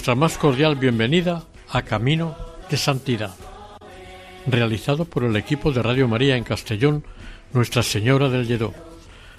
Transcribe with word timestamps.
Nuestra 0.00 0.14
más 0.14 0.38
cordial 0.38 0.76
bienvenida 0.76 1.44
a 1.68 1.82
Camino 1.82 2.34
de 2.70 2.78
Santidad, 2.78 3.34
realizado 4.46 5.04
por 5.04 5.24
el 5.24 5.36
equipo 5.36 5.72
de 5.72 5.82
Radio 5.82 6.08
María 6.08 6.38
en 6.38 6.42
Castellón, 6.42 7.04
Nuestra 7.52 7.82
Señora 7.82 8.30
del 8.30 8.46
Lledó. 8.46 8.72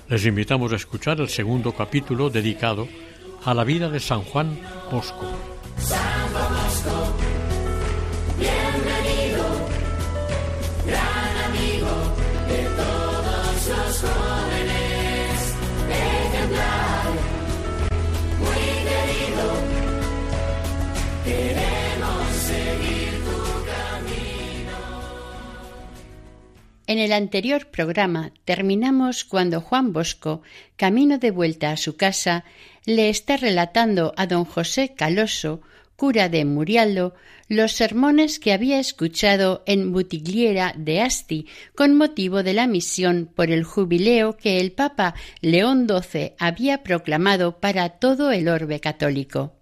Les 0.08 0.23
invitamos 0.23 0.72
a 0.72 0.76
escuchar 0.76 1.20
el 1.20 1.30
segundo 1.30 1.72
capítulo 1.72 2.30
dedicado 2.30 2.88
a 3.44 3.56
la 3.56 3.64
vida 3.64 3.90
de 3.90 4.00
San 4.00 4.22
Juan 4.22 4.59
Bosco. 4.92 5.26
En 26.92 27.00
el 27.00 27.14
anterior 27.14 27.68
programa 27.68 28.34
terminamos 28.44 29.24
cuando 29.24 29.62
Juan 29.62 29.94
Bosco, 29.94 30.42
camino 30.76 31.20
de 31.20 31.32
vuelta 31.32 31.72
a 31.72 31.78
su 31.78 31.96
casa, 31.96 32.44
le 32.86 33.08
está 33.08 33.38
relatando 33.38 34.14
a 34.18 34.28
don 34.28 34.44
José 34.44 34.94
Caloso, 34.94 35.62
cura 35.96 36.28
de 36.28 36.44
Murialdo, 36.44 37.16
los 37.48 37.72
sermones 37.72 38.40
que 38.40 38.52
había 38.52 38.78
escuchado 38.78 39.64
en 39.68 39.94
Butigliera 39.94 40.74
de 40.76 41.00
Asti 41.00 41.48
con 41.76 41.96
motivo 41.96 42.44
de 42.44 42.52
la 42.52 42.68
misión 42.68 43.30
por 43.34 43.52
el 43.52 43.64
jubileo 43.64 44.36
que 44.36 44.59
el 44.59 44.74
Papa 44.74 45.16
León 45.40 45.88
XII 45.88 46.34
había 46.40 46.84
proclamado 46.84 47.62
para 47.62 47.88
todo 47.88 48.34
el 48.34 48.50
orbe 48.50 48.82
católico. 48.82 49.54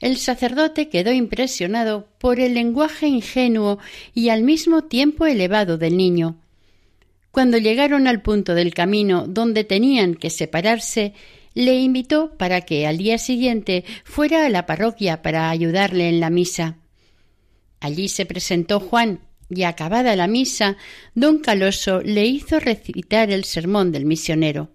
El 0.00 0.16
sacerdote 0.16 0.88
quedó 0.88 1.12
impresionado 1.12 2.08
por 2.18 2.40
el 2.40 2.54
lenguaje 2.54 3.06
ingenuo 3.06 3.78
y 4.14 4.30
al 4.30 4.42
mismo 4.42 4.84
tiempo 4.84 5.26
elevado 5.26 5.76
del 5.76 5.96
niño. 5.96 6.38
Cuando 7.30 7.58
llegaron 7.58 8.08
al 8.08 8.22
punto 8.22 8.54
del 8.54 8.74
camino 8.74 9.26
donde 9.28 9.62
tenían 9.62 10.14
que 10.14 10.30
separarse, 10.30 11.12
le 11.54 11.74
invitó 11.74 12.36
para 12.38 12.62
que 12.62 12.86
al 12.86 12.96
día 12.96 13.18
siguiente 13.18 13.84
fuera 14.04 14.46
a 14.46 14.48
la 14.48 14.66
parroquia 14.66 15.20
para 15.20 15.50
ayudarle 15.50 16.08
en 16.08 16.18
la 16.18 16.30
misa. 16.30 16.78
Allí 17.78 18.08
se 18.08 18.24
presentó 18.24 18.80
Juan 18.80 19.20
y 19.48 19.64
acabada 19.64 20.16
la 20.16 20.28
misa, 20.28 20.76
don 21.14 21.38
Caloso 21.38 22.00
le 22.02 22.24
hizo 22.24 22.58
recitar 22.58 23.30
el 23.30 23.44
sermón 23.44 23.92
del 23.92 24.06
misionero. 24.06 24.70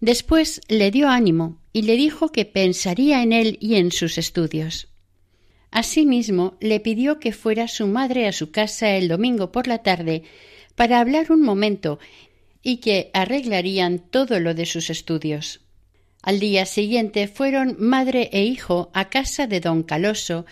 Después 0.00 0.62
le 0.68 0.90
dio 0.90 1.08
ánimo 1.08 1.58
y 1.72 1.82
le 1.82 1.96
dijo 1.96 2.32
que 2.32 2.46
pensaría 2.46 3.22
en 3.22 3.32
él 3.32 3.58
y 3.60 3.76
en 3.76 3.92
sus 3.92 4.16
estudios. 4.16 4.88
Asimismo, 5.70 6.56
le 6.60 6.80
pidió 6.80 7.20
que 7.20 7.32
fuera 7.32 7.68
su 7.68 7.86
madre 7.86 8.26
a 8.26 8.32
su 8.32 8.50
casa 8.50 8.90
el 8.96 9.08
domingo 9.08 9.52
por 9.52 9.68
la 9.68 9.78
tarde 9.78 10.24
para 10.74 11.00
hablar 11.00 11.30
un 11.30 11.42
momento 11.42 11.98
y 12.62 12.78
que 12.78 13.10
arreglarían 13.12 13.98
todo 13.98 14.40
lo 14.40 14.54
de 14.54 14.66
sus 14.66 14.90
estudios. 14.90 15.60
Al 16.22 16.40
día 16.40 16.66
siguiente 16.66 17.28
fueron 17.28 17.76
madre 17.78 18.30
e 18.32 18.44
hijo 18.44 18.90
a 18.92 19.10
casa 19.10 19.46
de 19.46 19.60
don 19.60 19.82
Caloso 19.82 20.44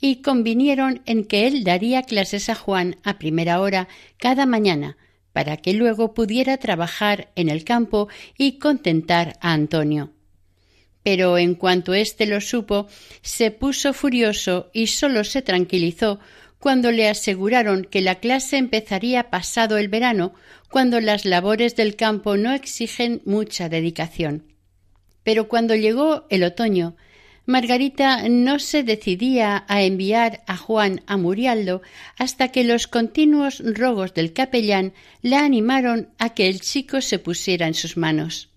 y 0.00 0.16
convinieron 0.16 1.02
en 1.04 1.24
que 1.24 1.46
él 1.46 1.64
daría 1.64 2.02
clases 2.02 2.48
a 2.48 2.54
Juan 2.54 2.96
a 3.02 3.18
primera 3.18 3.60
hora 3.60 3.88
cada 4.18 4.46
mañana, 4.46 4.96
para 5.32 5.56
que 5.56 5.74
luego 5.74 6.14
pudiera 6.14 6.56
trabajar 6.56 7.30
en 7.36 7.48
el 7.48 7.64
campo 7.64 8.08
y 8.36 8.58
contentar 8.58 9.36
a 9.40 9.52
Antonio. 9.52 10.12
Pero 11.02 11.38
en 11.38 11.54
cuanto 11.54 11.94
éste 11.94 12.26
lo 12.26 12.40
supo, 12.40 12.88
se 13.22 13.50
puso 13.50 13.92
furioso 13.92 14.70
y 14.72 14.88
sólo 14.88 15.24
se 15.24 15.42
tranquilizó 15.42 16.20
cuando 16.58 16.92
le 16.92 17.08
aseguraron 17.08 17.84
que 17.84 18.02
la 18.02 18.16
clase 18.16 18.58
empezaría 18.58 19.30
pasado 19.30 19.78
el 19.78 19.88
verano, 19.88 20.34
cuando 20.70 21.00
las 21.00 21.24
labores 21.24 21.74
del 21.74 21.96
campo 21.96 22.36
no 22.36 22.52
exigen 22.52 23.22
mucha 23.24 23.70
dedicación. 23.70 24.44
Pero 25.22 25.48
cuando 25.48 25.74
llegó 25.74 26.26
el 26.28 26.44
otoño, 26.44 26.96
Margarita 27.46 28.28
no 28.28 28.58
se 28.58 28.82
decidía 28.82 29.64
a 29.66 29.82
enviar 29.82 30.42
a 30.46 30.56
Juan 30.56 31.02
a 31.06 31.16
Murialdo 31.16 31.82
hasta 32.16 32.48
que 32.48 32.64
los 32.64 32.86
continuos 32.86 33.62
rogos 33.64 34.14
del 34.14 34.32
capellán 34.32 34.92
la 35.22 35.44
animaron 35.44 36.10
a 36.18 36.34
que 36.34 36.48
el 36.48 36.60
chico 36.60 37.00
se 37.00 37.18
pusiera 37.18 37.66
en 37.66 37.74
sus 37.74 37.96
manos. 37.96 38.50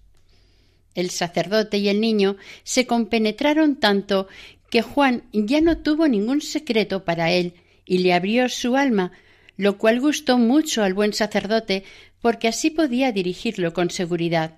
El 0.95 1.09
sacerdote 1.09 1.77
y 1.77 1.89
el 1.89 2.01
niño 2.01 2.37
se 2.63 2.85
compenetraron 2.85 3.77
tanto 3.77 4.27
que 4.69 4.81
Juan 4.81 5.23
ya 5.31 5.61
no 5.61 5.77
tuvo 5.77 6.07
ningún 6.07 6.41
secreto 6.41 7.03
para 7.03 7.31
él 7.31 7.53
y 7.85 7.99
le 7.99 8.13
abrió 8.13 8.49
su 8.49 8.75
alma, 8.75 9.11
lo 9.57 9.77
cual 9.77 9.99
gustó 9.99 10.37
mucho 10.37 10.83
al 10.83 10.93
buen 10.93 11.13
sacerdote 11.13 11.83
porque 12.21 12.47
así 12.47 12.69
podía 12.69 13.11
dirigirlo 13.11 13.73
con 13.73 13.89
seguridad. 13.89 14.57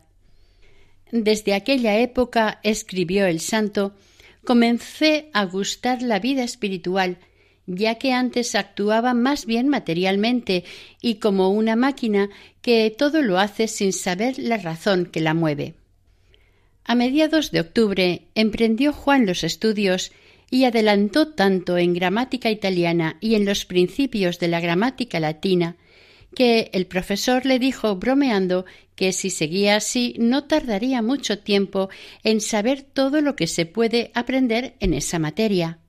Desde 1.12 1.54
aquella 1.54 1.98
época, 2.00 2.60
escribió 2.64 3.26
el 3.26 3.40
santo, 3.40 3.94
comencé 4.46 5.30
a 5.34 5.46
gustar 5.46 6.02
la 6.02 6.20
vida 6.20 6.44
espiritual, 6.44 7.18
ya 7.68 7.96
que 7.96 8.14
antes 8.14 8.56
actuaba 8.56 9.14
más 9.14 9.46
bien 9.46 9.68
materialmente 9.68 10.64
y 11.02 11.16
como 11.16 11.50
una 11.50 11.76
máquina 11.76 12.30
que 12.62 12.94
todo 12.96 13.22
lo 13.22 13.40
hace 13.40 13.68
sin 13.68 13.92
saber 13.92 14.38
la 14.38 14.58
razón 14.58 15.08
que 15.08 15.20
la 15.20 15.34
mueve. 15.34 15.74
A 16.84 16.96
mediados 16.96 17.52
de 17.52 17.62
octubre 17.62 18.28
emprendió 18.36 18.94
Juan 18.94 19.26
los 19.26 19.44
estudios 19.44 20.12
y 20.52 20.66
adelantó 20.66 21.30
tanto 21.30 21.78
en 21.78 21.94
gramática 21.94 22.52
italiana 22.52 23.18
y 23.20 23.36
en 23.36 23.46
los 23.46 23.66
principios 23.66 24.40
de 24.40 24.48
la 24.48 24.60
gramática 24.60 25.20
latina 25.20 25.76
que 26.36 26.70
el 26.74 26.86
profesor 26.86 27.46
le 27.46 27.58
dijo 27.58 27.96
bromeando 27.96 28.66
que 28.96 29.12
si 29.12 29.30
seguía 29.30 29.78
así 29.78 30.16
no 30.20 30.44
tardaría 30.44 31.02
mucho 31.02 31.40
tiempo 31.40 31.90
en 32.24 32.42
saber 32.42 32.84
todo 32.84 33.22
lo 33.22 33.36
que 33.36 33.48
se 33.48 33.66
puede 33.66 34.12
aprender 34.14 34.76
en 34.80 34.94
esa 34.94 35.18
materia. 35.18 35.80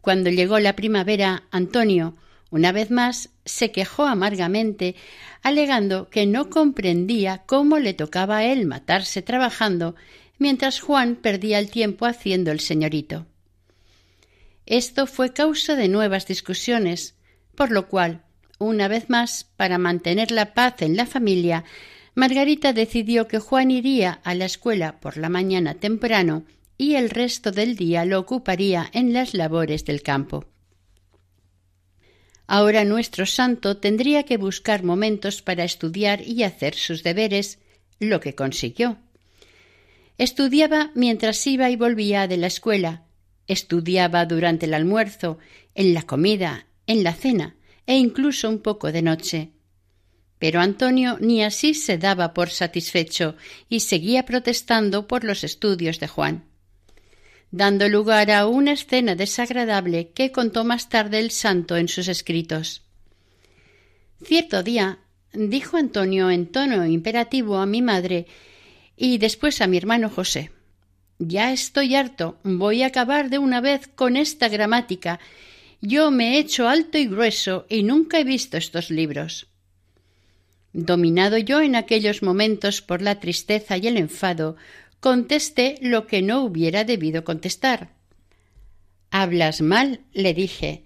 Cuando 0.00 0.30
llegó 0.30 0.58
la 0.58 0.74
primavera, 0.74 1.44
Antonio, 1.50 2.14
una 2.50 2.72
vez 2.72 2.90
más, 2.90 3.30
se 3.44 3.72
quejó 3.72 4.06
amargamente, 4.06 4.94
alegando 5.42 6.08
que 6.08 6.26
no 6.26 6.48
comprendía 6.48 7.42
cómo 7.46 7.78
le 7.78 7.92
tocaba 7.92 8.38
a 8.38 8.44
él 8.46 8.64
matarse 8.64 9.20
trabajando 9.20 9.94
mientras 10.38 10.80
Juan 10.80 11.16
perdía 11.16 11.58
el 11.58 11.70
tiempo 11.70 12.06
haciendo 12.06 12.50
el 12.50 12.60
señorito. 12.60 13.26
Esto 14.66 15.06
fue 15.06 15.32
causa 15.32 15.76
de 15.76 15.88
nuevas 15.88 16.26
discusiones, 16.26 17.14
por 17.54 17.70
lo 17.70 17.88
cual, 17.88 18.22
una 18.58 18.88
vez 18.88 19.08
más, 19.08 19.44
para 19.56 19.78
mantener 19.78 20.32
la 20.32 20.52
paz 20.52 20.82
en 20.82 20.96
la 20.96 21.06
familia, 21.06 21.64
Margarita 22.14 22.72
decidió 22.72 23.28
que 23.28 23.38
Juan 23.38 23.70
iría 23.70 24.20
a 24.24 24.34
la 24.34 24.44
escuela 24.44 24.98
por 24.98 25.16
la 25.16 25.28
mañana 25.28 25.74
temprano 25.74 26.44
y 26.76 26.96
el 26.96 27.10
resto 27.10 27.52
del 27.52 27.76
día 27.76 28.04
lo 28.04 28.18
ocuparía 28.18 28.90
en 28.92 29.12
las 29.12 29.34
labores 29.34 29.84
del 29.84 30.02
campo. 30.02 30.46
Ahora 32.48 32.84
nuestro 32.84 33.26
santo 33.26 33.76
tendría 33.76 34.24
que 34.24 34.36
buscar 34.36 34.82
momentos 34.82 35.42
para 35.42 35.64
estudiar 35.64 36.22
y 36.22 36.42
hacer 36.42 36.74
sus 36.74 37.04
deberes, 37.04 37.60
lo 38.00 38.20
que 38.20 38.34
consiguió. 38.34 38.98
Estudiaba 40.16 40.90
mientras 40.94 41.46
iba 41.46 41.70
y 41.70 41.76
volvía 41.76 42.26
de 42.26 42.38
la 42.38 42.48
escuela, 42.48 43.04
estudiaba 43.46 44.26
durante 44.26 44.66
el 44.66 44.74
almuerzo, 44.74 45.38
en 45.74 45.94
la 45.94 46.02
comida, 46.02 46.66
en 46.86 47.04
la 47.04 47.12
cena 47.12 47.57
e 47.88 47.94
incluso 47.96 48.50
un 48.50 48.58
poco 48.58 48.92
de 48.92 49.00
noche. 49.00 49.40
Pero 50.38 50.60
Antonio 50.60 51.16
ni 51.20 51.42
así 51.42 51.72
se 51.72 51.96
daba 51.96 52.34
por 52.34 52.50
satisfecho 52.50 53.34
y 53.68 53.80
seguía 53.80 54.26
protestando 54.26 55.08
por 55.08 55.24
los 55.24 55.42
estudios 55.42 55.98
de 55.98 56.06
Juan. 56.06 56.44
dando 57.50 57.88
lugar 57.88 58.30
a 58.30 58.46
una 58.46 58.72
escena 58.72 59.14
desagradable 59.14 60.10
que 60.10 60.32
contó 60.32 60.64
más 60.64 60.90
tarde 60.90 61.18
el 61.18 61.30
santo 61.30 61.78
en 61.78 61.88
sus 61.88 62.06
escritos. 62.08 62.82
Cierto 64.22 64.62
día 64.62 64.98
dijo 65.32 65.78
Antonio 65.78 66.28
en 66.28 66.46
tono 66.46 66.84
imperativo 66.84 67.56
a 67.56 67.64
mi 67.64 67.80
madre 67.80 68.26
y 68.98 69.16
después 69.16 69.62
a 69.62 69.66
mi 69.66 69.78
hermano 69.78 70.10
José 70.10 70.50
Ya 71.18 71.50
estoy 71.52 71.94
harto, 71.94 72.36
voy 72.42 72.82
a 72.82 72.88
acabar 72.88 73.30
de 73.30 73.38
una 73.38 73.62
vez 73.62 73.88
con 73.88 74.18
esta 74.18 74.48
gramática. 74.48 75.18
Yo 75.80 76.10
me 76.10 76.34
he 76.34 76.38
hecho 76.38 76.68
alto 76.68 76.98
y 76.98 77.06
grueso 77.06 77.66
y 77.68 77.82
nunca 77.82 78.18
he 78.18 78.24
visto 78.24 78.56
estos 78.56 78.90
libros. 78.90 79.46
Dominado 80.72 81.38
yo 81.38 81.60
en 81.60 81.76
aquellos 81.76 82.22
momentos 82.22 82.82
por 82.82 83.00
la 83.00 83.20
tristeza 83.20 83.76
y 83.76 83.86
el 83.86 83.96
enfado, 83.96 84.56
contesté 85.00 85.76
lo 85.80 86.06
que 86.06 86.22
no 86.22 86.42
hubiera 86.42 86.84
debido 86.84 87.24
contestar. 87.24 87.90
Hablas 89.10 89.60
mal, 89.60 90.00
le 90.12 90.34
dije. 90.34 90.82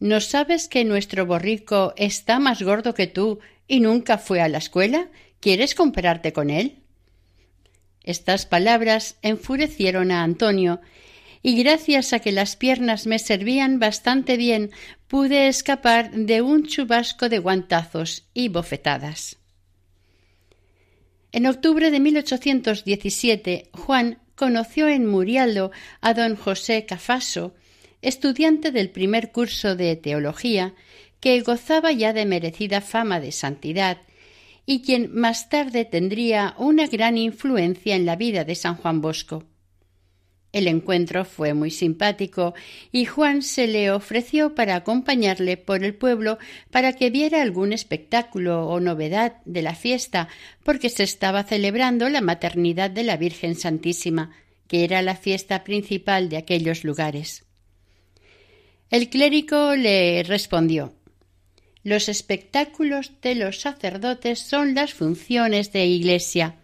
¿No 0.00 0.20
sabes 0.20 0.66
que 0.66 0.84
nuestro 0.84 1.26
borrico 1.26 1.92
está 1.96 2.38
más 2.38 2.62
gordo 2.62 2.94
que 2.94 3.06
tú 3.06 3.40
y 3.68 3.80
nunca 3.80 4.16
fue 4.16 4.40
a 4.40 4.48
la 4.48 4.58
escuela? 4.58 5.08
¿Quieres 5.40 5.74
compararte 5.74 6.32
con 6.32 6.48
él? 6.50 6.78
Estas 8.02 8.46
palabras 8.46 9.18
enfurecieron 9.20 10.10
a 10.10 10.22
Antonio, 10.22 10.80
y 11.42 11.62
gracias 11.62 12.12
a 12.12 12.18
que 12.18 12.32
las 12.32 12.56
piernas 12.56 13.06
me 13.06 13.18
servían 13.18 13.78
bastante 13.78 14.36
bien, 14.36 14.70
pude 15.08 15.48
escapar 15.48 16.10
de 16.12 16.42
un 16.42 16.66
chubasco 16.66 17.28
de 17.28 17.38
guantazos 17.38 18.28
y 18.34 18.48
bofetadas. 18.48 19.38
En 21.32 21.46
octubre 21.46 21.90
de 21.90 22.00
1817, 22.00 23.70
Juan 23.72 24.18
conoció 24.34 24.88
en 24.88 25.06
Murialdo 25.06 25.70
a 26.00 26.14
don 26.14 26.36
José 26.36 26.84
Cafaso, 26.86 27.54
estudiante 28.02 28.72
del 28.72 28.90
primer 28.90 29.30
curso 29.32 29.76
de 29.76 29.96
teología, 29.96 30.74
que 31.20 31.40
gozaba 31.42 31.92
ya 31.92 32.12
de 32.12 32.24
merecida 32.24 32.80
fama 32.80 33.20
de 33.20 33.32
santidad 33.32 33.98
y 34.66 34.82
quien 34.82 35.14
más 35.14 35.48
tarde 35.48 35.84
tendría 35.84 36.54
una 36.58 36.86
gran 36.86 37.18
influencia 37.18 37.96
en 37.96 38.06
la 38.06 38.16
vida 38.16 38.44
de 38.44 38.54
San 38.54 38.76
Juan 38.76 39.00
Bosco. 39.00 39.44
El 40.52 40.66
encuentro 40.66 41.24
fue 41.24 41.54
muy 41.54 41.70
simpático 41.70 42.54
y 42.90 43.04
Juan 43.04 43.42
se 43.42 43.68
le 43.68 43.92
ofreció 43.92 44.54
para 44.54 44.74
acompañarle 44.74 45.56
por 45.56 45.84
el 45.84 45.94
pueblo 45.94 46.38
para 46.70 46.92
que 46.94 47.10
viera 47.10 47.40
algún 47.40 47.72
espectáculo 47.72 48.66
o 48.66 48.80
novedad 48.80 49.36
de 49.44 49.62
la 49.62 49.76
fiesta, 49.76 50.28
porque 50.64 50.88
se 50.88 51.04
estaba 51.04 51.44
celebrando 51.44 52.08
la 52.08 52.20
maternidad 52.20 52.90
de 52.90 53.04
la 53.04 53.16
Virgen 53.16 53.54
Santísima, 53.54 54.32
que 54.66 54.82
era 54.82 55.02
la 55.02 55.16
fiesta 55.16 55.62
principal 55.62 56.28
de 56.28 56.38
aquellos 56.38 56.82
lugares. 56.84 57.44
El 58.90 59.08
clérigo 59.08 59.76
le 59.76 60.24
respondió 60.24 60.94
Los 61.84 62.08
espectáculos 62.08 63.12
de 63.22 63.36
los 63.36 63.60
sacerdotes 63.60 64.40
son 64.40 64.74
las 64.74 64.94
funciones 64.94 65.72
de 65.72 65.86
Iglesia. 65.86 66.59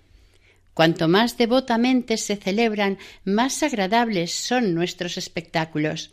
Cuanto 0.77 1.09
más 1.09 1.39
devotamente 1.39 2.19
se 2.19 2.37
celebran, 2.37 2.99
más 3.25 3.63
agradables 3.63 4.31
son 4.31 4.75
nuestros 4.75 5.17
espectáculos. 5.17 6.11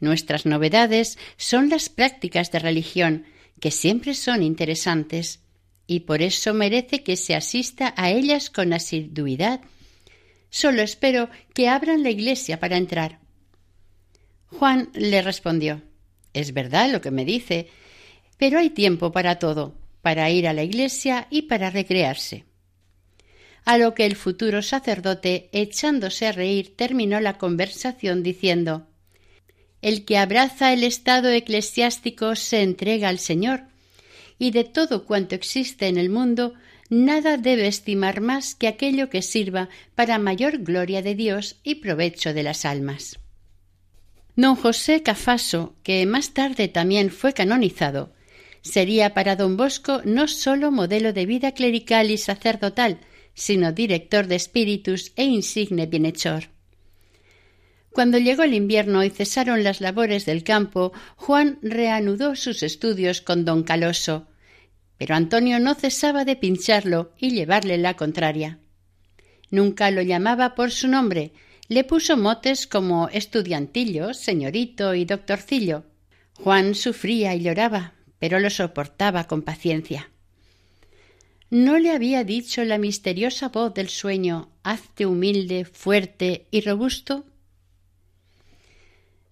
Nuestras 0.00 0.46
novedades 0.46 1.16
son 1.36 1.68
las 1.68 1.88
prácticas 1.88 2.50
de 2.50 2.58
religión, 2.58 3.24
que 3.60 3.70
siempre 3.70 4.14
son 4.14 4.42
interesantes, 4.42 5.44
y 5.86 6.00
por 6.00 6.22
eso 6.22 6.54
merece 6.54 7.04
que 7.04 7.14
se 7.14 7.36
asista 7.36 7.94
a 7.96 8.10
ellas 8.10 8.50
con 8.50 8.72
asiduidad. 8.72 9.60
Solo 10.50 10.82
espero 10.82 11.30
que 11.54 11.68
abran 11.68 12.02
la 12.02 12.10
iglesia 12.10 12.58
para 12.58 12.78
entrar. 12.78 13.20
Juan 14.46 14.90
le 14.92 15.22
respondió 15.22 15.82
Es 16.32 16.52
verdad 16.52 16.90
lo 16.90 17.00
que 17.00 17.12
me 17.12 17.24
dice, 17.24 17.68
pero 18.38 18.58
hay 18.58 18.70
tiempo 18.70 19.12
para 19.12 19.38
todo, 19.38 19.78
para 20.02 20.28
ir 20.30 20.48
a 20.48 20.52
la 20.52 20.64
iglesia 20.64 21.28
y 21.30 21.42
para 21.42 21.70
recrearse 21.70 22.47
a 23.68 23.76
lo 23.76 23.92
que 23.92 24.06
el 24.06 24.16
futuro 24.16 24.62
sacerdote, 24.62 25.50
echándose 25.52 26.26
a 26.26 26.32
reír, 26.32 26.74
terminó 26.74 27.20
la 27.20 27.36
conversación 27.36 28.22
diciendo 28.22 28.86
El 29.82 30.06
que 30.06 30.16
abraza 30.16 30.72
el 30.72 30.84
estado 30.84 31.28
eclesiástico 31.28 32.34
se 32.34 32.62
entrega 32.62 33.10
al 33.10 33.18
Señor, 33.18 33.64
y 34.38 34.52
de 34.52 34.64
todo 34.64 35.04
cuanto 35.04 35.34
existe 35.34 35.86
en 35.86 35.98
el 35.98 36.08
mundo, 36.08 36.54
nada 36.88 37.36
debe 37.36 37.66
estimar 37.66 38.22
más 38.22 38.54
que 38.54 38.68
aquello 38.68 39.10
que 39.10 39.20
sirva 39.20 39.68
para 39.94 40.18
mayor 40.18 40.60
gloria 40.62 41.02
de 41.02 41.14
Dios 41.14 41.56
y 41.62 41.74
provecho 41.74 42.32
de 42.32 42.44
las 42.44 42.64
almas. 42.64 43.18
Don 44.34 44.56
José 44.56 45.02
Cafaso, 45.02 45.76
que 45.82 46.06
más 46.06 46.32
tarde 46.32 46.68
también 46.68 47.10
fue 47.10 47.34
canonizado, 47.34 48.14
sería 48.62 49.12
para 49.12 49.36
don 49.36 49.58
Bosco 49.58 50.00
no 50.06 50.26
sólo 50.26 50.70
modelo 50.70 51.12
de 51.12 51.26
vida 51.26 51.52
clerical 51.52 52.10
y 52.10 52.16
sacerdotal, 52.16 53.00
sino 53.38 53.72
director 53.72 54.26
de 54.26 54.34
espíritus 54.34 55.12
e 55.14 55.24
insigne 55.24 55.86
bienhechor. 55.86 56.50
Cuando 57.92 58.18
llegó 58.18 58.42
el 58.42 58.52
invierno 58.52 59.04
y 59.04 59.10
cesaron 59.10 59.62
las 59.62 59.80
labores 59.80 60.26
del 60.26 60.42
campo, 60.42 60.92
Juan 61.16 61.58
reanudó 61.62 62.34
sus 62.34 62.62
estudios 62.62 63.20
con 63.20 63.44
don 63.44 63.62
Caloso, 63.62 64.26
pero 64.98 65.14
Antonio 65.14 65.60
no 65.60 65.74
cesaba 65.74 66.24
de 66.24 66.34
pincharlo 66.34 67.12
y 67.16 67.30
llevarle 67.30 67.78
la 67.78 67.94
contraria. 67.94 68.58
Nunca 69.50 69.90
lo 69.92 70.02
llamaba 70.02 70.56
por 70.56 70.72
su 70.72 70.88
nombre, 70.88 71.32
le 71.68 71.84
puso 71.84 72.16
motes 72.16 72.66
como 72.66 73.08
estudiantillo, 73.08 74.14
señorito 74.14 74.94
y 74.94 75.04
doctorcillo. 75.04 75.84
Juan 76.34 76.74
sufría 76.74 77.34
y 77.36 77.42
lloraba, 77.42 77.94
pero 78.18 78.40
lo 78.40 78.50
soportaba 78.50 79.24
con 79.24 79.42
paciencia. 79.42 80.10
¿No 81.50 81.78
le 81.78 81.92
había 81.92 82.24
dicho 82.24 82.62
la 82.64 82.76
misteriosa 82.76 83.48
voz 83.48 83.72
del 83.72 83.88
sueño 83.88 84.50
hazte 84.62 85.06
humilde, 85.06 85.64
fuerte 85.64 86.46
y 86.50 86.60
robusto? 86.60 87.24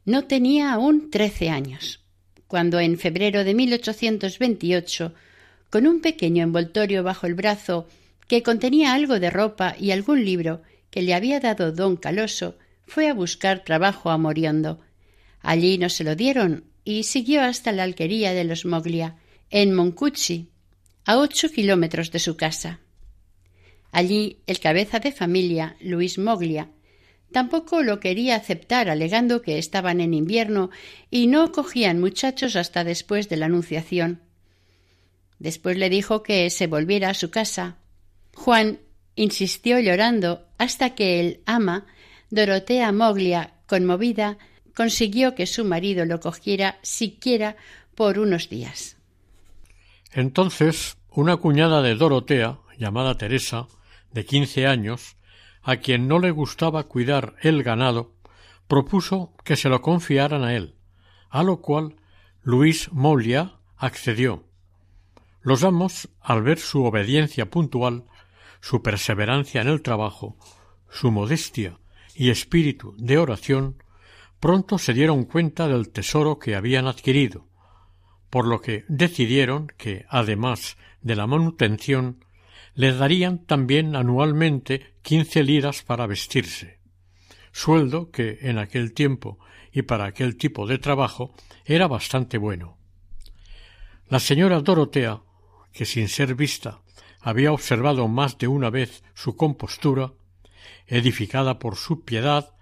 No 0.07 0.25
tenía 0.25 0.73
aún 0.73 1.11
trece 1.11 1.51
años, 1.51 2.01
cuando 2.47 2.81
en 2.81 2.99
febrero 2.99 3.45
de 3.45 3.55
1828, 3.55 5.13
con 5.69 5.87
un 5.87 6.01
pequeño 6.01 6.43
envoltorio 6.43 7.03
bajo 7.03 7.27
el 7.27 7.35
brazo 7.35 7.87
que 8.29 8.43
contenía 8.43 8.95
algo 8.95 9.21
de 9.21 9.29
ropa 9.29 9.77
y 9.79 9.91
algún 9.91 10.25
libro 10.25 10.63
que 10.91 11.03
le 11.03 11.13
había 11.13 11.39
dado 11.39 11.71
don 11.71 11.97
Caloso, 11.97 12.57
fue 12.87 13.09
a 13.09 13.15
buscar 13.15 13.63
trabajo 13.63 14.09
a 14.11 14.17
Moriondo. 14.17 14.81
Allí 15.43 15.77
no 15.77 15.91
se 15.91 16.03
lo 16.03 16.17
dieron 16.17 16.65
y 16.83 17.03
siguió 17.03 17.43
hasta 17.43 17.73
la 17.73 17.83
alquería 17.83 18.33
de 18.33 18.45
los 18.45 18.65
Moglia, 18.65 19.17
en 19.51 19.75
Moncucci, 19.75 20.49
a 21.07 21.19
ocho 21.19 21.49
kilómetros 21.49 22.11
de 22.11 22.19
su 22.19 22.37
casa. 22.37 22.81
Allí 23.93 24.43
el 24.47 24.59
cabeza 24.59 24.99
de 24.99 25.13
familia, 25.13 25.77
Luis 25.81 26.19
Moglia, 26.19 26.69
tampoco 27.33 27.83
lo 27.83 28.01
quería 28.01 28.35
aceptar 28.35 28.91
alegando 28.91 29.41
que 29.41 29.59
estaban 29.59 30.01
en 30.01 30.15
invierno 30.15 30.71
y 31.09 31.29
no 31.29 31.53
cogían 31.53 32.01
muchachos 32.01 32.57
hasta 32.57 32.83
después 32.83 33.29
de 33.29 33.37
la 33.37 33.47
Anunciación. 33.47 34.21
Después 35.39 35.77
le 35.77 35.91
dijo 35.91 36.25
que 36.25 36.51
se 36.51 36.67
volviera 36.67 37.11
a 37.11 37.15
su 37.15 37.31
casa. 37.31 37.77
Juan 38.35 38.81
insistió 39.15 39.79
llorando 39.79 40.49
hasta 40.59 40.95
que 40.97 41.21
el 41.21 41.41
ama, 41.47 41.87
Dorotea 42.31 42.91
Moglia, 42.91 43.55
conmovida, 43.67 44.39
consiguió 44.75 45.37
que 45.37 45.47
su 45.47 45.65
marido 45.65 46.05
lo 46.05 46.19
cogiera 46.19 46.79
siquiera 46.83 47.57
por 47.95 48.19
unos 48.19 48.49
días. 48.49 48.96
Entonces, 50.17 50.97
una 51.11 51.37
cuñada 51.37 51.83
de 51.83 51.95
Dorotea, 51.95 52.61
llamada 52.79 53.19
Teresa, 53.19 53.67
de 54.13 54.25
quince 54.25 54.67
años, 54.67 55.19
a 55.63 55.77
quien 55.77 56.09
no 56.09 56.19
le 56.19 56.31
gustaba 56.31 56.85
cuidar 56.85 57.35
el 57.43 57.63
ganado, 57.63 58.15
propuso 58.67 59.35
que 59.45 59.57
se 59.57 59.69
lo 59.69 59.83
confiaran 59.83 60.43
a 60.43 60.55
él, 60.55 60.77
a 61.29 61.43
lo 61.43 61.61
cual 61.61 61.97
Luis 62.43 62.91
Molia 62.93 63.57
accedió. 63.77 64.45
Los 65.43 65.65
amos, 65.65 66.09
al 66.23 66.43
ver 66.43 66.61
su 66.61 66.83
obediencia 66.85 67.51
puntual, 67.51 68.05
su 68.63 68.83
perseverancia 68.83 69.61
en 69.61 69.69
el 69.69 69.83
trabajo, 69.83 70.39
su 70.89 71.11
modestia 71.11 71.79
y 72.15 72.31
espíritu 72.31 72.95
de 72.97 73.19
oración, 73.19 73.83
pronto 74.41 74.79
se 74.79 74.95
dieron 74.95 75.25
cuenta 75.25 75.69
del 75.69 75.91
tesoro 75.91 76.39
que 76.39 76.57
habían 76.57 76.87
adquirido, 76.87 77.45
por 78.31 78.47
lo 78.47 78.61
que 78.61 78.85
decidieron 78.89 79.69
que, 79.77 80.07
además 80.09 80.77
de 81.03 81.17
la 81.17 81.27
manutención, 81.27 82.25
les 82.75 82.99
darían 82.99 83.45
también 83.47 83.97
anualmente 83.97 84.95
quince 85.03 85.43
liras 85.43 85.83
para 85.83 86.07
vestirse, 86.07 86.79
sueldo 87.53 88.11
que 88.11 88.39
en 88.43 88.59
aquel 88.59 88.93
tiempo 88.93 89.39
y 89.73 89.83
para 89.83 90.05
aquel 90.05 90.37
tipo 90.37 90.67
de 90.67 90.79
trabajo 90.79 91.35
era 91.65 91.87
bastante 91.87 92.39
bueno. 92.39 92.77
La 94.09 94.21
señora 94.21 94.61
Dorotea, 94.61 95.23
que 95.73 95.85
sin 95.85 96.09
ser 96.09 96.35
vista 96.35 96.81
había 97.21 97.53
observado 97.53 98.09
más 98.09 98.39
de 98.39 98.47
una 98.47 98.71
vez 98.71 99.03
su 99.15 99.37
compostura, 99.37 100.13
edificada 100.87 101.59
por 101.59 101.77
su 101.77 102.05
piedad, 102.05 102.56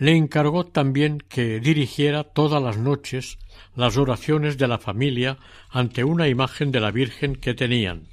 le 0.00 0.16
encargó 0.16 0.64
también 0.64 1.18
que 1.28 1.60
dirigiera 1.60 2.24
todas 2.24 2.62
las 2.62 2.78
noches 2.78 3.38
las 3.76 3.98
oraciones 3.98 4.56
de 4.56 4.66
la 4.66 4.78
familia 4.78 5.36
ante 5.68 6.04
una 6.04 6.26
imagen 6.26 6.72
de 6.72 6.80
la 6.80 6.90
Virgen 6.90 7.36
que 7.36 7.52
tenían. 7.52 8.08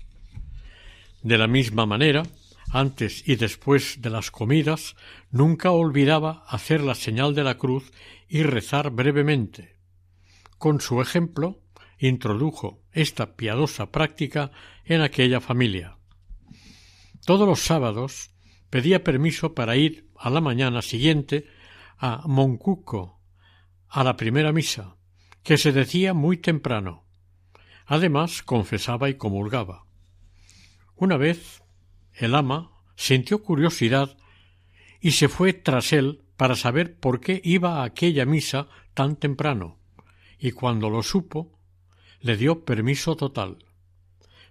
De 1.23 1.37
la 1.37 1.47
misma 1.47 1.85
manera, 1.85 2.23
antes 2.71 3.25
y 3.25 3.37
después 3.37 4.01
de 4.01 4.09
las 4.09 4.31
comidas, 4.31 4.97
nunca 5.31 5.71
olvidaba 5.71 6.43
hacer 6.49 6.81
la 6.81 6.93
señal 6.93 7.33
de 7.33 7.45
la 7.45 7.57
cruz 7.57 7.89
y 8.27 8.43
rezar 8.43 8.91
brevemente. 8.91 9.77
Con 10.57 10.81
su 10.81 11.01
ejemplo, 11.01 11.61
introdujo 11.99 12.83
esta 12.91 13.37
piadosa 13.37 13.93
práctica 13.93 14.51
en 14.83 14.99
aquella 14.99 15.39
familia. 15.39 15.97
Todos 17.25 17.47
los 17.47 17.61
sábados 17.61 18.31
pedía 18.69 19.05
permiso 19.05 19.53
para 19.53 19.77
ir 19.77 20.09
a 20.17 20.29
la 20.29 20.41
mañana 20.41 20.81
siguiente 20.81 21.47
a 21.97 22.23
Moncuco 22.27 23.19
a 23.89 24.03
la 24.03 24.15
primera 24.17 24.51
misa, 24.51 24.97
que 25.43 25.57
se 25.57 25.71
decía 25.71 26.13
muy 26.13 26.37
temprano. 26.37 27.05
Además 27.85 28.43
confesaba 28.43 29.09
y 29.09 29.15
comulgaba. 29.15 29.85
Una 30.95 31.17
vez 31.17 31.63
el 32.13 32.35
ama 32.35 32.71
sintió 32.95 33.43
curiosidad 33.43 34.17
y 34.99 35.11
se 35.11 35.29
fue 35.29 35.53
tras 35.53 35.93
él 35.93 36.23
para 36.35 36.55
saber 36.55 36.99
por 36.99 37.19
qué 37.19 37.41
iba 37.43 37.81
a 37.81 37.83
aquella 37.83 38.25
misa 38.25 38.67
tan 38.93 39.15
temprano, 39.15 39.79
y 40.37 40.51
cuando 40.51 40.89
lo 40.89 41.03
supo, 41.03 41.59
le 42.19 42.35
dio 42.35 42.65
permiso 42.65 43.15
total. 43.15 43.65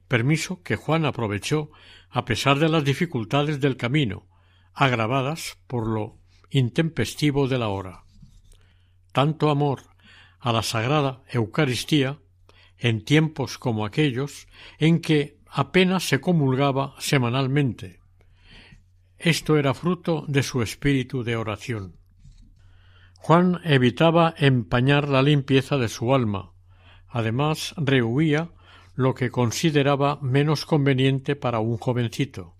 Permiso 0.09 0.63
que 0.63 0.77
Juan 0.77 1.05
aprovechó 1.05 1.71
a 2.11 2.25
pesar 2.25 2.59
de 2.59 2.69
las 2.69 2.85
dificultades 2.85 3.61
del 3.61 3.77
camino, 3.77 4.29
agravadas 4.73 5.59
por 5.67 5.87
lo 5.89 6.19
intempestivo 6.51 7.49
de 7.49 7.59
la 7.59 7.69
hora. 7.69 8.05
Tanto 9.13 9.51
amor 9.51 9.83
a 10.41 10.53
la 10.53 10.63
sagrada 10.63 11.23
Eucaristía, 11.29 12.19
en 12.79 13.05
tiempos 13.05 13.59
como 13.59 13.87
aquellos 13.87 14.49
en 14.79 15.01
que 15.01 15.39
apenas 15.49 16.09
se 16.09 16.21
comulgaba 16.21 16.95
semanalmente. 16.99 18.01
Esto 19.19 19.57
era 19.57 19.73
fruto 19.73 20.25
de 20.29 20.43
su 20.43 20.63
espíritu 20.63 21.25
de 21.25 21.37
oración. 21.37 21.97
Juan 23.17 23.61
evitaba 23.65 24.35
empañar 24.37 25.09
la 25.09 25.23
limpieza 25.23 25.79
de 25.79 25.89
su 25.89 26.15
alma, 26.15 26.53
además 27.09 27.75
rehuía 27.79 28.51
lo 28.95 29.15
que 29.15 29.31
consideraba 29.31 30.19
menos 30.21 30.67
conveniente 30.67 31.35
para 31.35 31.61
un 31.61 31.79
jovencito. 31.79 32.56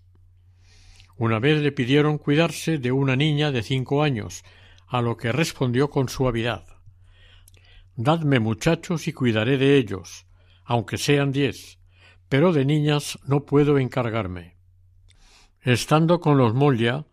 Una 1.17 1.39
vez 1.39 1.61
le 1.61 1.71
pidieron 1.71 2.17
cuidarse 2.17 2.77
de 2.77 2.91
una 2.91 3.15
niña 3.15 3.51
de 3.51 3.63
cinco 3.63 4.03
años, 4.03 4.43
a 4.87 5.01
lo 5.01 5.17
que 5.17 5.31
respondió 5.31 5.89
con 5.89 6.07
suavidad 6.07 6.77
Dadme 7.99 8.39
muchachos 8.39 9.07
y 9.07 9.13
cuidaré 9.13 9.57
de 9.57 9.75
ellos, 9.75 10.27
aunque 10.65 10.99
sean 10.99 11.31
diez, 11.31 11.79
pero 12.29 12.53
de 12.53 12.63
niñas 12.63 13.17
no 13.25 13.43
puedo 13.43 13.79
encargarme. 13.79 14.55
Estando 15.61 16.19
con 16.19 16.37
los 16.37 16.53
Molla, 16.53 17.07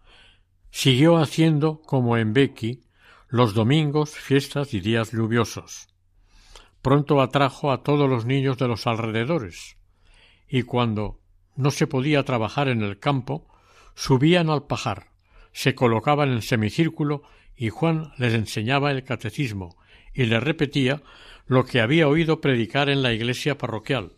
siguió 0.70 1.16
haciendo 1.16 1.80
como 1.80 2.18
en 2.18 2.34
Becky 2.34 2.82
los 3.28 3.54
domingos, 3.54 4.10
fiestas 4.10 4.74
y 4.74 4.80
días 4.80 5.12
lluviosos. 5.12 5.88
Pronto 6.82 7.22
atrajo 7.22 7.72
a 7.72 7.82
todos 7.82 8.06
los 8.06 8.26
niños 8.26 8.58
de 8.58 8.68
los 8.68 8.86
alrededores, 8.86 9.78
y 10.46 10.64
cuando 10.64 11.18
no 11.56 11.70
se 11.70 11.86
podía 11.86 12.24
trabajar 12.24 12.68
en 12.68 12.82
el 12.82 12.98
campo, 12.98 13.48
subían 13.94 14.50
al 14.50 14.66
pajar, 14.66 15.08
se 15.52 15.74
colocaban 15.74 16.32
en 16.32 16.42
semicírculo 16.42 17.22
y 17.56 17.70
Juan 17.70 18.12
les 18.18 18.34
enseñaba 18.34 18.90
el 18.90 19.04
catecismo 19.04 19.76
y 20.12 20.24
le 20.24 20.40
repetía 20.40 21.02
lo 21.46 21.64
que 21.64 21.80
había 21.80 22.08
oído 22.08 22.40
predicar 22.40 22.88
en 22.88 23.02
la 23.02 23.12
iglesia 23.12 23.58
parroquial. 23.58 24.12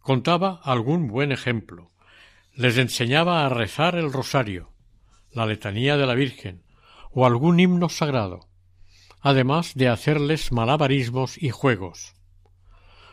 Contaba 0.00 0.60
algún 0.64 1.08
buen 1.08 1.32
ejemplo. 1.32 1.90
Les 2.54 2.78
enseñaba 2.78 3.44
a 3.44 3.48
rezar 3.48 3.94
el 3.94 4.12
rosario, 4.12 4.72
la 5.32 5.46
letanía 5.46 5.96
de 5.96 6.06
la 6.06 6.14
Virgen 6.14 6.62
o 7.10 7.26
algún 7.26 7.60
himno 7.60 7.88
sagrado, 7.88 8.48
además 9.20 9.74
de 9.74 9.88
hacerles 9.88 10.50
malabarismos 10.50 11.40
y 11.40 11.50
juegos. 11.50 12.14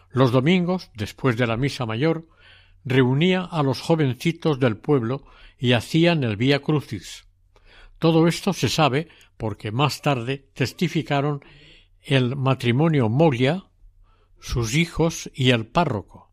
Los 0.10 0.32
domingos, 0.32 0.90
después 0.96 1.38
de 1.38 1.48
la 1.48 1.58
misa 1.58 1.86
mayor, 1.86 2.28
reunía 2.86 3.42
a 3.42 3.64
los 3.64 3.82
jovencitos 3.82 4.60
del 4.60 4.78
pueblo 4.78 5.26
y 5.58 5.74
hacían 5.74 6.24
el 6.24 6.38
Vía 6.38 6.62
Crucis. 6.62 7.26
Todo 8.00 8.28
esto 8.28 8.54
se 8.54 8.70
sabe 8.70 9.10
porque 9.38 9.72
más 9.72 10.02
tarde 10.02 10.48
testificaron 10.54 11.44
el 12.02 12.36
matrimonio 12.36 13.10
Moria, 13.10 13.66
sus 14.40 14.76
hijos 14.76 15.32
y 15.34 15.50
el 15.50 15.66
párroco, 15.66 16.32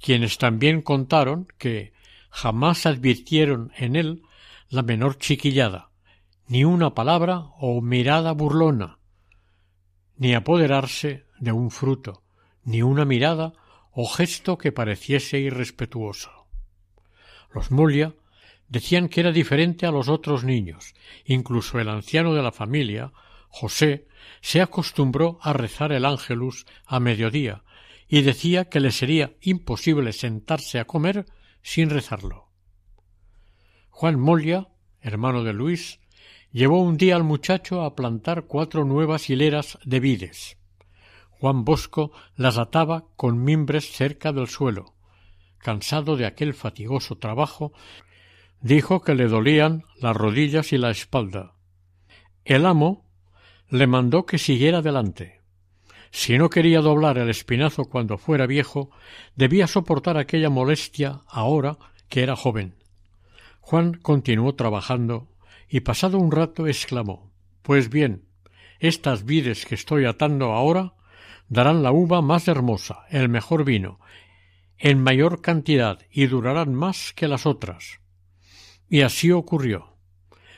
quienes 0.00 0.36
también 0.38 0.82
contaron 0.82 1.46
que 1.58 1.92
jamás 2.30 2.86
advirtieron 2.86 3.72
en 3.76 3.94
él 3.94 4.22
la 4.68 4.82
menor 4.82 5.16
chiquillada, 5.18 5.90
ni 6.48 6.64
una 6.64 6.94
palabra 6.94 7.44
o 7.60 7.80
mirada 7.80 8.32
burlona, 8.32 8.98
ni 10.16 10.34
apoderarse 10.34 11.24
de 11.38 11.52
un 11.52 11.70
fruto, 11.70 12.24
ni 12.64 12.82
una 12.82 13.04
mirada 13.04 13.52
o 13.98 14.04
gesto 14.06 14.58
que 14.58 14.72
pareciese 14.72 15.40
irrespetuoso. 15.40 16.30
Los 17.50 17.70
Molia 17.70 18.12
decían 18.68 19.08
que 19.08 19.20
era 19.20 19.32
diferente 19.32 19.86
a 19.86 19.90
los 19.90 20.08
otros 20.08 20.44
niños, 20.44 20.92
incluso 21.24 21.80
el 21.80 21.88
anciano 21.88 22.34
de 22.34 22.42
la 22.42 22.52
familia, 22.52 23.12
José, 23.48 24.06
se 24.42 24.60
acostumbró 24.60 25.38
a 25.40 25.54
rezar 25.54 25.92
el 25.92 26.04
ángelus 26.04 26.66
a 26.84 27.00
mediodía 27.00 27.64
y 28.06 28.20
decía 28.20 28.66
que 28.66 28.80
le 28.80 28.92
sería 28.92 29.32
imposible 29.40 30.12
sentarse 30.12 30.78
a 30.78 30.84
comer 30.84 31.24
sin 31.62 31.88
rezarlo. 31.88 32.50
Juan 33.88 34.20
Molia, 34.20 34.68
hermano 35.00 35.42
de 35.42 35.54
Luis, 35.54 36.00
llevó 36.52 36.82
un 36.82 36.98
día 36.98 37.16
al 37.16 37.24
muchacho 37.24 37.80
a 37.80 37.96
plantar 37.96 38.44
cuatro 38.44 38.84
nuevas 38.84 39.30
hileras 39.30 39.78
de 39.86 40.00
vides. 40.00 40.58
Juan 41.40 41.64
Bosco 41.64 42.12
las 42.36 42.58
ataba 42.58 43.04
con 43.16 43.42
mimbres 43.42 43.90
cerca 43.90 44.32
del 44.32 44.48
suelo. 44.48 44.94
Cansado 45.58 46.16
de 46.16 46.26
aquel 46.26 46.54
fatigoso 46.54 47.16
trabajo, 47.16 47.72
dijo 48.60 49.02
que 49.02 49.14
le 49.14 49.26
dolían 49.26 49.84
las 50.00 50.16
rodillas 50.16 50.72
y 50.72 50.78
la 50.78 50.90
espalda. 50.90 51.54
El 52.44 52.64
amo 52.64 53.04
le 53.68 53.86
mandó 53.86 54.26
que 54.26 54.38
siguiera 54.38 54.78
adelante. 54.78 55.40
Si 56.10 56.38
no 56.38 56.48
quería 56.48 56.80
doblar 56.80 57.18
el 57.18 57.28
espinazo 57.28 57.86
cuando 57.86 58.16
fuera 58.16 58.46
viejo, 58.46 58.90
debía 59.34 59.66
soportar 59.66 60.16
aquella 60.16 60.48
molestia 60.48 61.20
ahora 61.26 61.76
que 62.08 62.22
era 62.22 62.36
joven. 62.36 62.74
Juan 63.60 63.94
continuó 63.94 64.54
trabajando 64.54 65.28
y 65.68 65.80
pasado 65.80 66.18
un 66.18 66.30
rato 66.30 66.66
exclamó 66.66 67.32
Pues 67.62 67.90
bien, 67.90 68.24
estas 68.78 69.24
vides 69.24 69.66
que 69.66 69.74
estoy 69.74 70.04
atando 70.04 70.52
ahora 70.52 70.94
darán 71.48 71.82
la 71.82 71.92
uva 71.92 72.22
más 72.22 72.48
hermosa, 72.48 73.04
el 73.10 73.28
mejor 73.28 73.64
vino, 73.64 74.00
en 74.78 75.02
mayor 75.02 75.40
cantidad 75.40 76.00
y 76.10 76.26
durarán 76.26 76.74
más 76.74 77.12
que 77.14 77.28
las 77.28 77.46
otras. 77.46 78.00
Y 78.88 79.02
así 79.02 79.30
ocurrió. 79.32 79.96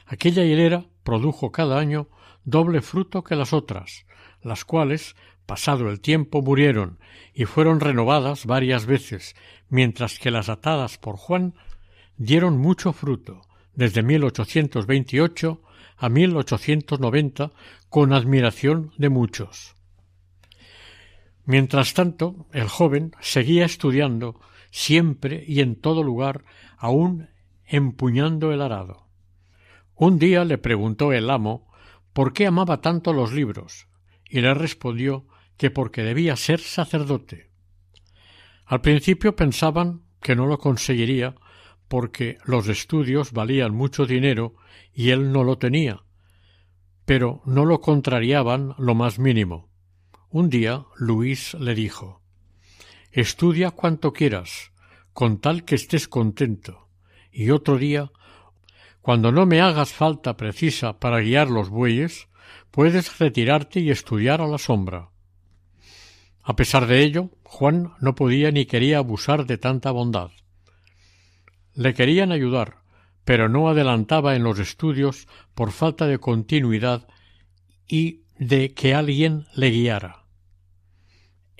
Aquella 0.07 0.45
hilera 0.45 0.87
produjo 1.02 1.52
cada 1.52 1.78
año 1.78 2.09
doble 2.45 2.80
fruto 2.80 3.23
que 3.23 3.37
las 3.37 3.52
otras, 3.52 4.07
las 4.42 4.64
cuales, 4.64 5.16
pasado 5.47 5.88
el 5.90 6.00
tiempo, 6.00 6.42
murieron 6.42 6.99
y 7.35 7.45
fueron 7.45 7.80
renovadas 7.80 8.47
varias 8.47 8.87
veces, 8.87 9.37
mientras 9.68 10.18
que 10.18 10.30
las 10.30 10.49
atadas 10.49 10.99
por 10.99 11.16
Juan 11.16 11.54
dieron 12.16 12.59
mucho 12.59 12.92
fruto, 12.92 13.42
desde 13.75 14.02
1828 14.02 15.62
a 15.97 16.09
1890, 16.09 17.52
con 17.88 18.12
admiración 18.12 18.92
de 18.99 19.09
muchos. 19.09 19.77
Mientras 21.49 21.95
tanto, 21.95 22.47
el 22.52 22.69
joven 22.69 23.12
seguía 23.21 23.64
estudiando 23.64 24.38
siempre 24.71 25.47
y 25.49 25.61
en 25.61 25.76
todo 25.81 26.02
lugar, 26.02 26.45
aún 26.76 27.31
empuñando 27.64 28.52
el 28.52 28.61
arado. 28.61 29.09
Un 29.95 30.19
día 30.19 30.45
le 30.45 30.59
preguntó 30.59 31.11
el 31.11 31.31
amo 31.31 31.67
por 32.12 32.35
qué 32.35 32.47
amaba 32.47 32.83
tanto 32.83 33.14
los 33.14 33.33
libros, 33.33 33.88
y 34.28 34.43
le 34.43 34.52
respondió 34.52 35.26
que 35.57 35.71
porque 35.71 36.02
debía 36.02 36.37
ser 36.37 36.61
sacerdote. 36.61 37.49
Al 38.67 38.83
principio 38.83 39.35
pensaban 39.35 40.02
que 40.21 40.37
no 40.37 40.45
lo 40.45 40.59
conseguiría 40.59 41.35
porque 41.88 42.37
los 42.45 42.69
estudios 42.69 43.33
valían 43.33 43.75
mucho 43.75 44.05
dinero 44.05 44.55
y 44.93 45.12
él 45.12 45.33
no 45.33 45.45
lo 45.45 45.57
tenía, 45.57 46.02
pero 47.07 47.40
no 47.47 47.64
lo 47.64 47.81
contrariaban 47.81 48.75
lo 48.76 48.95
más 48.95 49.19
mínimo. 49.19 49.69
Un 50.30 50.50
día 50.50 50.85
Luis 50.99 51.54
le 51.54 51.75
dijo 51.75 52.20
Estudia 53.12 53.70
cuanto 53.70 54.12
quieras, 54.12 54.73
con 55.14 55.40
tal 55.40 55.64
que 55.64 55.75
estés 55.75 56.06
contento 56.06 56.90
y 57.32 57.49
otro 57.49 57.78
día 57.78 58.12
Cuando 59.00 59.32
no 59.32 59.47
me 59.47 59.62
hagas 59.62 59.94
falta 59.94 60.37
precisa 60.37 60.99
para 60.99 61.20
guiar 61.20 61.49
los 61.49 61.70
bueyes, 61.70 62.28
puedes 62.70 63.18
retirarte 63.18 63.80
y 63.80 63.90
estudiar 63.90 64.42
a 64.42 64.47
la 64.47 64.58
sombra. 64.58 65.08
A 66.42 66.56
pesar 66.56 66.87
de 66.87 67.02
ello, 67.02 67.30
Juan 67.42 67.94
no 67.99 68.14
podía 68.14 68.50
ni 68.50 68.66
quería 68.66 68.99
abusar 68.99 69.47
de 69.47 69.56
tanta 69.56 69.92
bondad. 69.92 70.30
Le 71.73 71.94
querían 71.94 72.32
ayudar, 72.32 72.82
pero 73.25 73.49
no 73.49 73.70
adelantaba 73.70 74.37
en 74.37 74.42
los 74.42 74.58
estudios 74.58 75.26
por 75.54 75.73
falta 75.73 76.06
de 76.06 76.18
continuidad 76.18 77.08
y 77.87 78.25
de 78.38 78.73
que 78.73 78.94
alguien 78.94 79.47
le 79.54 79.70
guiara. 79.70 80.17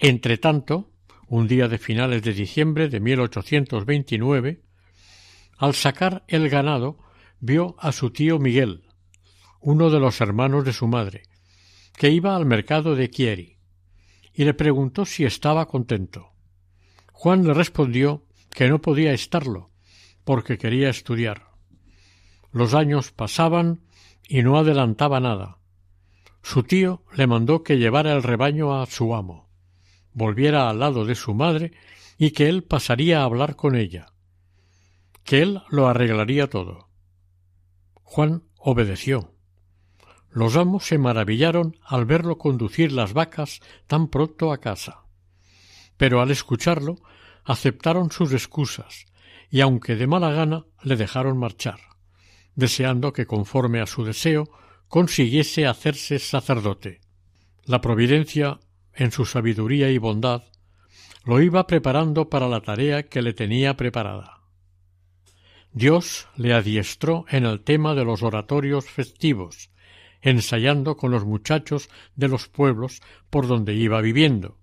Entretanto, 0.01 0.93
un 1.27 1.49
día 1.49 1.67
de 1.67 1.77
finales 1.77 2.23
de 2.23 2.33
diciembre 2.33 2.89
de 2.89 3.01
1829, 3.01 4.63
al 5.57 5.75
sacar 5.75 6.25
el 6.29 6.49
ganado, 6.49 6.99
vio 7.41 7.75
a 7.81 7.91
su 7.91 8.11
tío 8.11 8.39
Miguel, 8.39 8.85
uno 9.61 9.91
de 9.91 9.99
los 9.99 10.21
hermanos 10.21 10.65
de 10.65 10.73
su 10.73 10.87
madre, 10.87 11.25
que 11.97 12.11
iba 12.11 12.37
al 12.37 12.47
mercado 12.47 12.95
de 12.95 13.11
Chieri 13.11 13.59
y 14.33 14.45
le 14.45 14.55
preguntó 14.55 15.05
si 15.05 15.25
estaba 15.25 15.67
contento. 15.67 16.31
Juan 17.11 17.45
le 17.45 17.53
respondió 17.53 18.25
que 18.51 18.69
no 18.69 18.81
podía 18.81 19.13
estarlo, 19.13 19.73
porque 20.25 20.59
quería 20.59 20.91
estudiar. 20.91 21.49
Los 22.53 22.73
años 22.73 23.11
pasaban 23.11 23.81
y 24.29 24.45
no 24.45 24.59
adelantaba 24.59 25.19
nada. 25.19 25.59
Su 26.41 26.63
tío 26.63 27.03
le 27.17 27.27
mandó 27.27 27.65
que 27.65 27.79
llevara 27.79 28.13
el 28.13 28.23
rebaño 28.23 28.81
a 28.81 28.87
su 28.87 29.13
amo, 29.13 29.48
volviera 30.19 30.69
al 30.69 30.81
lado 30.81 31.07
de 31.07 31.15
su 31.15 31.33
madre 31.33 31.73
y 32.19 32.33
que 32.33 32.49
él 32.49 32.65
pasaría 32.65 33.21
a 33.21 33.25
hablar 33.25 33.57
con 33.57 33.77
ella, 33.77 34.13
que 35.25 35.41
él 35.41 35.63
lo 35.71 35.89
arreglaría 35.89 36.49
todo. 36.49 36.91
Juan 38.03 38.43
obedeció 38.59 39.39
los 40.31 40.57
amos 40.57 40.85
se 40.85 40.99
maravillaron 40.99 41.77
al 41.83 42.05
verlo 42.05 42.39
conducir 42.39 42.93
las 42.93 43.13
vacas 43.13 43.61
tan 43.87 44.09
pronto 44.09 44.53
a 44.53 44.59
casa. 44.59 45.05
Pero 45.97 46.21
al 46.21 46.31
escucharlo 46.31 46.97
aceptaron 47.45 48.11
sus 48.11 48.33
excusas 48.33 49.07
y 49.51 49.63
aunque 49.63 49.97
de 49.97 50.07
mala 50.07 50.31
gana 50.31 50.67
le 50.83 50.97
dejaron 50.97 51.39
marchar, 51.39 51.81
deseando 52.55 53.13
que 53.13 53.27
conforme 53.27 53.81
a 53.81 53.87
su 53.87 54.05
deseo 54.05 54.51
consiguiese 54.89 55.67
hacerse 55.67 56.19
sacerdote. 56.19 57.01
La 57.65 57.81
providencia, 57.81 58.61
en 58.99 59.13
su 59.13 59.25
sabiduría 59.25 59.91
y 59.91 59.99
bondad, 59.99 60.43
lo 61.25 61.41
iba 61.41 61.67
preparando 61.67 62.29
para 62.29 62.49
la 62.49 62.61
tarea 62.61 63.05
que 63.05 63.23
le 63.23 63.33
tenía 63.33 63.77
preparada. 63.77 64.41
Dios 65.73 66.27
le 66.37 66.53
adiestró 66.53 67.25
en 67.29 67.47
el 67.47 67.61
tema 67.61 67.95
de 67.95 68.05
los 68.05 68.23
oratorios 68.23 68.87
festivos, 68.87 69.71
ensayando 70.21 70.97
con 70.97 71.13
los 71.13 71.25
muchachos 71.25 71.89
de 72.17 72.29
los 72.29 72.49
pueblos 72.49 73.01
por 73.31 73.47
donde 73.47 73.75
iba 73.75 74.01
viviendo, 74.01 74.57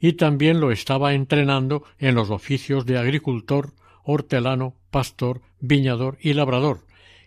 y 0.00 0.14
también 0.14 0.60
lo 0.60 0.70
estaba 0.70 1.14
entrenando 1.14 1.84
en 1.98 2.14
los 2.14 2.28
oficios 2.30 2.84
de 2.84 2.98
agricultor, 2.98 3.72
hortelano, 4.04 4.74
pastor, 4.90 5.40
viñador 5.60 6.18
y 6.20 6.34
labrador, 6.34 6.84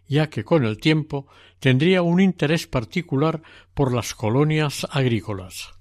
ya 0.07 0.29
que 0.29 0.43
con 0.43 0.63
el 0.63 0.77
tiempo 0.77 1.25
tendría 1.59 2.03
un 2.03 2.19
interés 2.19 2.67
particular 2.67 3.41
por 3.73 3.93
las 3.93 4.13
colonias 4.13 4.85
agrícolas. 4.91 5.74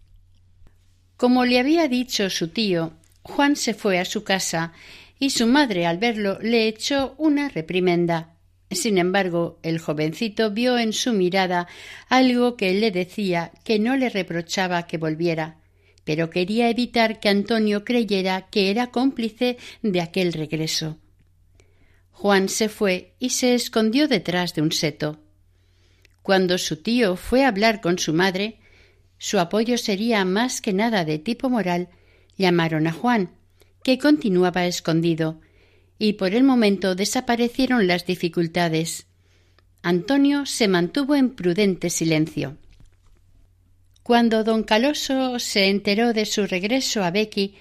Como 1.17 1.45
le 1.45 1.59
había 1.59 1.89
dicho 1.89 2.29
su 2.31 2.49
tío, 2.49 2.93
Juan 3.23 3.57
se 3.57 3.75
fue 3.75 3.99
a 3.99 4.05
su 4.05 4.25
casa 4.25 4.73
y 5.19 5.31
su 5.31 5.47
madre 5.47 5.87
al 5.87 5.99
verlo 5.99 6.39
le 6.41 6.67
echó 6.69 7.15
una 7.19 7.49
reprimenda. 7.49 8.35
Sin 8.71 8.99
embargo, 8.99 9.59
el 9.63 9.79
jovencito 9.79 10.51
vio 10.51 10.79
en 10.79 10.93
su 10.93 11.13
mirada 11.13 11.69
algo 12.09 12.57
que 12.57 12.75
le 12.75 12.91
decía 12.91 13.53
que 13.63 13.79
no 13.79 13.97
le 13.97 14.09
reprochaba 14.09 14.87
que 14.87 14.99
volviera, 14.99 15.59
pero 16.05 16.31
quería 16.31 16.69
evitar 16.69 17.21
que 17.21 17.29
Antonio 17.29 17.85
creyera 17.85 18.49
que 18.51 18.71
era 18.71 18.89
cómplice 18.89 19.57
de 19.83 20.01
aquel 20.01 20.33
regreso. 20.33 20.99
Juan 22.11 22.49
se 22.49 22.69
fue 22.69 23.15
y 23.19 23.31
se 23.31 23.55
escondió 23.55 24.09
detrás 24.09 24.55
de 24.55 24.63
un 24.63 24.73
seto. 24.73 25.21
Cuando 26.23 26.59
su 26.59 26.83
tío 26.83 27.17
fue 27.17 27.45
a 27.45 27.49
hablar 27.49 27.81
con 27.81 27.99
su 27.99 28.15
madre, 28.15 28.59
su 29.25 29.39
apoyo 29.39 29.79
sería 29.79 30.23
más 30.27 30.61
que 30.61 30.75
nada 30.75 31.07
de 31.07 31.19
tipo 31.19 31.49
moral, 31.49 31.89
llamaron 32.37 32.87
a 32.87 32.93
Juan, 32.93 33.31
que 33.83 33.97
continuaba 33.97 34.67
escondido, 34.67 35.41
y 35.99 36.13
por 36.13 36.35
el 36.35 36.45
momento 36.45 36.95
desaparecieron 36.95 37.87
las 37.87 38.05
dificultades. 38.05 39.07
Antonio 39.83 40.45
se 40.45 40.69
mantuvo 40.69 41.15
en 41.15 41.31
prudente 41.31 41.89
silencio. 41.89 42.59
Cuando 44.03 44.45
don 44.45 44.63
Caloso 44.63 45.39
se 45.39 45.71
enteró 45.71 46.13
de 46.13 46.27
su 46.27 46.47
regreso 46.47 47.03
a 47.03 47.11
Becky, 47.11 47.55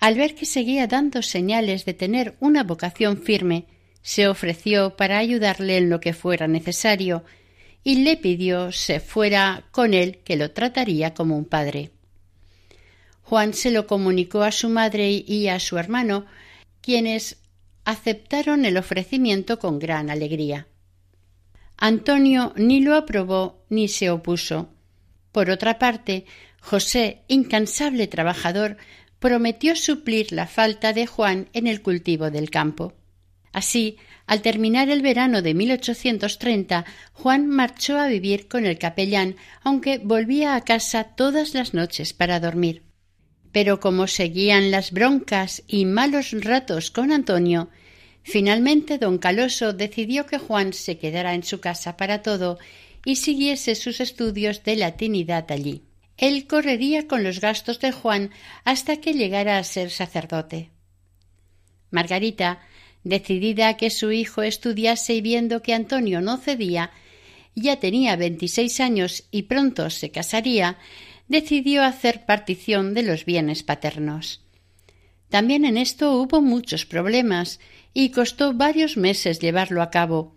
al 0.00 0.14
ver 0.14 0.34
que 0.34 0.46
seguía 0.46 0.86
dando 0.86 1.20
señales 1.20 1.84
de 1.84 1.92
tener 1.92 2.36
una 2.40 2.64
vocación 2.64 3.18
firme, 3.18 3.66
se 4.00 4.28
ofreció 4.28 4.96
para 4.96 5.18
ayudarle 5.18 5.76
en 5.76 5.90
lo 5.90 6.00
que 6.00 6.14
fuera 6.14 6.48
necesario 6.48 7.22
y 7.86 8.02
le 8.02 8.16
pidió 8.16 8.72
se 8.72 8.98
fuera 8.98 9.62
con 9.70 9.94
él 9.94 10.18
que 10.24 10.34
lo 10.34 10.50
trataría 10.50 11.14
como 11.14 11.36
un 11.36 11.44
padre. 11.44 11.92
Juan 13.22 13.54
se 13.54 13.70
lo 13.70 13.86
comunicó 13.86 14.42
a 14.42 14.50
su 14.50 14.68
madre 14.68 15.08
y 15.24 15.46
a 15.46 15.60
su 15.60 15.78
hermano, 15.78 16.26
quienes 16.80 17.36
aceptaron 17.84 18.64
el 18.64 18.76
ofrecimiento 18.76 19.60
con 19.60 19.78
gran 19.78 20.10
alegría. 20.10 20.66
Antonio 21.76 22.52
ni 22.56 22.80
lo 22.80 22.96
aprobó 22.96 23.64
ni 23.68 23.86
se 23.86 24.10
opuso. 24.10 24.68
Por 25.30 25.48
otra 25.48 25.78
parte, 25.78 26.24
José, 26.60 27.22
incansable 27.28 28.08
trabajador, 28.08 28.78
prometió 29.20 29.76
suplir 29.76 30.32
la 30.32 30.48
falta 30.48 30.92
de 30.92 31.06
Juan 31.06 31.50
en 31.52 31.68
el 31.68 31.82
cultivo 31.82 32.32
del 32.32 32.50
campo. 32.50 32.94
Así, 33.52 33.96
al 34.26 34.42
terminar 34.42 34.88
el 34.88 35.02
verano 35.02 35.42
de 35.42 35.54
1830, 35.54 36.84
Juan 37.12 37.48
marchó 37.48 37.98
a 37.98 38.08
vivir 38.08 38.48
con 38.48 38.66
el 38.66 38.78
capellán, 38.78 39.36
aunque 39.62 39.98
volvía 39.98 40.54
a 40.54 40.62
casa 40.62 41.04
todas 41.04 41.54
las 41.54 41.74
noches 41.74 42.12
para 42.12 42.40
dormir 42.40 42.86
pero 43.56 43.80
como 43.80 44.06
seguían 44.06 44.70
las 44.70 44.92
broncas 44.92 45.62
y 45.66 45.86
malos 45.86 46.32
ratos 46.32 46.90
con 46.90 47.10
Antonio, 47.10 47.70
finalmente 48.22 48.98
don 48.98 49.16
Caloso 49.16 49.72
decidió 49.72 50.26
que 50.26 50.36
Juan 50.36 50.74
se 50.74 50.98
quedara 50.98 51.32
en 51.32 51.42
su 51.42 51.58
casa 51.58 51.96
para 51.96 52.20
todo 52.20 52.58
y 53.02 53.16
siguiese 53.16 53.74
sus 53.74 54.02
estudios 54.02 54.62
de 54.62 54.76
latinidad 54.76 55.50
allí. 55.50 55.84
Él 56.18 56.46
correría 56.46 57.08
con 57.08 57.24
los 57.24 57.40
gastos 57.40 57.80
de 57.80 57.92
Juan 57.92 58.30
hasta 58.64 58.98
que 58.98 59.14
llegara 59.14 59.56
a 59.56 59.64
ser 59.64 59.90
sacerdote. 59.90 60.68
Margarita, 61.90 62.60
decidida 63.06 63.68
a 63.68 63.76
que 63.76 63.90
su 63.90 64.10
hijo 64.10 64.42
estudiase 64.42 65.14
y 65.14 65.20
viendo 65.20 65.62
que 65.62 65.74
Antonio 65.74 66.20
no 66.20 66.38
cedía, 66.38 66.90
ya 67.54 67.76
tenía 67.76 68.16
veintiséis 68.16 68.80
años 68.80 69.24
y 69.30 69.42
pronto 69.42 69.90
se 69.90 70.10
casaría, 70.10 70.76
decidió 71.28 71.84
hacer 71.84 72.26
partición 72.26 72.94
de 72.94 73.04
los 73.04 73.24
bienes 73.24 73.62
paternos. 73.62 74.42
También 75.28 75.64
en 75.64 75.76
esto 75.76 76.20
hubo 76.20 76.42
muchos 76.42 76.84
problemas 76.84 77.60
y 77.94 78.10
costó 78.10 78.54
varios 78.54 78.96
meses 78.96 79.38
llevarlo 79.38 79.82
a 79.82 79.90
cabo. 79.90 80.34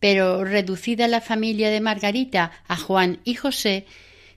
Pero 0.00 0.44
reducida 0.44 1.08
la 1.08 1.20
familia 1.20 1.70
de 1.70 1.80
Margarita 1.80 2.52
a 2.68 2.76
Juan 2.76 3.20
y 3.24 3.34
José, 3.34 3.84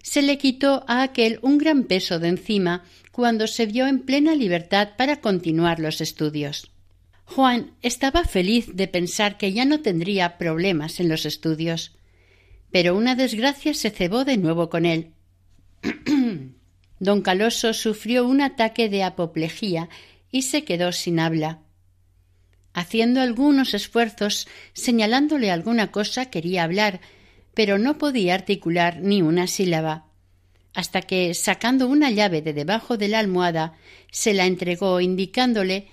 se 0.03 0.21
le 0.21 0.37
quitó 0.37 0.83
a 0.87 1.03
aquel 1.03 1.39
un 1.41 1.57
gran 1.57 1.85
peso 1.85 2.19
de 2.19 2.27
encima 2.27 2.83
cuando 3.11 3.47
se 3.47 3.65
vio 3.65 3.87
en 3.87 3.99
plena 3.99 4.35
libertad 4.35 4.89
para 4.97 5.21
continuar 5.21 5.79
los 5.79 6.01
estudios. 6.01 6.71
Juan 7.35 7.71
estaba 7.81 8.25
feliz 8.25 8.71
de 8.73 8.89
pensar 8.89 9.37
que 9.37 9.53
ya 9.53 9.63
no 9.63 9.79
tendría 9.79 10.37
problemas 10.37 10.99
en 10.99 11.07
los 11.07 11.25
estudios. 11.25 11.95
Pero 12.71 12.93
una 12.97 13.15
desgracia 13.15 13.73
se 13.73 13.89
cebó 13.89 14.25
de 14.25 14.35
nuevo 14.35 14.69
con 14.69 14.85
él. 14.85 15.13
Don 16.99 17.21
Caloso 17.21 17.73
sufrió 17.73 18.27
un 18.27 18.41
ataque 18.41 18.89
de 18.89 19.03
apoplejía 19.03 19.87
y 20.29 20.41
se 20.41 20.65
quedó 20.65 20.91
sin 20.91 21.21
habla. 21.21 21.59
Haciendo 22.73 23.21
algunos 23.21 23.73
esfuerzos, 23.73 24.49
señalándole 24.73 25.51
alguna 25.51 25.89
cosa, 25.89 26.29
quería 26.29 26.65
hablar, 26.65 26.99
pero 27.53 27.77
no 27.77 27.97
podía 27.97 28.35
articular 28.35 28.99
ni 29.01 29.21
una 29.21 29.47
sílaba, 29.47 30.05
hasta 30.73 31.01
que, 31.01 31.33
sacando 31.33 31.87
una 31.87 32.11
llave 32.11 32.41
de 32.41 32.51
debajo 32.51 32.97
de 32.97 33.07
la 33.07 33.19
almohada, 33.19 33.77
se 34.11 34.33
la 34.33 34.45
entregó, 34.45 34.99
indicándole 34.99 35.87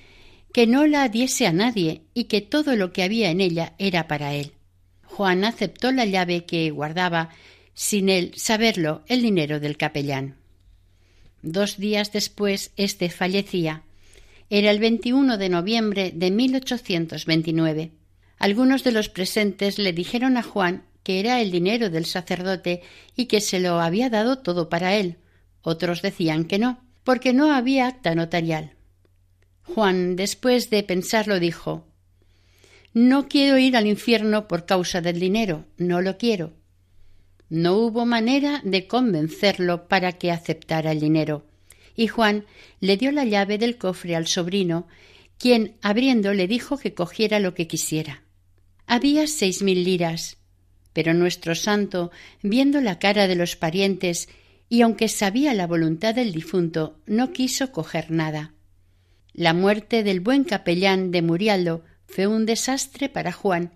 que 0.59 0.67
no 0.67 0.89
la 0.89 1.09
diese 1.09 1.47
a 1.47 1.53
nadie 1.53 2.03
y 2.15 2.25
que 2.25 2.41
todo 2.41 2.75
lo 2.75 2.93
que 2.93 3.05
había 3.05 3.31
en 3.31 3.41
ella 3.41 3.75
era 3.79 4.09
para 4.09 4.35
él. 4.35 4.55
Juan 5.05 5.45
aceptó 5.45 5.93
la 5.93 6.05
llave 6.05 6.47
que 6.47 6.73
guardaba 6.73 7.29
sin 7.75 8.09
él 8.09 8.33
saberlo, 8.35 9.05
el 9.07 9.23
dinero 9.23 9.61
del 9.61 9.77
capellán. 9.77 10.35
Dos 11.43 11.77
días 11.77 12.11
después 12.11 12.73
éste 12.77 13.09
fallecía. 13.09 13.85
Era 14.51 14.73
el 14.73 14.81
21 14.81 15.39
de 15.39 15.49
noviembre 15.49 16.11
de 16.13 16.33
1829. 16.33 17.93
Algunos 18.41 18.83
de 18.83 18.91
los 18.91 19.09
presentes 19.09 19.79
le 19.79 19.93
dijeron 19.93 20.37
a 20.37 20.43
Juan 20.43 20.83
que 21.05 21.21
era 21.21 21.41
el 21.41 21.53
dinero 21.53 21.89
del 21.89 22.05
sacerdote 22.05 22.83
y 23.15 23.27
que 23.27 23.41
se 23.41 23.61
lo 23.61 23.79
había 23.79 24.11
dado 24.11 24.39
todo 24.39 24.69
para 24.69 24.97
él. 24.97 25.19
Otros 25.63 26.03
decían 26.03 26.47
que 26.47 26.59
no, 26.59 26.83
porque 27.05 27.33
no 27.33 27.55
había 27.55 27.87
acta 27.87 28.17
notarial. 28.17 28.73
Juan, 29.75 30.17
después 30.17 30.71
de 30.71 30.83
pensarlo, 30.83 31.39
dijo 31.39 31.87
No 32.95 33.29
quiero 33.29 33.59
ir 33.59 33.77
al 33.77 33.87
infierno 33.87 34.49
por 34.49 34.65
causa 34.65 35.01
del 35.01 35.21
dinero, 35.21 35.67
no 35.77 36.01
lo 36.01 36.17
quiero. 36.17 36.55
No 37.51 37.77
hubo 37.77 38.07
manera 38.07 38.61
de 38.65 38.87
convencerlo 38.87 39.87
para 39.87 40.13
que 40.13 40.31
aceptara 40.31 40.93
el 40.93 41.01
dinero, 41.01 41.47
y 41.95 42.09
Juan 42.09 42.47
le 42.81 42.97
dio 42.97 43.13
la 43.13 43.25
llave 43.25 43.59
del 43.59 43.77
cofre 43.77 44.17
al 44.17 44.27
sobrino, 44.27 44.87
quien, 45.39 45.77
abriendo, 45.83 46.33
le 46.33 46.49
dijo 46.49 46.79
que 46.79 46.95
cogiera 46.95 47.39
lo 47.39 47.55
que 47.55 47.67
quisiera. 47.67 48.23
Había 48.87 49.27
seis 49.27 49.63
mil 49.63 49.85
liras, 49.85 50.39
pero 50.93 51.15
nuestro 51.15 51.55
santo, 51.55 52.11
viendo 52.43 52.81
la 52.81 52.99
cara 52.99 53.29
de 53.29 53.37
los 53.37 53.55
parientes 53.55 54.29
y 54.69 54.81
aunque 54.81 55.09
sabía 55.09 55.55
la 55.55 55.67
voluntad 55.67 56.15
del 56.15 56.33
difunto, 56.33 57.01
no 57.07 57.33
quiso 57.33 57.71
coger 57.71 58.11
nada. 58.11 58.55
La 59.39 59.55
muerte 59.55 60.03
del 60.03 60.19
buen 60.19 60.43
capellán 60.43 61.13
de 61.13 61.23
Murialdo 61.23 61.85
fue 62.09 62.27
un 62.27 62.45
desastre 62.45 63.09
para 63.09 63.31
Juan, 63.31 63.71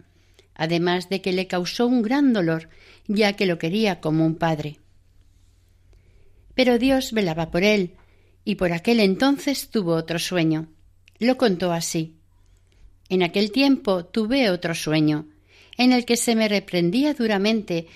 además 0.57 1.09
de 1.09 1.22
que 1.22 1.31
le 1.31 1.46
causó 1.46 1.87
un 1.87 2.03
gran 2.03 2.33
dolor, 2.33 2.68
ya 3.07 3.35
que 3.35 3.46
lo 3.46 3.59
quería 3.59 4.01
como 4.01 4.27
un 4.27 4.35
padre. 4.35 4.81
Pero 6.57 6.81
Dios 6.81 7.12
velaba 7.12 7.53
por 7.53 7.62
él, 7.62 7.94
y 8.44 8.57
por 8.57 8.72
aquel 8.72 8.98
entonces 8.98 9.70
tuvo 9.70 9.94
otro 9.94 10.18
sueño. 10.18 10.66
Lo 11.20 11.37
contó 11.37 11.70
así. 11.70 12.16
En 13.09 13.22
aquel 13.22 13.53
tiempo 13.53 14.05
tuve 14.05 14.51
otro 14.51 14.75
sueño, 14.75 15.29
en 15.79 15.92
el 15.92 16.05
que 16.05 16.16
se 16.16 16.35
me 16.35 16.48
reprendía 16.48 17.14
duramente 17.14 17.87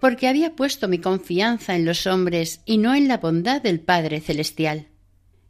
porque 0.00 0.26
había 0.26 0.56
puesto 0.56 0.88
mi 0.88 0.98
confianza 0.98 1.76
en 1.76 1.84
los 1.84 2.08
hombres 2.08 2.60
y 2.66 2.78
no 2.78 2.92
en 2.92 3.06
la 3.06 3.18
bondad 3.18 3.62
del 3.62 3.78
Padre 3.78 4.20
Celestial. 4.20 4.88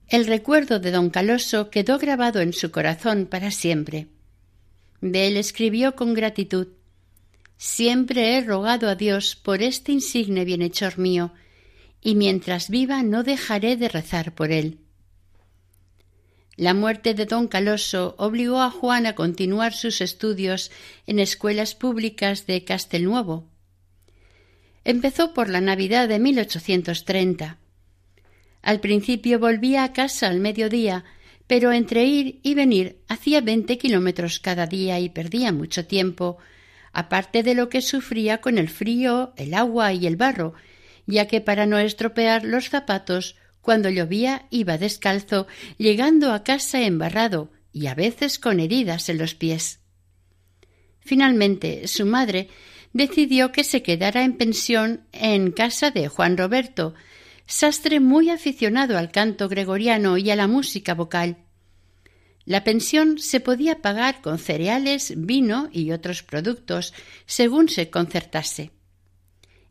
El 0.09 0.27
recuerdo 0.27 0.81
de 0.81 0.90
don 0.90 1.11
Caloso 1.11 1.71
quedó 1.71 1.99
grabado 1.99 2.40
en 2.40 2.53
su 2.53 2.71
corazón 2.71 3.27
para 3.27 3.51
siempre. 3.51 4.09
De 5.01 5.27
él 5.27 5.37
escribió 5.37 5.97
con 5.97 6.14
gratitud 6.14 6.69
Siempre 7.57 8.37
he 8.37 8.40
rogado 8.43 8.88
a 8.88 8.95
Dios 8.95 9.37
por 9.37 9.62
este 9.62 9.93
insigne 9.93 10.45
bienhechor 10.45 10.99
mío, 10.99 11.33
y 12.03 12.14
mientras 12.14 12.69
viva 12.69 13.03
no 13.03 13.23
dejaré 13.23 13.77
de 13.77 13.88
rezar 13.88 14.35
por 14.35 14.53
él. 14.53 14.79
La 16.57 16.75
muerte 16.75 17.14
de 17.14 17.27
don 17.27 17.49
Caloso 17.49 18.14
obligó 18.19 18.61
a 18.61 18.71
Juan 18.71 19.07
a 19.07 19.14
continuar 19.14 19.73
sus 19.73 20.01
estudios 20.01 20.71
en 21.07 21.19
escuelas 21.19 21.75
públicas 21.75 22.47
de 22.47 22.64
Castelnuovo. 22.64 23.49
Empezó 24.85 25.33
por 25.33 25.49
la 25.49 25.61
Navidad 25.61 26.09
de 26.09 26.19
1830. 26.19 27.59
Al 28.64 28.81
principio 28.81 29.38
volvía 29.38 29.85
a 29.85 29.92
casa 29.92 30.29
al 30.29 30.40
mediodía, 30.40 31.05
pero 31.46 31.70
entre 31.72 32.07
ir 32.07 32.40
y 32.42 32.55
venir 32.55 32.96
hacía 33.09 33.42
veinte 33.42 33.77
kilómetros 33.77 34.40
cada 34.40 34.66
día 34.66 34.98
y 35.00 35.11
perdía 35.11 35.53
mucho 35.53 35.85
tiempo, 35.85 36.38
aparte 36.90 37.42
de 37.42 37.55
lo 37.55 37.68
que 37.68 37.83
sufría 37.83 38.40
con 38.40 38.57
el 38.57 38.70
frío, 38.70 39.35
el 39.37 39.53
agua 39.53 39.92
y 39.92 40.07
el 40.07 40.16
barro, 40.16 40.55
ya 41.05 41.29
que 41.29 41.42
para 41.42 41.66
no 41.66 41.79
estropear 41.79 42.44
los 42.44 42.70
zapatos, 42.70 43.37
cuando 43.61 43.90
llovía 43.90 44.46
iba 44.48 44.79
descalzo, 44.79 45.46
llegando 45.77 46.33
a 46.33 46.42
casa 46.42 46.81
embarrado 46.81 47.50
y 47.70 47.88
a 47.88 47.94
veces 47.94 48.38
con 48.38 48.61
heridas 48.61 49.11
en 49.11 49.18
los 49.18 49.35
pies. 49.35 49.81
Finalmente, 51.00 51.87
su 51.87 52.07
madre 52.07 52.48
decidió 52.94 53.53
que 53.53 53.62
se 53.62 53.83
quedara 53.83 54.24
en 54.24 54.38
pensión 54.38 55.07
en 55.12 55.50
casa 55.50 55.90
de 55.90 56.09
Juan 56.09 56.38
Roberto, 56.38 56.94
sastre 57.47 58.01
muy 58.01 58.31
aficionado 58.31 58.97
al 58.99 59.11
canto 59.11 59.49
gregoriano 59.49 60.19
y 60.19 60.31
a 60.31 60.37
la 60.37 60.47
música 60.47 60.95
vocal. 60.95 61.39
La 62.45 62.65
pensión 62.65 63.19
se 63.19 63.41
podía 63.41 63.81
pagar 63.81 64.21
con 64.21 64.39
cereales, 64.39 65.15
vino 65.17 65.69
y 65.73 65.93
otros 65.93 66.23
productos, 66.23 66.93
según 67.27 67.69
se 67.69 67.91
concertase. 67.91 68.71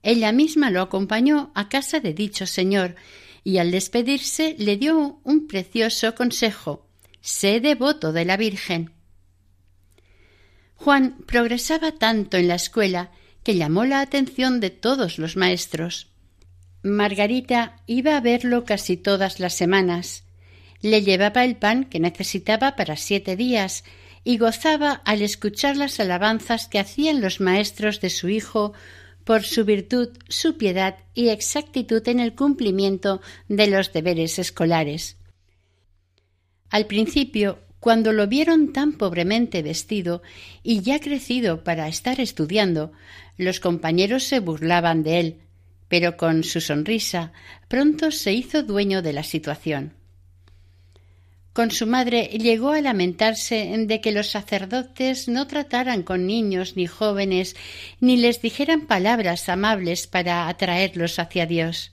Ella 0.01 0.31
misma 0.31 0.71
lo 0.71 0.81
acompañó 0.81 1.51
a 1.55 1.69
casa 1.69 1.99
de 1.99 2.13
dicho 2.13 2.45
señor 2.45 2.95
y 3.43 3.57
al 3.57 3.71
despedirse 3.71 4.55
le 4.57 4.77
dio 4.77 5.19
un 5.23 5.47
precioso 5.47 6.15
consejo 6.15 6.87
sé 7.23 7.61
devoto 7.61 8.11
de 8.11 8.25
la 8.25 8.35
Virgen. 8.35 8.91
Juan 10.75 11.15
progresaba 11.25 11.93
tanto 11.93 12.35
en 12.35 12.49
la 12.49 12.55
escuela 12.55 13.11
que 13.43 13.55
llamó 13.55 13.85
la 13.85 14.01
atención 14.01 14.59
de 14.59 14.69
todos 14.69 15.17
los 15.17 15.37
maestros. 15.37 16.11
Margarita 16.83 17.77
iba 17.87 18.17
a 18.17 18.19
verlo 18.19 18.65
casi 18.65 18.97
todas 18.97 19.39
las 19.39 19.53
semanas. 19.53 20.25
Le 20.81 21.01
llevaba 21.01 21.45
el 21.45 21.55
pan 21.55 21.85
que 21.85 21.99
necesitaba 21.99 22.75
para 22.75 22.97
siete 22.97 23.37
días 23.37 23.85
y 24.25 24.37
gozaba 24.37 25.01
al 25.05 25.21
escuchar 25.21 25.77
las 25.77 26.01
alabanzas 26.01 26.67
que 26.67 26.79
hacían 26.79 27.21
los 27.21 27.39
maestros 27.39 28.01
de 28.01 28.09
su 28.09 28.27
hijo 28.27 28.73
por 29.23 29.43
su 29.43 29.63
virtud, 29.63 30.09
su 30.27 30.57
piedad 30.57 30.97
y 31.13 31.29
exactitud 31.29 32.05
en 32.09 32.19
el 32.19 32.35
cumplimiento 32.35 33.21
de 33.47 33.67
los 33.67 33.93
deberes 33.93 34.37
escolares. 34.37 35.15
Al 36.69 36.85
principio 36.87 37.59
cuando 37.79 38.13
lo 38.13 38.27
vieron 38.27 38.71
tan 38.71 38.93
pobremente 38.93 39.61
vestido 39.61 40.21
y 40.63 40.81
ya 40.81 41.01
crecido 41.01 41.65
para 41.65 41.89
estar 41.89 42.21
estudiando, 42.21 42.93
los 43.37 43.59
compañeros 43.59 44.23
se 44.23 44.39
burlaban 44.39 45.03
de 45.03 45.19
él, 45.19 45.41
pero 45.93 46.17
con 46.17 46.43
su 46.43 46.59
sonrisa 46.59 47.33
pronto 47.67 48.09
se 48.09 48.33
hizo 48.33 48.63
dueño 48.63 49.03
de 49.03 49.13
la 49.13 49.21
situación. 49.21 49.93
Con 51.53 51.69
su 51.69 51.85
madre 51.85 52.31
llegó 52.33 52.71
a 52.71 52.81
lamentarse 52.81 53.71
de 53.77 54.01
que 54.01 54.11
los 54.11 54.31
sacerdotes 54.31 55.27
no 55.27 55.45
trataran 55.45 56.01
con 56.01 56.25
niños 56.25 56.75
ni 56.75 56.87
jóvenes, 56.87 57.55
ni 57.99 58.17
les 58.17 58.41
dijeran 58.41 58.87
palabras 58.87 59.47
amables 59.49 60.07
para 60.07 60.47
atraerlos 60.47 61.19
hacia 61.19 61.45
Dios. 61.45 61.91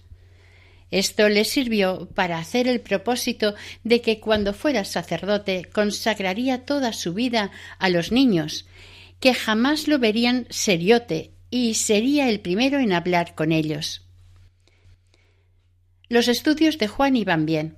Esto 0.90 1.28
le 1.28 1.44
sirvió 1.44 2.08
para 2.14 2.38
hacer 2.38 2.68
el 2.68 2.80
propósito 2.80 3.54
de 3.84 4.00
que 4.00 4.18
cuando 4.18 4.54
fuera 4.54 4.86
sacerdote 4.86 5.68
consagraría 5.70 6.64
toda 6.64 6.94
su 6.94 7.12
vida 7.12 7.50
a 7.78 7.90
los 7.90 8.12
niños, 8.12 8.64
que 9.20 9.34
jamás 9.34 9.88
lo 9.88 9.98
verían 9.98 10.46
seriote 10.48 11.32
y 11.50 11.74
sería 11.74 12.28
el 12.28 12.40
primero 12.40 12.78
en 12.78 12.92
hablar 12.92 13.34
con 13.34 13.52
ellos. 13.52 14.06
Los 16.08 16.28
estudios 16.28 16.78
de 16.78 16.88
Juan 16.88 17.16
iban 17.16 17.46
bien, 17.46 17.76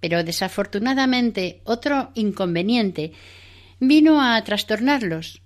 pero 0.00 0.22
desafortunadamente 0.22 1.60
otro 1.64 2.10
inconveniente 2.14 3.12
vino 3.80 4.22
a 4.22 4.42
trastornarlos. 4.44 5.42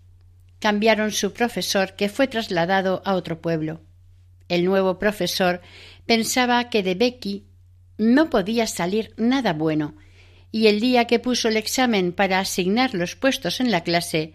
Cambiaron 0.59 1.13
su 1.13 1.33
profesor, 1.33 1.95
que 1.97 2.09
fue 2.09 2.29
trasladado 2.29 3.03
a 3.05 3.15
otro 3.15 3.41
pueblo. 3.41 3.81
El 4.49 4.65
nuevo 4.65 4.99
profesor 4.99 5.61
pensaba 6.07 6.69
que 6.71 6.83
de 6.83 6.95
Becky 6.95 7.47
no 7.97 8.31
podía 8.31 8.67
salir 8.67 9.15
nada 9.17 9.53
bueno, 9.53 9.95
y 10.53 10.67
el 10.67 10.81
día 10.81 11.07
que 11.07 11.19
puso 11.19 11.49
el 11.49 11.57
examen 11.57 12.13
para 12.13 12.41
asignar 12.41 12.95
los 12.95 13.15
puestos 13.15 13.61
en 13.61 13.71
la 13.71 13.83
clase, 13.83 14.35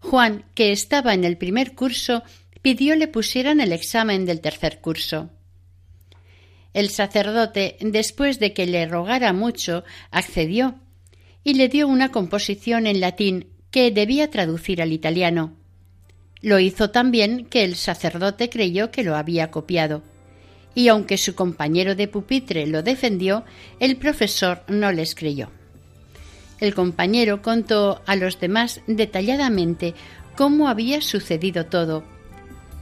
Juan, 0.00 0.44
que 0.54 0.70
estaba 0.70 1.14
en 1.14 1.24
el 1.24 1.38
primer 1.38 1.74
curso, 1.74 2.22
pidió 2.64 2.96
le 2.96 3.08
pusieran 3.08 3.60
el 3.60 3.72
examen 3.72 4.24
del 4.24 4.40
tercer 4.40 4.80
curso. 4.80 5.28
El 6.72 6.88
sacerdote, 6.88 7.76
después 7.82 8.38
de 8.38 8.54
que 8.54 8.64
le 8.64 8.86
rogara 8.86 9.34
mucho, 9.34 9.84
accedió 10.10 10.76
y 11.44 11.52
le 11.54 11.68
dio 11.68 11.86
una 11.86 12.10
composición 12.10 12.86
en 12.86 13.00
latín 13.00 13.48
que 13.70 13.90
debía 13.90 14.30
traducir 14.30 14.80
al 14.80 14.92
italiano. 14.92 15.52
Lo 16.40 16.58
hizo 16.58 16.88
tan 16.88 17.10
bien 17.10 17.44
que 17.44 17.64
el 17.64 17.76
sacerdote 17.76 18.48
creyó 18.48 18.90
que 18.90 19.04
lo 19.04 19.14
había 19.14 19.50
copiado 19.50 20.02
y 20.74 20.88
aunque 20.88 21.18
su 21.18 21.34
compañero 21.34 21.94
de 21.94 22.08
pupitre 22.08 22.66
lo 22.66 22.82
defendió, 22.82 23.44
el 23.78 23.96
profesor 23.98 24.62
no 24.68 24.90
les 24.90 25.14
creyó. 25.14 25.50
El 26.60 26.74
compañero 26.74 27.42
contó 27.42 28.00
a 28.06 28.16
los 28.16 28.40
demás 28.40 28.80
detalladamente 28.86 29.92
cómo 30.34 30.66
había 30.66 31.02
sucedido 31.02 31.66
todo, 31.66 32.13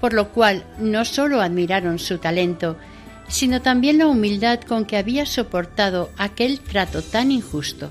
por 0.03 0.13
lo 0.13 0.29
cual 0.29 0.67
no 0.79 1.07
sólo 1.07 1.41
admiraron 1.41 1.99
su 1.99 2.19
talento, 2.19 2.77
sino 3.29 3.63
también 3.63 3.97
la 3.97 4.07
humildad 4.07 4.61
con 4.61 4.85
que 4.85 4.99
había 4.99 5.25
soportado 5.25 6.11
aquel 6.19 6.61
trato 6.61 7.01
tan 7.01 7.33
injusto. 7.33 7.91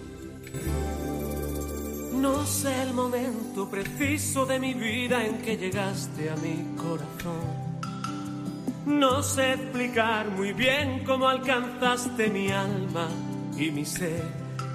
No 2.14 2.46
sé 2.46 2.84
el 2.84 2.94
momento 2.94 3.68
preciso 3.68 4.46
de 4.46 4.60
mi 4.60 4.76
vida 4.76 5.26
en 5.26 5.42
que 5.42 5.58
llegaste 5.58 6.30
a 6.30 6.36
mi 6.36 6.76
corazón 6.78 7.72
no 8.86 9.22
sé 9.22 9.54
explicar 9.54 10.30
muy 10.32 10.54
bien 10.54 11.04
cómo 11.06 11.28
alcanzaste 11.28 12.30
mi 12.30 12.50
alma 12.50 13.08
y 13.56 13.70
mi 13.70 13.86
ser. 13.86 14.24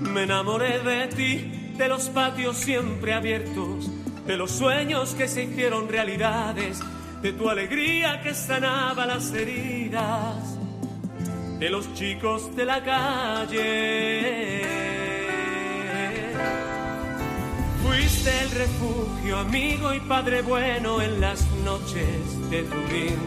Me 0.00 0.22
enamoré 0.22 0.78
de 0.78 1.08
ti, 1.08 1.72
de 1.76 1.88
los 1.88 2.08
patios 2.10 2.56
siempre 2.56 3.14
abiertos, 3.14 3.90
de 4.26 4.36
los 4.36 4.52
sueños 4.52 5.14
que 5.14 5.26
se 5.26 5.44
hicieron 5.44 5.88
realidades, 5.88 6.80
de 7.26 7.32
tu 7.32 7.50
alegría 7.50 8.20
que 8.20 8.32
sanaba 8.32 9.04
las 9.04 9.32
heridas, 9.32 10.36
de 11.58 11.70
los 11.70 11.92
chicos 11.94 12.54
de 12.54 12.64
la 12.64 12.84
calle. 12.84 14.62
Fuiste 17.82 18.30
el 18.42 18.50
refugio, 18.52 19.38
amigo 19.38 19.92
y 19.92 19.98
padre 19.98 20.42
bueno 20.42 21.02
en 21.02 21.20
las 21.20 21.44
noches 21.64 22.48
de 22.48 22.62
Turín. 22.62 23.18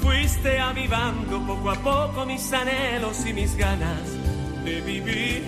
Fuiste 0.00 0.58
avivando 0.58 1.46
poco 1.46 1.72
a 1.72 1.74
poco 1.74 2.24
mis 2.24 2.50
anhelos 2.54 3.26
y 3.26 3.34
mis 3.34 3.54
ganas 3.54 4.00
de 4.64 4.80
vivir. 4.80 5.42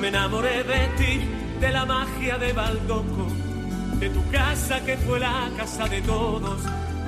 Me 0.00 0.06
enamoré 0.06 0.62
de 0.62 0.86
ti, 0.98 1.20
de 1.58 1.72
la 1.72 1.84
magia 1.84 2.38
de 2.38 2.52
Baldoco 2.52 3.39
de 4.00 4.08
tu 4.08 4.26
casa 4.30 4.80
que 4.80 4.96
fue 4.96 5.20
la 5.20 5.50
casa 5.58 5.86
de 5.86 6.00
todos, 6.00 6.62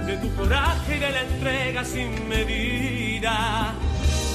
de 0.06 0.16
tu 0.18 0.34
coraje 0.34 0.96
y 0.96 1.00
de 1.00 1.10
la 1.10 1.22
entrega 1.22 1.84
sin 1.84 2.28
medida, 2.28 3.72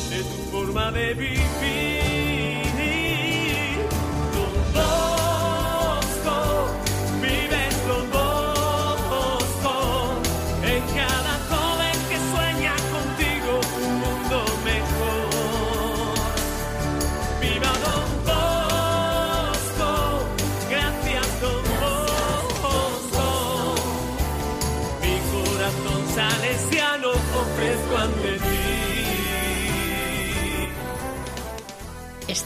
de 0.09 0.17
tu 0.17 0.51
forma 0.51 0.91
de 0.91 1.13
vivir. 1.13 2.06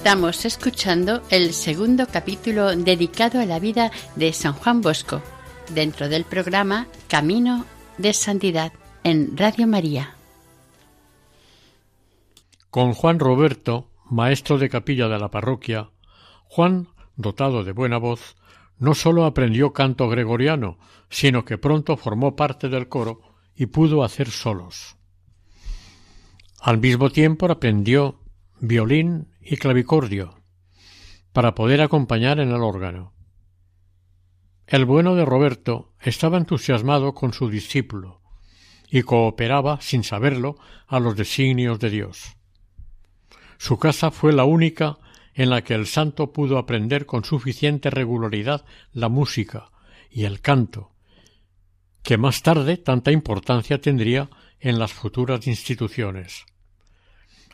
Estamos 0.02 0.46
escuchando 0.46 1.22
el 1.30 1.54
segundo 1.54 2.08
capítulo 2.08 2.76
dedicado 2.76 3.40
a 3.40 3.46
la 3.46 3.60
vida 3.60 3.92
de 4.16 4.34
San 4.34 4.54
Juan 4.54 4.82
Bosco, 4.82 5.22
dentro 5.76 6.10
del 6.10 6.24
programa 6.26 6.88
Camino 7.08 7.66
de 8.00 8.12
Santidad 8.14 8.74
en 9.04 9.38
Radio 9.38 9.68
María. 9.68 10.16
Con 12.72 12.94
Juan 12.94 13.20
Roberto, 13.20 13.92
maestro 14.10 14.58
de 14.58 14.70
capilla 14.70 15.08
de 15.08 15.20
la 15.20 15.30
parroquia, 15.30 15.92
Juan, 16.46 16.88
dotado 17.16 17.64
de 17.64 17.72
buena 17.72 18.00
voz, 18.00 18.38
no 18.80 18.96
sólo 18.96 19.26
aprendió 19.26 19.72
canto 19.72 20.10
gregoriano, 20.10 20.80
sino 21.12 21.46
que 21.46 21.60
pronto 21.60 21.96
formó 21.96 22.36
parte 22.36 22.70
del 22.70 22.90
coro 22.90 23.22
y 23.56 23.68
pudo 23.68 24.04
hacer 24.04 24.32
solos. 24.32 24.98
Al 26.60 26.80
mismo 26.80 27.12
tiempo 27.12 27.46
aprendió 27.52 28.20
violín 28.60 29.31
y 29.42 29.58
clavicordio 29.58 30.36
para 31.34 31.56
poder 31.56 31.82
acompañar 31.82 32.40
en 32.40 32.50
el 32.50 32.62
órgano. 32.62 33.14
El 34.68 34.86
bueno 34.86 35.16
de 35.16 35.26
Roberto 35.26 35.94
estaba 36.00 36.38
entusiasmado 36.38 37.14
con 37.14 37.34
su 37.34 37.50
discípulo 37.50 38.22
y 38.90 39.04
cooperaba, 39.04 39.80
sin 39.82 40.04
saberlo, 40.04 40.58
a 40.88 41.00
los 41.00 41.16
designios 41.16 41.80
de 41.80 41.90
Dios. 41.90 42.36
Su 43.58 43.78
casa 43.80 44.12
fue 44.12 44.34
la 44.34 44.44
única 44.44 44.98
en 45.34 45.50
la 45.50 45.64
que 45.64 45.74
el 45.74 45.88
santo 45.88 46.34
pudo 46.34 46.58
aprender 46.58 47.06
con 47.06 47.24
suficiente 47.24 47.90
regularidad 47.90 48.66
la 48.92 49.08
música 49.08 49.72
y 50.10 50.26
el 50.26 50.42
canto, 50.42 50.92
que 52.04 52.18
más 52.18 52.42
tarde 52.42 52.78
tanta 52.78 53.12
importancia 53.12 53.80
tendría 53.80 54.30
en 54.60 54.78
las 54.78 54.92
futuras 54.92 55.48
instituciones. 55.48 56.46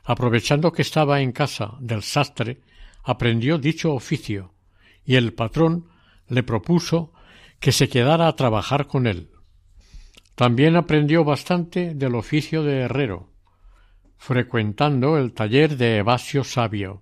Aprovechando 0.08 0.72
que 0.72 0.84
estaba 0.84 1.20
en 1.20 1.34
casa 1.34 1.76
del 1.82 2.02
sastre, 2.02 2.62
aprendió 3.04 3.58
dicho 3.58 3.94
oficio, 3.94 4.54
y 5.04 5.16
el 5.16 5.34
patrón 5.34 5.90
le 6.30 6.44
propuso 6.44 7.12
que 7.60 7.74
se 7.74 7.90
quedara 7.90 8.30
a 8.30 8.36
trabajar 8.38 8.88
con 8.88 9.06
él. 9.06 9.32
También 10.34 10.78
aprendió 10.78 11.26
bastante 11.26 11.94
del 11.94 12.16
oficio 12.16 12.64
de 12.64 12.78
herrero, 12.84 13.34
frecuentando 14.16 15.18
el 15.18 15.34
taller 15.34 15.76
de 15.76 15.98
Evasio 15.98 16.46
Sabio. 16.46 17.02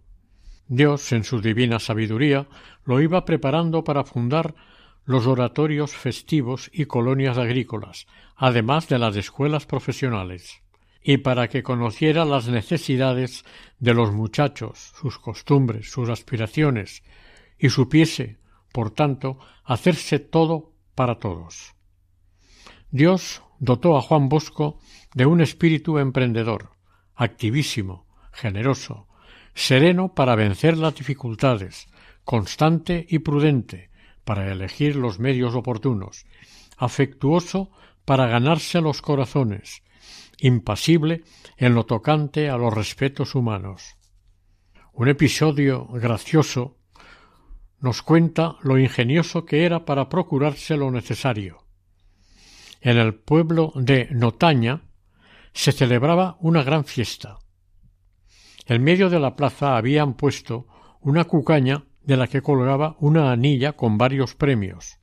Dios, 0.68 1.12
en 1.12 1.24
su 1.24 1.42
divina 1.42 1.78
sabiduría, 1.78 2.48
lo 2.86 3.02
iba 3.02 3.24
preparando 3.24 3.84
para 3.84 4.04
fundar 4.04 4.56
los 5.04 5.28
oratorios 5.28 5.96
festivos 5.96 6.72
y 6.74 6.86
colonias 6.86 7.38
agrícolas, 7.38 8.08
además 8.36 8.88
de 8.88 8.98
las 8.98 9.16
escuelas 9.16 9.68
profesionales 9.68 10.65
y 11.08 11.18
para 11.18 11.50
que 11.50 11.62
conociera 11.62 12.26
las 12.26 12.48
necesidades 12.48 13.46
de 13.78 13.94
los 13.94 14.12
muchachos, 14.12 14.92
sus 15.00 15.20
costumbres, 15.20 15.92
sus 15.92 16.10
aspiraciones, 16.10 17.04
y 17.60 17.70
supiese, 17.70 18.40
por 18.74 18.90
tanto, 18.90 19.38
hacerse 19.64 20.18
todo 20.18 20.74
para 20.96 21.20
todos. 21.20 21.76
Dios 22.90 23.44
dotó 23.60 23.98
a 23.98 24.02
Juan 24.02 24.30
Bosco 24.30 24.80
de 25.14 25.28
un 25.28 25.42
espíritu 25.42 26.00
emprendedor, 26.00 26.72
activísimo, 27.14 28.08
generoso, 28.32 29.08
sereno 29.54 30.16
para 30.16 30.36
vencer 30.36 30.76
las 30.76 30.96
dificultades, 30.96 31.88
constante 32.24 33.06
y 33.08 33.20
prudente 33.20 33.92
para 34.24 34.52
elegir 34.52 34.96
los 34.96 35.20
medios 35.20 35.54
oportunos, 35.54 36.26
afectuoso 36.78 37.70
para 38.06 38.26
ganarse 38.26 38.82
los 38.82 39.04
corazones, 39.04 39.84
impasible 40.46 41.24
en 41.58 41.74
lo 41.74 41.86
tocante 41.86 42.50
a 42.50 42.58
los 42.58 42.74
respetos 42.74 43.34
humanos. 43.34 43.96
Un 44.94 45.10
episodio 45.10 45.88
gracioso 45.88 46.78
nos 47.80 48.02
cuenta 48.02 48.58
lo 48.62 48.78
ingenioso 48.78 49.46
que 49.46 49.66
era 49.66 49.86
para 49.86 50.08
procurarse 50.08 50.78
lo 50.78 50.92
necesario. 50.92 51.66
En 52.80 52.98
el 52.98 53.16
pueblo 53.16 53.74
de 53.76 54.08
Notaña 54.12 54.84
se 55.52 55.72
celebraba 55.72 56.38
una 56.40 56.64
gran 56.64 56.86
fiesta. 56.86 57.40
En 58.68 58.84
medio 58.84 59.10
de 59.10 59.20
la 59.20 59.36
plaza 59.36 59.78
habían 59.78 60.14
puesto 60.14 60.68
una 61.02 61.26
cucaña 61.26 61.86
de 62.04 62.18
la 62.18 62.28
que 62.28 62.42
colgaba 62.42 62.96
una 63.00 63.32
anilla 63.32 63.74
con 63.74 63.98
varios 63.98 64.36
premios. 64.36 65.00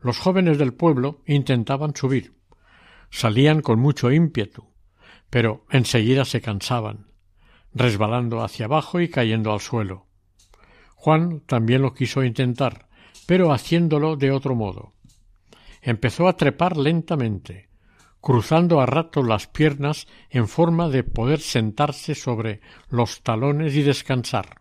Los 0.00 0.18
jóvenes 0.18 0.58
del 0.58 0.74
pueblo 0.74 1.22
intentaban 1.26 1.96
subir, 1.96 2.34
Salían 3.16 3.62
con 3.62 3.78
mucho 3.78 4.10
ímpetu, 4.10 4.66
pero 5.30 5.66
enseguida 5.70 6.24
se 6.24 6.40
cansaban, 6.40 7.12
resbalando 7.72 8.42
hacia 8.42 8.66
abajo 8.66 9.00
y 9.00 9.08
cayendo 9.08 9.52
al 9.52 9.60
suelo. 9.60 10.08
Juan 10.96 11.38
también 11.46 11.82
lo 11.82 11.94
quiso 11.94 12.24
intentar, 12.24 12.88
pero 13.24 13.52
haciéndolo 13.52 14.16
de 14.16 14.32
otro 14.32 14.56
modo. 14.56 14.94
Empezó 15.80 16.26
a 16.26 16.36
trepar 16.36 16.76
lentamente, 16.76 17.68
cruzando 18.20 18.80
a 18.80 18.86
ratos 18.86 19.24
las 19.24 19.46
piernas 19.46 20.08
en 20.28 20.48
forma 20.48 20.88
de 20.88 21.04
poder 21.04 21.38
sentarse 21.38 22.16
sobre 22.16 22.62
los 22.90 23.22
talones 23.22 23.76
y 23.76 23.82
descansar. 23.82 24.60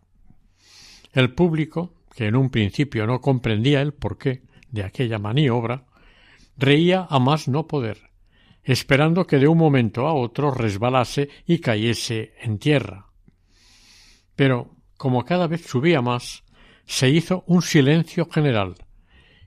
El 1.12 1.34
público, 1.34 1.96
que 2.16 2.28
en 2.28 2.36
un 2.36 2.52
principio 2.52 3.08
no 3.08 3.20
comprendía 3.20 3.82
el 3.82 3.96
porqué 3.96 4.44
de 4.70 4.84
aquella 4.84 5.18
maniobra, 5.18 5.88
reía 6.56 7.08
a 7.10 7.18
más 7.18 7.48
no 7.48 7.66
poder, 7.66 8.13
esperando 8.64 9.28
que 9.28 9.38
de 9.38 9.48
un 9.48 9.58
momento 9.58 10.08
a 10.08 10.14
otro 10.14 10.52
resbalase 10.52 11.30
y 11.46 11.60
cayese 11.60 12.34
en 12.42 12.60
tierra. 12.60 13.08
Pero, 14.36 14.76
como 14.98 15.26
cada 15.26 15.48
vez 15.48 15.66
subía 15.66 16.02
más, 16.02 16.44
se 16.86 17.10
hizo 17.10 17.44
un 17.48 17.62
silencio 17.62 18.30
general, 18.30 18.76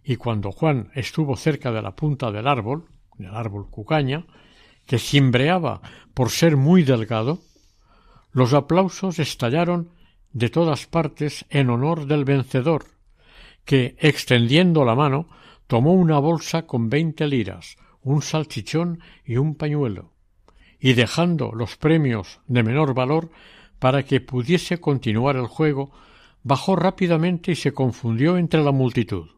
y 0.04 0.16
cuando 0.16 0.52
Juan 0.52 0.90
estuvo 0.94 1.36
cerca 1.36 1.72
de 1.72 1.82
la 1.82 1.96
punta 1.96 2.30
del 2.30 2.46
árbol, 2.46 2.86
del 3.18 3.34
árbol 3.34 3.68
cucaña, 3.70 4.26
que 4.86 4.98
cimbreaba 4.98 5.80
por 6.14 6.30
ser 6.30 6.56
muy 6.56 6.82
delgado, 6.82 7.40
los 8.32 8.52
aplausos 8.52 9.18
estallaron 9.18 9.90
de 10.32 10.50
todas 10.50 10.86
partes 10.86 11.46
en 11.50 11.70
honor 11.70 12.06
del 12.06 12.24
vencedor, 12.24 12.84
que, 13.64 13.96
extendiendo 13.98 14.84
la 14.84 14.94
mano, 14.94 15.28
tomó 15.66 15.94
una 15.94 16.18
bolsa 16.18 16.66
con 16.66 16.88
veinte 16.88 17.26
liras, 17.26 17.76
un 18.06 18.22
salchichón 18.22 19.00
y 19.24 19.36
un 19.36 19.56
pañuelo, 19.56 20.12
y 20.78 20.94
dejando 20.94 21.50
los 21.52 21.76
premios 21.76 22.40
de 22.46 22.62
menor 22.62 22.94
valor 22.94 23.30
para 23.80 24.04
que 24.04 24.20
pudiese 24.20 24.78
continuar 24.78 25.34
el 25.34 25.48
juego, 25.48 25.90
bajó 26.44 26.76
rápidamente 26.76 27.50
y 27.50 27.56
se 27.56 27.72
confundió 27.72 28.38
entre 28.38 28.62
la 28.62 28.70
multitud. 28.70 29.30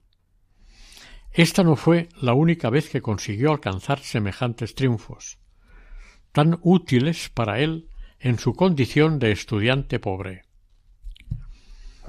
Esta 1.33 1.62
no 1.64 1.76
fue 1.76 2.11
la 2.20 2.35
única 2.35 2.68
vez 2.68 2.90
que 2.90 3.00
consiguió 3.00 3.52
alcanzar 3.52 4.00
semejantes 4.00 4.74
triunfos, 4.74 5.38
tan 6.33 6.59
útiles 6.61 7.31
para 7.31 7.61
él 7.61 7.88
en 8.20 8.38
su 8.38 8.52
condición 8.52 9.18
de 9.18 9.33
estudiante 9.33 9.98
pobre. 9.98 10.42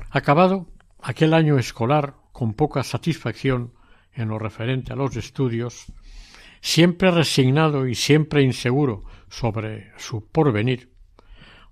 Acabado 0.10 0.68
aquel 1.02 1.34
año 1.34 1.58
escolar 1.58 2.16
con 2.34 2.54
poca 2.54 2.84
satisfacción 2.84 3.74
en 4.12 4.28
lo 4.28 4.40
referente 4.40 4.92
a 4.92 4.98
los 4.98 5.16
estudios, 5.16 5.86
siempre 6.62 7.12
resignado 7.12 7.88
y 7.88 7.96
siempre 7.96 8.42
inseguro 8.44 9.04
sobre 9.30 9.92
su 9.98 10.28
porvenir, 10.28 10.92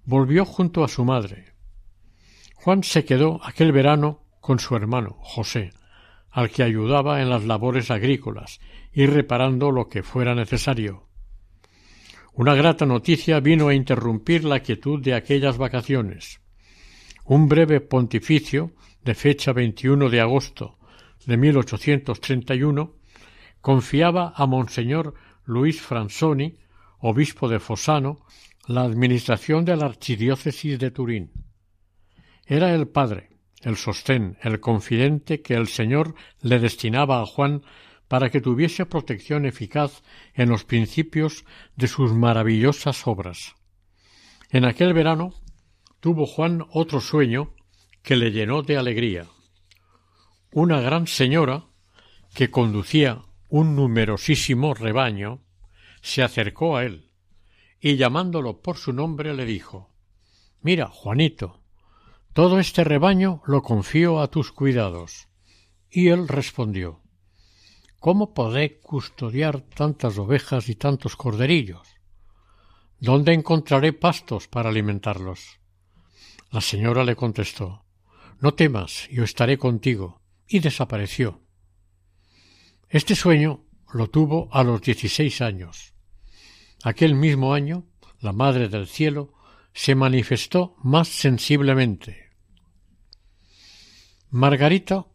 volvió 0.06 0.46
junto 0.46 0.84
a 0.84 0.88
su 0.88 1.04
madre. 1.04 1.54
Juan 2.56 2.84
se 2.84 3.06
quedó 3.06 3.40
aquel 3.44 3.72
verano 3.72 4.24
con 4.42 4.60
su 4.60 4.76
hermano 4.76 5.18
José, 5.20 5.72
al 6.30 6.50
que 6.50 6.64
ayudaba 6.64 7.22
en 7.22 7.30
las 7.30 7.44
labores 7.46 7.92
agrícolas 7.92 8.60
y 8.94 9.06
reparando 9.06 9.72
lo 9.72 9.88
que 9.88 10.04
fuera 10.04 10.36
necesario. 10.36 11.08
Una 12.34 12.54
grata 12.54 12.86
noticia 12.86 13.40
vino 13.40 13.68
a 13.68 13.74
interrumpir 13.74 14.44
la 14.44 14.60
quietud 14.60 15.02
de 15.02 15.16
aquellas 15.16 15.58
vacaciones. 15.58 16.40
Un 17.26 17.48
breve 17.48 17.82
pontificio 17.82 18.74
de 19.04 19.16
fecha 19.16 19.54
21 19.54 20.10
de 20.10 20.22
agosto 20.22 20.78
de 21.26 21.36
1831 21.36 22.97
confiaba 23.68 24.32
a 24.34 24.46
Monseñor 24.46 25.14
Luis 25.44 25.82
Fransoni, 25.82 26.56
obispo 27.00 27.50
de 27.50 27.60
Fossano, 27.60 28.26
la 28.66 28.84
administración 28.84 29.66
de 29.66 29.76
la 29.76 29.88
archidiócesis 29.88 30.80
de 30.80 30.90
Turín. 30.90 31.32
Era 32.46 32.74
el 32.74 32.88
padre, 32.88 33.28
el 33.62 33.76
sostén, 33.76 34.38
el 34.42 34.62
confidente 34.62 35.42
que 35.42 35.56
el 35.56 35.68
Señor 35.68 36.16
le 36.40 36.60
destinaba 36.60 37.22
a 37.22 37.26
Juan 37.26 37.62
para 38.08 38.30
que 38.30 38.40
tuviese 38.40 38.86
protección 38.86 39.46
eficaz 39.46 40.02
en 40.34 40.48
los 40.48 40.64
principios 40.64 41.44
de 41.76 41.90
sus 41.90 42.14
maravillosas 42.14 43.06
obras. 43.06 43.56
En 44.50 44.64
aquel 44.64 44.94
verano 44.94 45.34
tuvo 46.00 46.26
Juan 46.26 46.66
otro 46.72 47.02
sueño 47.02 47.54
que 48.02 48.16
le 48.16 48.32
llenó 48.32 48.62
de 48.62 48.78
alegría. 48.78 49.26
Una 50.54 50.80
gran 50.80 51.06
señora, 51.06 51.66
que 52.34 52.50
conducía 52.50 53.27
un 53.50 53.76
numerosísimo 53.76 54.74
rebaño, 54.74 55.44
se 56.02 56.24
acercó 56.24 56.78
a 56.78 56.84
él 56.84 57.12
y 57.80 57.96
llamándolo 57.96 58.62
por 58.62 58.78
su 58.78 58.94
nombre 58.94 59.34
le 59.34 59.46
dijo 59.46 59.94
Mira, 60.62 60.88
Juanito, 60.88 61.62
todo 62.34 62.60
este 62.60 62.84
rebaño 62.84 63.42
lo 63.46 63.62
confío 63.62 64.20
a 64.20 64.30
tus 64.30 64.52
cuidados. 64.52 65.28
Y 65.90 66.10
él 66.10 66.28
respondió 66.28 67.02
¿Cómo 68.00 68.34
podré 68.34 68.80
custodiar 68.80 69.62
tantas 69.62 70.18
ovejas 70.18 70.70
y 70.70 70.76
tantos 70.76 71.16
corderillos? 71.16 71.88
¿Dónde 73.00 73.34
encontraré 73.34 73.94
pastos 73.94 74.48
para 74.48 74.70
alimentarlos? 74.70 75.60
La 76.52 76.62
señora 76.62 77.04
le 77.04 77.16
contestó 77.16 77.86
No 78.40 78.54
temas, 78.54 79.08
yo 79.10 79.24
estaré 79.24 79.58
contigo. 79.58 80.22
y 80.48 80.60
desapareció. 80.60 81.42
Este 82.90 83.16
sueño 83.16 83.66
lo 83.94 84.10
tuvo 84.10 84.48
a 84.52 84.64
los 84.64 84.82
dieciséis 84.82 85.42
años. 85.42 85.94
Aquel 86.84 87.16
mismo 87.16 87.54
año, 87.54 87.86
la 88.22 88.32
Madre 88.32 88.70
del 88.70 88.88
Cielo 88.88 89.34
se 89.74 89.94
manifestó 89.94 90.76
más 90.84 91.10
sensiblemente. 91.10 92.30
Margarita 94.30 95.06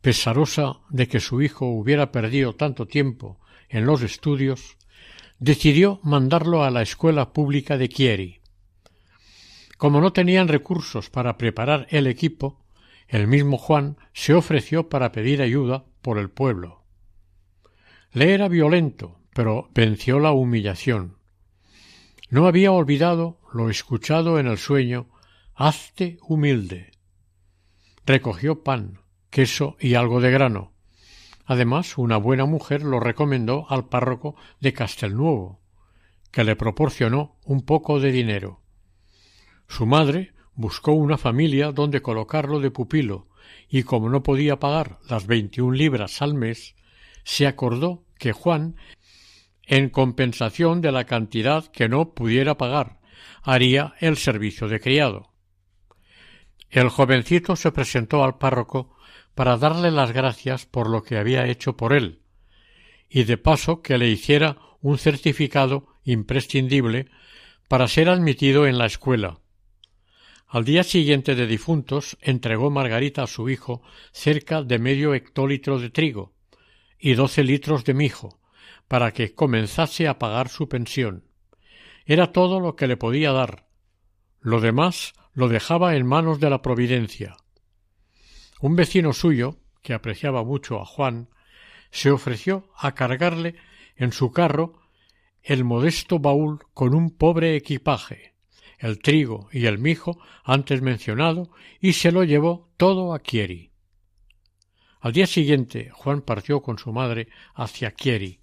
pesarosa 0.00 0.80
de 0.90 1.06
que 1.06 1.20
su 1.20 1.42
hijo 1.42 1.66
hubiera 1.66 2.10
perdido 2.10 2.56
tanto 2.56 2.86
tiempo 2.86 3.38
en 3.68 3.86
los 3.86 4.02
estudios, 4.02 4.76
decidió 5.38 6.00
mandarlo 6.02 6.64
a 6.64 6.70
la 6.70 6.82
escuela 6.82 7.32
pública 7.32 7.78
de 7.78 7.88
Chieri. 7.88 8.40
Como 9.78 10.00
no 10.00 10.12
tenían 10.12 10.48
recursos 10.48 11.08
para 11.08 11.38
preparar 11.38 11.86
el 11.90 12.08
equipo, 12.08 12.64
el 13.06 13.28
mismo 13.28 13.58
Juan 13.58 13.96
se 14.12 14.34
ofreció 14.34 14.88
para 14.88 15.12
pedir 15.12 15.40
ayuda 15.40 15.84
por 16.02 16.18
el 16.18 16.28
pueblo. 16.28 16.81
Le 18.12 18.34
era 18.34 18.48
violento, 18.48 19.18
pero 19.34 19.70
venció 19.74 20.18
la 20.18 20.32
humillación. 20.32 21.16
No 22.28 22.46
había 22.46 22.72
olvidado 22.72 23.40
lo 23.52 23.70
escuchado 23.70 24.38
en 24.38 24.46
el 24.46 24.58
sueño 24.58 25.08
Hazte 25.54 26.18
humilde. 26.22 26.92
Recogió 28.04 28.62
pan, 28.62 29.00
queso 29.30 29.76
y 29.80 29.94
algo 29.94 30.20
de 30.20 30.30
grano. 30.30 30.72
Además, 31.46 31.98
una 31.98 32.16
buena 32.16 32.44
mujer 32.44 32.82
lo 32.82 33.00
recomendó 33.00 33.66
al 33.70 33.88
párroco 33.88 34.36
de 34.60 34.72
Castelnuovo, 34.72 35.60
que 36.30 36.44
le 36.44 36.56
proporcionó 36.56 37.36
un 37.44 37.62
poco 37.62 38.00
de 38.00 38.12
dinero. 38.12 38.60
Su 39.68 39.86
madre 39.86 40.32
buscó 40.54 40.92
una 40.92 41.16
familia 41.18 41.72
donde 41.72 42.02
colocarlo 42.02 42.60
de 42.60 42.70
pupilo, 42.70 43.28
y 43.68 43.84
como 43.84 44.08
no 44.08 44.22
podía 44.22 44.58
pagar 44.58 44.98
las 45.08 45.26
veintiún 45.26 45.76
libras 45.76 46.22
al 46.22 46.34
mes, 46.34 46.74
se 47.24 47.46
acordó 47.46 48.04
que 48.18 48.32
Juan, 48.32 48.76
en 49.64 49.90
compensación 49.90 50.80
de 50.80 50.92
la 50.92 51.04
cantidad 51.04 51.66
que 51.66 51.88
no 51.88 52.14
pudiera 52.14 52.56
pagar, 52.56 53.00
haría 53.42 53.94
el 54.00 54.16
servicio 54.16 54.68
de 54.68 54.80
criado. 54.80 55.32
El 56.70 56.88
jovencito 56.88 57.56
se 57.56 57.72
presentó 57.72 58.24
al 58.24 58.38
párroco 58.38 58.96
para 59.34 59.56
darle 59.56 59.90
las 59.90 60.12
gracias 60.12 60.66
por 60.66 60.88
lo 60.88 61.02
que 61.02 61.16
había 61.16 61.46
hecho 61.46 61.76
por 61.76 61.92
él, 61.92 62.20
y 63.08 63.24
de 63.24 63.38
paso 63.38 63.82
que 63.82 63.98
le 63.98 64.08
hiciera 64.08 64.58
un 64.80 64.98
certificado 64.98 65.86
imprescindible 66.04 67.08
para 67.68 67.88
ser 67.88 68.08
admitido 68.08 68.66
en 68.66 68.78
la 68.78 68.86
escuela. 68.86 69.38
Al 70.46 70.64
día 70.64 70.84
siguiente 70.84 71.34
de 71.34 71.46
difuntos 71.46 72.18
entregó 72.20 72.70
Margarita 72.70 73.22
a 73.22 73.26
su 73.26 73.48
hijo 73.48 73.82
cerca 74.12 74.62
de 74.62 74.78
medio 74.78 75.14
hectolitro 75.14 75.78
de 75.78 75.88
trigo 75.88 76.31
y 77.02 77.14
doce 77.14 77.42
litros 77.42 77.84
de 77.84 77.94
mijo, 77.94 78.38
para 78.86 79.12
que 79.12 79.34
comenzase 79.34 80.06
a 80.06 80.20
pagar 80.20 80.48
su 80.48 80.68
pensión. 80.68 81.24
Era 82.06 82.30
todo 82.30 82.60
lo 82.60 82.76
que 82.76 82.86
le 82.86 82.96
podía 82.96 83.32
dar. 83.32 83.66
Lo 84.40 84.60
demás 84.60 85.12
lo 85.34 85.48
dejaba 85.48 85.96
en 85.96 86.06
manos 86.06 86.38
de 86.38 86.48
la 86.48 86.62
Providencia. 86.62 87.36
Un 88.60 88.76
vecino 88.76 89.12
suyo, 89.12 89.56
que 89.82 89.94
apreciaba 89.94 90.44
mucho 90.44 90.80
a 90.80 90.84
Juan, 90.84 91.28
se 91.90 92.12
ofreció 92.12 92.70
a 92.76 92.94
cargarle 92.94 93.56
en 93.96 94.12
su 94.12 94.30
carro 94.30 94.80
el 95.42 95.64
modesto 95.64 96.20
baúl 96.20 96.60
con 96.72 96.94
un 96.94 97.10
pobre 97.10 97.56
equipaje, 97.56 98.34
el 98.78 99.00
trigo 99.00 99.48
y 99.50 99.66
el 99.66 99.78
mijo 99.78 100.20
antes 100.44 100.82
mencionado, 100.82 101.50
y 101.80 101.94
se 101.94 102.12
lo 102.12 102.22
llevó 102.22 102.70
todo 102.76 103.12
a 103.12 103.20
Chieri. 103.20 103.71
Al 105.02 105.12
día 105.12 105.26
siguiente 105.26 105.90
Juan 105.90 106.22
partió 106.22 106.62
con 106.62 106.78
su 106.78 106.92
madre 106.92 107.26
hacia 107.56 107.92
Chieri. 107.92 108.38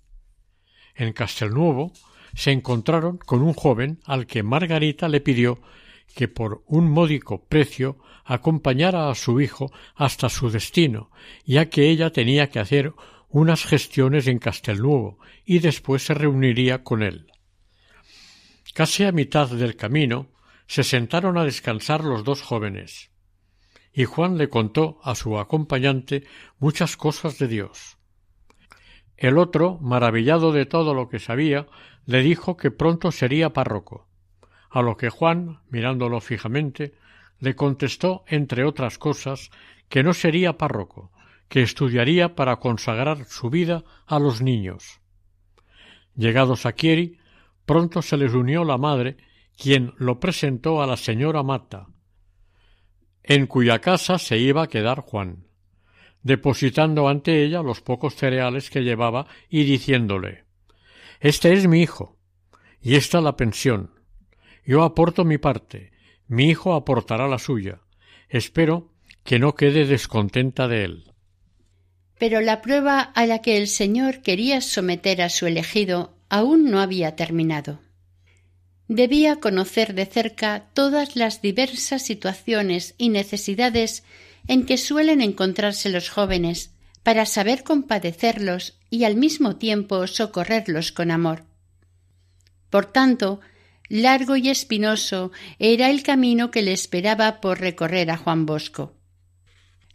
En 0.93 1.13
Castelnuovo 1.13 1.93
se 2.35 2.51
encontraron 2.51 3.17
con 3.17 3.41
un 3.41 3.53
joven 3.53 4.01
al 4.03 4.27
que 4.27 4.43
Margarita 4.43 5.07
le 5.07 5.21
pidió 5.21 5.61
que 6.13 6.27
por 6.27 6.63
un 6.67 6.91
módico 6.91 7.45
precio 7.45 7.97
acompañara 8.25 9.09
a 9.09 9.15
su 9.15 9.39
hijo 9.39 9.71
hasta 9.95 10.27
su 10.27 10.49
destino, 10.49 11.11
ya 11.45 11.69
que 11.69 11.89
ella 11.89 12.11
tenía 12.11 12.49
que 12.49 12.59
hacer 12.59 12.93
unas 13.29 13.63
gestiones 13.63 14.27
en 14.27 14.39
Castelnuovo 14.39 15.17
y 15.45 15.59
después 15.59 16.03
se 16.03 16.13
reuniría 16.13 16.83
con 16.83 17.03
él. 17.03 17.31
Casi 18.73 19.05
a 19.05 19.13
mitad 19.13 19.47
del 19.47 19.77
camino 19.77 20.27
se 20.67 20.83
sentaron 20.83 21.37
a 21.37 21.45
descansar 21.45 22.03
los 22.03 22.25
dos 22.25 22.41
jóvenes, 22.41 23.11
y 23.93 24.05
Juan 24.05 24.37
le 24.37 24.49
contó 24.49 24.99
a 25.03 25.15
su 25.15 25.39
acompañante 25.39 26.23
muchas 26.59 26.97
cosas 26.97 27.37
de 27.37 27.47
Dios. 27.47 27.97
El 29.17 29.37
otro, 29.37 29.77
maravillado 29.81 30.51
de 30.51 30.65
todo 30.65 30.93
lo 30.93 31.09
que 31.09 31.19
sabía, 31.19 31.67
le 32.05 32.21
dijo 32.21 32.55
que 32.55 32.71
pronto 32.71 33.11
sería 33.11 33.51
párroco, 33.51 34.07
a 34.69 34.81
lo 34.81 34.95
que 34.95 35.09
Juan, 35.09 35.59
mirándolo 35.69 36.21
fijamente, 36.21 36.93
le 37.39 37.55
contestó, 37.55 38.23
entre 38.27 38.63
otras 38.63 38.97
cosas, 38.97 39.51
que 39.89 40.03
no 40.03 40.13
sería 40.13 40.57
párroco, 40.57 41.11
que 41.47 41.61
estudiaría 41.61 42.35
para 42.35 42.57
consagrar 42.57 43.25
su 43.25 43.49
vida 43.49 43.83
a 44.05 44.19
los 44.19 44.41
niños. 44.41 45.01
Llegados 46.15 46.65
a 46.65 46.73
Chieri, 46.73 47.17
pronto 47.65 48.01
se 48.01 48.17
les 48.17 48.33
unió 48.33 48.63
la 48.63 48.77
madre, 48.77 49.17
quien 49.57 49.93
lo 49.97 50.19
presentó 50.19 50.81
a 50.81 50.87
la 50.87 50.95
señora 50.95 51.43
Mata, 51.43 51.87
en 53.29 53.45
cuya 53.45 53.79
casa 53.79 54.17
se 54.17 54.39
iba 54.39 54.63
a 54.63 54.67
quedar 54.67 55.01
Juan, 55.01 55.45
depositando 56.23 57.07
ante 57.07 57.45
ella 57.45 57.61
los 57.61 57.79
pocos 57.79 58.15
cereales 58.15 58.71
que 58.71 58.81
llevaba 58.81 59.27
y 59.49 59.65
diciéndole 59.65 60.45
Este 61.19 61.53
es 61.53 61.67
mi 61.67 61.81
hijo, 61.81 62.17
y 62.81 62.95
esta 62.95 63.21
la 63.21 63.37
pensión, 63.37 63.91
yo 64.65 64.83
aporto 64.83 65.25
mi 65.25 65.37
parte, 65.37 65.91
mi 66.27 66.49
hijo 66.49 66.73
aportará 66.73 67.27
la 67.27 67.37
suya. 67.37 67.81
Espero 68.29 68.93
que 69.23 69.37
no 69.37 69.53
quede 69.53 69.85
descontenta 69.85 70.67
de 70.67 70.85
él. 70.85 71.13
Pero 72.17 72.41
la 72.41 72.61
prueba 72.61 72.99
a 72.99 73.27
la 73.27 73.43
que 73.43 73.57
el 73.57 73.67
Señor 73.67 74.21
quería 74.21 74.61
someter 74.61 75.21
a 75.21 75.29
su 75.29 75.45
elegido 75.45 76.17
aún 76.29 76.71
no 76.71 76.79
había 76.79 77.15
terminado. 77.15 77.79
Debía 78.89 79.35
conocer 79.35 79.93
de 79.93 80.07
cerca 80.07 80.65
todas 80.73 81.15
las 81.15 81.43
diversas 81.43 82.01
situaciones 82.01 82.95
y 82.97 83.09
necesidades 83.09 84.03
en 84.47 84.65
que 84.65 84.77
suelen 84.77 85.21
encontrarse 85.21 85.89
los 85.89 86.09
jóvenes, 86.09 86.71
para 87.03 87.27
saber 87.27 87.63
compadecerlos 87.63 88.79
y 88.89 89.03
al 89.03 89.15
mismo 89.15 89.57
tiempo 89.57 90.05
socorrerlos 90.07 90.91
con 90.91 91.11
amor. 91.11 91.45
Por 92.71 92.87
tanto, 92.87 93.41
largo 93.89 94.35
y 94.35 94.49
espinoso 94.49 95.31
era 95.59 95.91
el 95.91 96.01
camino 96.01 96.49
que 96.49 96.63
le 96.63 96.73
esperaba 96.73 97.41
por 97.41 97.59
recorrer 97.59 98.09
a 98.09 98.17
Juan 98.17 98.47
Bosco. 98.47 98.95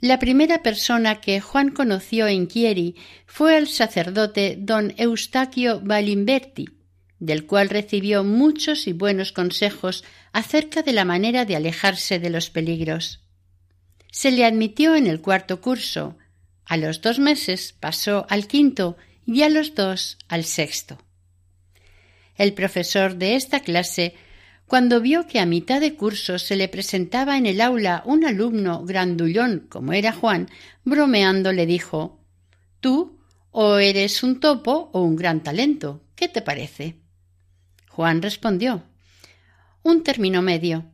La 0.00 0.20
primera 0.20 0.62
persona 0.62 1.20
que 1.20 1.40
Juan 1.40 1.70
conoció 1.70 2.28
en 2.28 2.46
Chieri 2.46 2.94
fue 3.26 3.56
el 3.56 3.66
sacerdote 3.66 4.56
don 4.58 4.94
Eustaquio 4.96 5.80
Balimberti, 5.80 6.68
del 7.20 7.46
cual 7.46 7.68
recibió 7.68 8.24
muchos 8.24 8.86
y 8.86 8.92
buenos 8.92 9.32
consejos 9.32 10.04
acerca 10.32 10.82
de 10.82 10.92
la 10.92 11.04
manera 11.04 11.44
de 11.44 11.56
alejarse 11.56 12.18
de 12.18 12.30
los 12.30 12.50
peligros. 12.50 13.20
Se 14.10 14.30
le 14.30 14.44
admitió 14.44 14.94
en 14.94 15.06
el 15.06 15.20
cuarto 15.20 15.60
curso, 15.60 16.16
a 16.66 16.76
los 16.76 17.00
dos 17.00 17.18
meses 17.18 17.74
pasó 17.78 18.26
al 18.28 18.46
quinto 18.46 18.96
y 19.26 19.42
a 19.42 19.48
los 19.48 19.74
dos 19.74 20.18
al 20.28 20.44
sexto. 20.44 20.98
El 22.36 22.52
profesor 22.52 23.16
de 23.16 23.36
esta 23.36 23.60
clase, 23.60 24.14
cuando 24.66 25.00
vio 25.00 25.26
que 25.26 25.40
a 25.40 25.46
mitad 25.46 25.80
de 25.80 25.94
curso 25.94 26.38
se 26.38 26.56
le 26.56 26.68
presentaba 26.68 27.36
en 27.36 27.46
el 27.46 27.60
aula 27.60 28.02
un 28.06 28.24
alumno 28.24 28.84
grandullón 28.84 29.66
como 29.68 29.92
era 29.92 30.12
Juan, 30.12 30.48
bromeando 30.84 31.52
le 31.52 31.66
dijo 31.66 32.20
Tú 32.80 33.18
o 33.50 33.78
eres 33.78 34.22
un 34.22 34.40
topo 34.40 34.90
o 34.92 35.02
un 35.02 35.16
gran 35.16 35.42
talento. 35.42 36.02
¿Qué 36.16 36.28
te 36.28 36.42
parece? 36.42 37.03
Juan 37.94 38.22
respondió 38.22 38.82
Un 39.84 40.02
término 40.02 40.42
medio. 40.42 40.84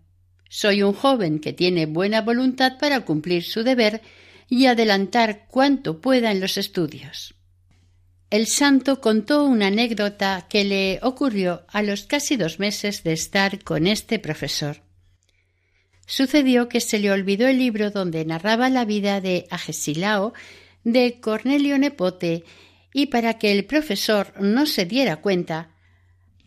Soy 0.50 0.82
un 0.82 0.92
joven 0.92 1.40
que 1.40 1.54
tiene 1.54 1.86
buena 1.86 2.20
voluntad 2.20 2.78
para 2.78 3.00
cumplir 3.06 3.42
su 3.42 3.62
deber 3.62 4.02
y 4.50 4.66
adelantar 4.66 5.46
cuanto 5.48 6.02
pueda 6.02 6.30
en 6.30 6.40
los 6.40 6.58
estudios. 6.58 7.34
El 8.28 8.46
santo 8.46 9.00
contó 9.00 9.44
una 9.44 9.68
anécdota 9.68 10.46
que 10.50 10.64
le 10.64 10.98
ocurrió 11.02 11.64
a 11.68 11.82
los 11.82 12.04
casi 12.04 12.36
dos 12.36 12.58
meses 12.58 13.02
de 13.02 13.14
estar 13.14 13.64
con 13.64 13.86
este 13.86 14.18
profesor. 14.18 14.82
Sucedió 16.06 16.68
que 16.68 16.80
se 16.80 16.98
le 16.98 17.10
olvidó 17.10 17.48
el 17.48 17.58
libro 17.58 17.90
donde 17.90 18.26
narraba 18.26 18.68
la 18.68 18.84
vida 18.84 19.22
de 19.22 19.46
Agesilao 19.50 20.34
de 20.84 21.18
Cornelio 21.20 21.78
Nepote 21.78 22.44
y 22.92 23.06
para 23.06 23.38
que 23.38 23.52
el 23.52 23.64
profesor 23.64 24.34
no 24.38 24.66
se 24.66 24.84
diera 24.84 25.16
cuenta, 25.16 25.70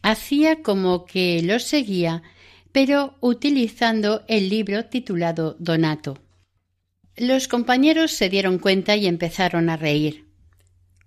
hacía 0.04 0.62
como 0.62 1.06
que 1.06 1.42
lo 1.42 1.60
seguía, 1.60 2.22
pero 2.72 3.18
utilizando 3.22 4.24
el 4.28 4.50
libro 4.50 4.86
titulado 4.86 5.56
Donato. 5.60 6.20
Los 7.16 7.48
compañeros 7.48 8.12
se 8.12 8.30
dieron 8.30 8.60
cuenta 8.60 8.96
y 8.96 9.08
empezaron 9.08 9.70
a 9.70 9.78
reír. 9.78 10.28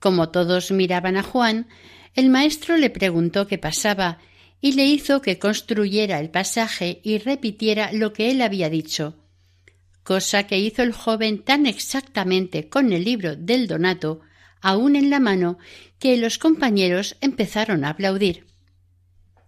Como 0.01 0.31
todos 0.31 0.71
miraban 0.71 1.17
a 1.17 1.23
Juan, 1.23 1.69
el 2.15 2.31
maestro 2.31 2.77
le 2.77 2.91
preguntó 2.91 3.47
qué 3.47 3.59
pasaba 3.59 4.19
y 4.61 4.73
le 4.73 4.87
hizo 4.87 5.21
que 5.21 5.39
construyera 5.39 6.19
el 6.19 6.31
pasaje 6.31 7.01
y 7.03 7.19
repitiera 7.19 7.93
lo 7.93 8.13
que 8.13 8.31
él 8.31 8.41
había 8.41 8.71
dicho, 8.71 9.17
cosa 10.03 10.47
que 10.47 10.59
hizo 10.59 10.83
el 10.83 10.93
joven 10.93 11.43
tan 11.43 11.67
exactamente 11.67 12.69
con 12.69 12.93
el 12.93 13.05
libro 13.05 13.37
del 13.37 13.67
Donato, 13.67 14.21
aún 14.63 14.97
en 14.97 15.11
la 15.11 15.21
mano, 15.21 15.59
que 15.99 16.17
los 16.17 16.39
compañeros 16.39 17.17
empezaron 17.21 17.85
a 17.85 17.91
aplaudir. 17.91 18.47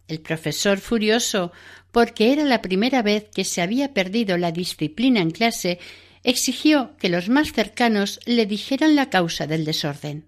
El 0.09 0.21
profesor, 0.21 0.79
furioso, 0.79 1.53
porque 1.93 2.33
era 2.33 2.45
la 2.45 2.63
primera 2.63 3.03
vez 3.03 3.29
que 3.33 3.45
se 3.45 3.63
había 3.63 3.95
perdido 3.95 4.39
la 4.39 4.53
disciplina 4.53 5.21
en 5.21 5.31
clase, 5.31 5.79
exigió 6.25 6.97
que 6.97 7.09
los 7.09 7.29
más 7.29 7.53
cercanos 7.53 8.19
le 8.25 8.47
dijeran 8.47 8.97
la 8.97 9.11
causa 9.11 9.47
del 9.47 9.65
desorden. 9.65 10.27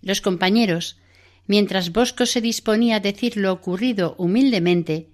Los 0.00 0.20
compañeros, 0.20 0.98
mientras 1.46 1.92
Bosco 1.92 2.26
se 2.26 2.40
disponía 2.40 2.96
a 2.96 3.00
decir 3.00 3.36
lo 3.36 3.52
ocurrido 3.52 4.14
humildemente, 4.18 5.10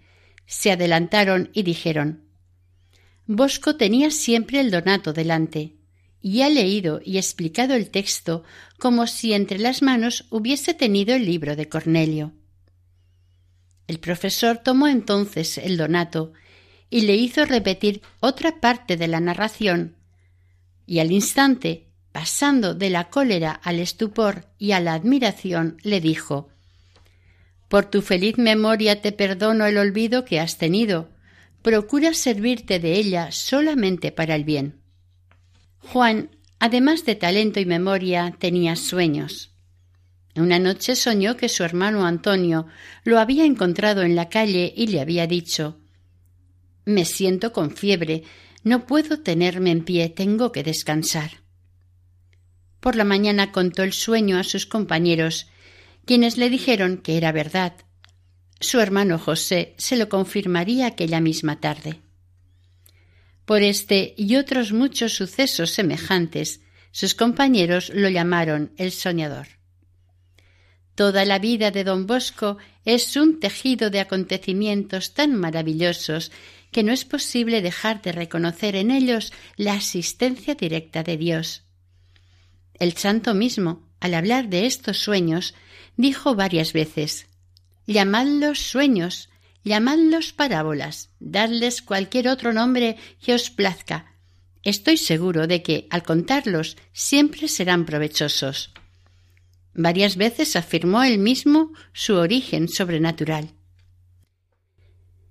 se 0.47 0.73
adelantaron 0.73 1.51
y 1.53 1.63
dijeron 1.63 2.25
Bosco 3.27 3.77
tenía 3.77 4.11
siempre 4.11 4.59
el 4.59 4.71
donato 4.71 5.13
delante, 5.13 5.77
y 6.21 6.43
ha 6.43 6.49
leído 6.49 7.01
y 7.05 7.17
explicado 7.17 7.75
el 7.75 7.91
texto 7.91 8.43
como 8.79 9.07
si 9.07 9.33
entre 9.33 9.59
las 9.59 9.83
manos 9.83 10.27
hubiese 10.31 10.75
tenido 10.75 11.15
el 11.15 11.25
libro 11.25 11.55
de 11.55 11.69
Cornelio. 11.69 12.33
El 13.91 13.99
profesor 13.99 14.59
tomó 14.59 14.87
entonces 14.87 15.59
el 15.59 15.77
donato 15.77 16.33
y 16.91 17.01
le 17.01 17.17
hizo 17.17 17.45
repetir 17.45 18.03
otra 18.21 18.61
parte 18.61 18.97
de 18.97 19.09
la 19.09 19.19
narración, 19.19 19.97
y 20.87 21.01
al 21.01 21.11
instante, 21.11 21.89
pasando 22.13 22.75
de 22.75 22.89
la 22.89 23.11
cólera 23.11 23.51
al 23.51 23.81
estupor 23.81 24.47
y 24.59 24.71
a 24.71 24.79
la 24.79 24.95
admiración, 24.95 25.79
le 25.83 26.01
dijo 26.01 26.51
Por 27.67 27.87
tu 27.87 28.01
feliz 28.01 28.39
memoria 28.39 29.03
te 29.03 29.11
perdono 29.11 29.67
el 29.67 29.77
olvido 29.77 30.25
que 30.25 30.39
has 30.39 30.57
tenido. 30.57 31.11
Procura 31.61 32.15
servirte 32.15 32.79
de 32.79 32.93
ella 32.93 33.33
solamente 33.33 34.13
para 34.13 34.37
el 34.37 34.45
bien. 34.45 34.83
Juan, 35.79 36.31
además 36.61 37.05
de 37.05 37.17
talento 37.17 37.59
y 37.59 37.67
memoria, 37.67 38.37
tenía 38.39 38.77
sueños. 38.77 39.50
Una 40.37 40.59
noche 40.59 40.97
soñó 40.97 41.37
que 41.37 41.49
su 41.49 41.65
hermano 41.65 42.07
Antonio 42.07 42.67
lo 43.05 43.19
había 43.19 43.45
encontrado 43.45 44.03
en 44.03 44.15
la 44.15 44.29
calle 44.29 44.73
y 44.77 44.87
le 44.87 45.01
había 45.01 45.27
dicho 45.27 45.81
me 46.91 47.05
siento 47.05 47.53
con 47.53 47.77
fiebre. 47.77 48.25
No 48.63 48.87
puedo 48.87 49.21
tenerme 49.21 49.71
en 49.71 49.85
pie. 49.85 50.09
Tengo 50.09 50.53
que 50.53 50.63
descansar. 50.63 51.43
Por 52.81 52.97
la 52.97 53.05
mañana 53.05 53.53
contó 53.53 53.83
el 53.83 53.93
sueño 53.93 54.39
a 54.39 54.45
sus 54.45 54.67
compañeros, 54.67 55.49
quienes 56.05 56.37
le 56.37 56.51
dijeron 56.51 56.99
que 56.99 57.17
era 57.17 57.33
verdad. 57.33 57.75
Su 58.61 58.81
hermano 58.81 59.19
José 59.19 59.75
se 59.79 59.97
lo 59.97 60.09
confirmaría 60.09 60.87
aquella 60.87 61.21
misma 61.21 61.61
tarde. 61.61 62.01
Por 63.45 63.63
este 63.63 64.15
y 64.17 64.37
otros 64.37 64.73
muchos 64.73 65.15
sucesos 65.15 65.71
semejantes, 65.71 66.61
sus 66.93 67.15
compañeros 67.15 67.91
lo 67.95 68.09
llamaron 68.09 68.73
el 68.77 68.93
soñador. 68.93 69.60
Toda 71.01 71.25
la 71.25 71.39
vida 71.39 71.71
de 71.71 71.83
don 71.83 72.07
Bosco 72.07 72.59
es 72.85 73.17
un 73.17 73.41
tejido 73.41 73.89
de 73.89 74.01
acontecimientos 74.01 75.15
tan 75.15 75.35
maravillosos 75.35 76.31
que 76.73 76.83
no 76.83 76.93
es 76.93 77.07
posible 77.07 77.63
dejar 77.63 78.03
de 78.03 78.13
reconocer 78.13 78.77
en 78.77 78.91
ellos 78.91 79.33
la 79.57 79.73
asistencia 79.73 80.57
directa 80.57 81.03
de 81.03 81.17
Dios. 81.17 81.63
El 82.75 82.99
santo 82.99 83.33
mismo, 83.33 83.89
al 83.99 84.13
hablar 84.13 84.51
de 84.51 84.67
estos 84.67 84.99
sueños, 84.99 85.55
dijo 85.97 86.35
varias 86.35 86.75
veces 86.75 87.29
Llamadlos 87.87 88.59
sueños, 88.59 89.31
llamadlos 89.65 90.35
parábolas, 90.35 91.09
dadles 91.19 91.81
cualquier 91.81 92.29
otro 92.29 92.53
nombre 92.53 92.99
que 93.25 93.33
os 93.33 93.49
plazca. 93.49 94.17
Estoy 94.65 94.99
seguro 94.99 95.47
de 95.47 95.63
que, 95.63 95.87
al 95.89 96.03
contarlos, 96.03 96.77
siempre 96.93 97.49
serán 97.49 97.87
provechosos. 97.87 98.75
Varias 99.75 100.17
veces 100.17 100.57
afirmó 100.57 101.03
él 101.03 101.19
mismo 101.19 101.73
su 101.93 102.17
origen 102.17 102.69
sobrenatural. 102.69 103.51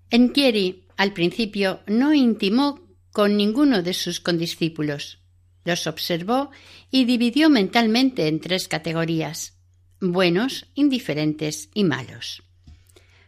En 0.10 0.34
Chieri 0.34 0.86
al 0.98 1.14
principio 1.14 1.82
no 1.88 2.14
intimó 2.14 2.88
con 3.12 3.38
ninguno 3.38 3.84
de 3.84 3.94
sus 3.94 4.20
condiscípulos. 4.20 5.20
Los 5.66 5.88
observó 5.88 6.52
y 6.90 7.06
dividió 7.06 7.50
mentalmente 7.50 8.28
en 8.28 8.40
tres 8.40 8.68
categorías 8.68 9.60
buenos, 10.02 10.68
indiferentes 10.76 11.70
y 11.74 11.84
malos. 11.84 12.44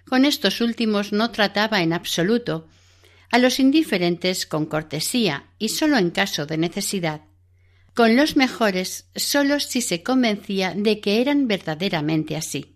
Con 0.05 0.25
estos 0.25 0.61
últimos 0.61 1.11
no 1.11 1.31
trataba 1.31 1.81
en 1.81 1.93
absoluto, 1.93 2.67
a 3.29 3.37
los 3.37 3.59
indiferentes 3.59 4.45
con 4.45 4.65
cortesía 4.65 5.47
y 5.57 5.69
sólo 5.69 5.97
en 5.97 6.11
caso 6.11 6.45
de 6.45 6.57
necesidad, 6.57 7.21
con 7.93 8.15
los 8.15 8.35
mejores 8.35 9.09
sólo 9.15 9.59
si 9.59 9.81
se 9.81 10.03
convencía 10.03 10.73
de 10.75 10.99
que 10.99 11.21
eran 11.21 11.47
verdaderamente 11.47 12.35
así. 12.35 12.75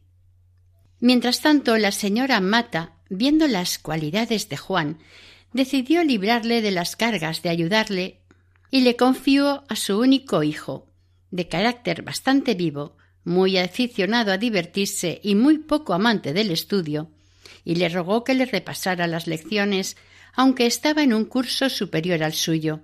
Mientras 0.99 1.41
tanto, 1.41 1.77
la 1.77 1.91
señora 1.91 2.39
Mata 2.41 2.95
viendo 3.09 3.47
las 3.47 3.77
cualidades 3.77 4.49
de 4.49 4.57
Juan, 4.57 4.99
decidió 5.53 6.03
librarle 6.03 6.61
de 6.61 6.71
las 6.71 6.95
cargas 6.95 7.41
de 7.41 7.49
ayudarle 7.49 8.21
y 8.71 8.81
le 8.81 8.95
confió 8.95 9.63
a 9.69 9.75
su 9.75 9.99
único 9.99 10.43
hijo, 10.43 10.91
de 11.31 11.47
carácter 11.47 12.01
bastante 12.01 12.55
vivo, 12.55 12.97
muy 13.23 13.57
aficionado 13.57 14.31
a 14.31 14.37
divertirse 14.37 15.19
y 15.23 15.35
muy 15.35 15.59
poco 15.59 15.93
amante 15.93 16.33
del 16.33 16.51
estudio, 16.51 17.11
y 17.63 17.75
le 17.75 17.89
rogó 17.89 18.23
que 18.23 18.33
le 18.33 18.45
repasara 18.45 19.07
las 19.07 19.27
lecciones, 19.27 19.97
aunque 20.33 20.65
estaba 20.65 21.03
en 21.03 21.13
un 21.13 21.25
curso 21.25 21.69
superior 21.69 22.23
al 22.23 22.33
suyo. 22.33 22.81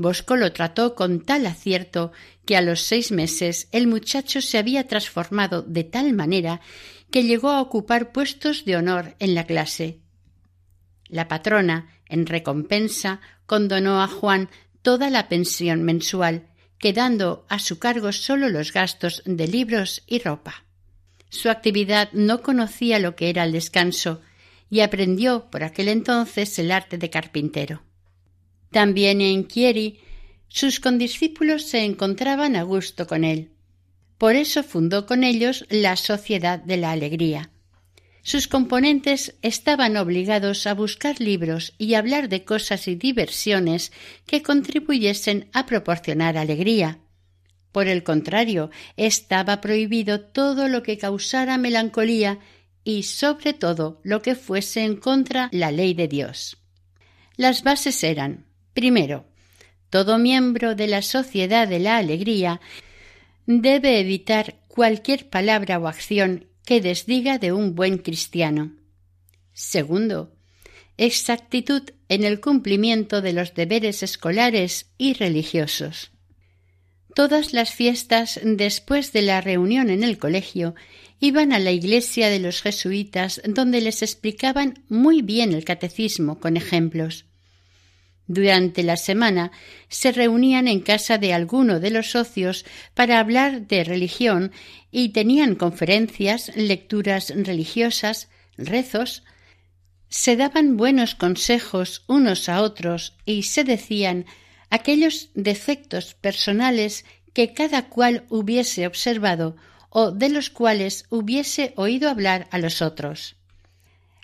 Bosco 0.00 0.36
lo 0.36 0.52
trató 0.52 0.94
con 0.94 1.22
tal 1.22 1.44
acierto 1.44 2.12
que 2.46 2.56
a 2.56 2.62
los 2.62 2.82
seis 2.82 3.10
meses 3.10 3.66
el 3.72 3.88
muchacho 3.88 4.40
se 4.40 4.56
había 4.56 4.86
transformado 4.86 5.62
de 5.62 5.82
tal 5.82 6.12
manera 6.12 6.60
que 7.10 7.24
llegó 7.24 7.50
a 7.50 7.60
ocupar 7.60 8.12
puestos 8.12 8.64
de 8.64 8.76
honor 8.76 9.16
en 9.18 9.34
la 9.34 9.44
clase. 9.44 9.98
La 11.08 11.26
patrona, 11.26 11.90
En 12.08 12.26
recompensa, 12.26 13.20
condonó 13.44 14.00
a 14.00 14.06
Juan 14.06 14.50
toda 14.82 15.10
la 15.10 15.28
pensión 15.28 15.82
mensual, 15.82 16.46
quedando 16.78 17.44
a 17.48 17.58
su 17.58 17.80
cargo 17.80 18.12
solo 18.12 18.48
los 18.50 18.72
gastos 18.72 19.22
de 19.26 19.48
libros 19.48 20.04
y 20.06 20.20
ropa. 20.20 20.64
Su 21.28 21.50
actividad 21.50 22.08
no 22.12 22.42
conocía 22.42 23.00
lo 23.00 23.16
que 23.16 23.30
era 23.30 23.42
el 23.42 23.50
descanso 23.50 24.22
y 24.70 24.80
aprendió 24.80 25.50
por 25.50 25.64
aquel 25.64 25.88
entonces 25.88 26.56
el 26.60 26.70
arte 26.70 26.98
de 26.98 27.10
carpintero. 27.10 27.87
También 28.70 29.20
en 29.20 29.46
Chieri 29.48 30.00
sus 30.48 30.80
condiscípulos 30.80 31.64
se 31.64 31.84
encontraban 31.84 32.56
a 32.56 32.62
gusto 32.62 33.06
con 33.06 33.24
él. 33.24 33.50
Por 34.16 34.34
eso 34.34 34.62
fundó 34.62 35.06
con 35.06 35.22
ellos 35.22 35.64
la 35.68 35.94
Sociedad 35.96 36.58
de 36.58 36.78
la 36.78 36.90
Alegría. 36.90 37.50
Sus 38.22 38.48
componentes 38.48 39.36
estaban 39.42 39.96
obligados 39.96 40.66
a 40.66 40.74
buscar 40.74 41.20
libros 41.20 41.74
y 41.78 41.94
hablar 41.94 42.28
de 42.28 42.44
cosas 42.44 42.88
y 42.88 42.94
diversiones 42.94 43.92
que 44.26 44.42
contribuyesen 44.42 45.48
a 45.52 45.66
proporcionar 45.66 46.36
alegría. 46.36 46.98
Por 47.72 47.86
el 47.86 48.02
contrario, 48.02 48.70
estaba 48.96 49.60
prohibido 49.60 50.20
todo 50.20 50.68
lo 50.68 50.82
que 50.82 50.98
causara 50.98 51.58
melancolía 51.58 52.38
y 52.84 53.04
sobre 53.04 53.52
todo 53.52 54.00
lo 54.02 54.20
que 54.20 54.34
fuese 54.34 54.82
en 54.82 54.96
contra 54.96 55.48
la 55.52 55.70
ley 55.70 55.94
de 55.94 56.08
Dios. 56.08 56.56
Las 57.36 57.62
bases 57.62 58.02
eran 58.02 58.47
primero, 58.78 59.24
todo 59.90 60.18
miembro 60.18 60.76
de 60.76 60.86
la 60.86 61.02
Sociedad 61.02 61.66
de 61.66 61.80
la 61.80 61.96
Alegría 61.96 62.60
debe 63.44 63.98
evitar 63.98 64.60
cualquier 64.68 65.28
palabra 65.28 65.80
o 65.80 65.88
acción 65.88 66.46
que 66.64 66.80
desdiga 66.80 67.38
de 67.38 67.50
un 67.50 67.74
buen 67.74 67.98
cristiano. 67.98 68.76
Segundo, 69.52 70.32
exactitud 70.96 71.90
en 72.08 72.22
el 72.22 72.40
cumplimiento 72.40 73.20
de 73.20 73.32
los 73.32 73.52
deberes 73.52 74.04
escolares 74.04 74.86
y 74.96 75.14
religiosos. 75.14 76.12
Todas 77.16 77.52
las 77.52 77.74
fiestas 77.74 78.38
después 78.44 79.12
de 79.12 79.22
la 79.22 79.40
reunión 79.40 79.90
en 79.90 80.04
el 80.04 80.18
colegio 80.18 80.76
iban 81.18 81.52
a 81.52 81.58
la 81.58 81.72
iglesia 81.72 82.28
de 82.28 82.38
los 82.38 82.62
jesuitas 82.62 83.42
donde 83.44 83.80
les 83.80 84.02
explicaban 84.02 84.84
muy 84.88 85.20
bien 85.20 85.52
el 85.52 85.64
catecismo 85.64 86.38
con 86.38 86.56
ejemplos. 86.56 87.27
Durante 88.28 88.82
la 88.82 88.98
semana 88.98 89.52
se 89.88 90.12
reunían 90.12 90.68
en 90.68 90.80
casa 90.80 91.16
de 91.16 91.32
alguno 91.32 91.80
de 91.80 91.90
los 91.90 92.10
socios 92.10 92.66
para 92.94 93.18
hablar 93.18 93.66
de 93.66 93.84
religión 93.84 94.52
y 94.90 95.08
tenían 95.08 95.54
conferencias, 95.54 96.52
lecturas 96.54 97.32
religiosas, 97.34 98.28
rezos, 98.58 99.24
se 100.10 100.36
daban 100.36 100.76
buenos 100.76 101.14
consejos 101.14 102.04
unos 102.06 102.50
a 102.50 102.62
otros 102.62 103.16
y 103.24 103.44
se 103.44 103.64
decían 103.64 104.26
aquellos 104.68 105.30
defectos 105.34 106.12
personales 106.12 107.06
que 107.32 107.54
cada 107.54 107.88
cual 107.88 108.24
hubiese 108.28 108.86
observado 108.86 109.56
o 109.88 110.10
de 110.10 110.28
los 110.28 110.50
cuales 110.50 111.06
hubiese 111.08 111.72
oído 111.76 112.10
hablar 112.10 112.46
a 112.50 112.58
los 112.58 112.82
otros. 112.82 113.37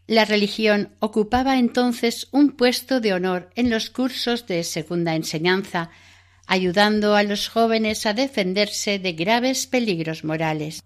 La 0.07 0.27
religión 0.27 0.91
ocupaba 1.01 1.59
entonces 1.59 2.29
un 2.31 2.53
puesto 2.53 3.01
de 3.01 3.15
honor 3.15 3.51
en 3.55 3.71
los 3.71 3.89
cursos 3.89 4.47
de 4.47 4.63
segunda 4.63 5.15
enseñanza, 5.15 5.91
ayudando 6.47 7.17
a 7.17 7.23
los 7.23 7.49
jóvenes 7.49 8.05
a 8.05 8.13
defenderse 8.13 8.99
de 8.99 9.13
graves 9.15 9.67
peligros 9.67 10.23
morales. 10.23 10.83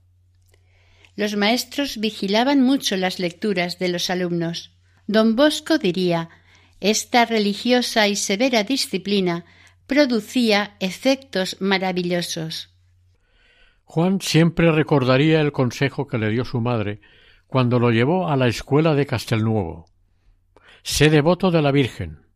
Los 1.16 1.34
maestros 1.34 1.98
vigilaban 1.98 2.62
mucho 2.62 2.96
las 2.96 3.18
lecturas 3.18 3.80
de 3.80 3.88
los 3.88 4.08
alumnos. 4.08 4.70
Don 5.08 5.34
Bosco 5.34 5.78
diría 5.78 6.28
esta 6.80 7.24
religiosa 7.24 8.06
y 8.06 8.14
severa 8.14 8.62
disciplina 8.62 9.44
producía 9.88 10.76
efectos 10.78 11.56
maravillosos. 11.58 12.70
Juan 13.84 14.20
siempre 14.20 14.70
recordaría 14.70 15.40
el 15.40 15.50
consejo 15.50 16.06
que 16.06 16.18
le 16.18 16.30
dio 16.30 16.44
su 16.44 16.60
madre 16.60 17.00
cuando 17.48 17.80
lo 17.80 17.90
llevó 17.90 18.28
a 18.28 18.36
la 18.36 18.46
escuela 18.46 18.94
de 18.94 19.06
Castelnuovo. 19.06 19.86
Sé 20.82 21.10
devoto 21.10 21.50
de 21.50 21.62
la 21.62 21.72
Virgen. 21.72 22.26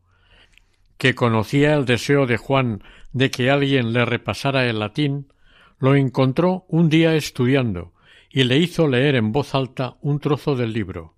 que 0.99 1.15
conocía 1.15 1.75
el 1.75 1.87
deseo 1.87 2.27
de 2.27 2.37
Juan 2.37 2.83
de 3.13 3.31
que 3.31 3.51
alguien 3.51 3.93
le 3.95 4.05
repasara 4.05 4.67
el 4.67 4.79
latín, 4.79 5.33
lo 5.79 5.97
encontró 5.97 6.67
un 6.69 6.91
día 6.91 7.15
estudiando 7.15 7.95
y 8.31 8.45
le 8.45 8.59
hizo 8.59 8.87
leer 8.87 9.17
en 9.17 9.33
voz 9.33 9.55
alta 9.55 9.97
un 10.01 10.21
trozo 10.21 10.55
del 10.55 10.73
libro. 10.73 11.15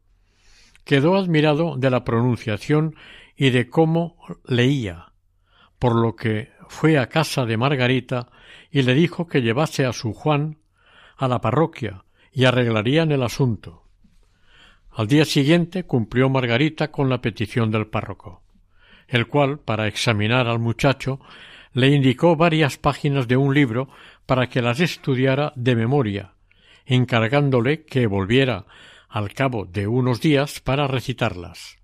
Quedó 0.85 1.17
admirado 1.17 1.77
de 1.77 1.91
la 1.91 2.05
pronunciación 2.05 2.97
y 3.37 3.51
de 3.51 3.69
cómo 3.69 4.17
leía, 4.47 5.13
por 5.79 5.95
lo 5.95 6.17
que 6.17 6.51
fue 6.69 6.99
a 6.99 7.09
casa 7.09 7.45
de 7.45 7.59
Margarita 7.59 8.31
y 8.71 8.83
le 8.83 8.95
dijo 8.95 9.27
que 9.27 9.43
llevase 9.43 9.85
a 9.85 9.93
su 9.93 10.15
Juan 10.15 10.59
a 11.17 11.29
la 11.29 11.41
parroquia 11.41 12.05
y 12.33 12.47
arreglarían 12.47 13.13
el 13.13 13.23
asunto. 13.23 13.85
Al 14.91 15.07
día 15.07 15.25
siguiente 15.25 15.85
cumplió 15.85 16.31
Margarita 16.31 16.91
con 16.91 17.09
la 17.11 17.21
petición 17.21 17.71
del 17.71 17.87
párroco, 17.87 18.43
el 19.07 19.27
cual, 19.27 19.59
para 19.59 19.87
examinar 19.87 20.49
al 20.49 20.59
muchacho, 20.59 21.21
le 21.75 21.89
indicó 21.89 22.37
varias 22.37 22.79
páginas 22.79 23.29
de 23.29 23.37
un 23.37 23.55
libro 23.55 23.89
para 24.27 24.49
que 24.49 24.63
las 24.63 24.81
estudiara 24.81 25.53
de 25.57 25.77
memoria 25.77 26.33
encargándole 26.87 27.85
que 27.85 28.07
volviera 28.07 28.67
al 29.09 29.33
cabo 29.35 29.67
de 29.67 29.87
unos 29.87 30.21
días 30.21 30.61
para 30.61 30.87
recitarlas. 30.87 31.79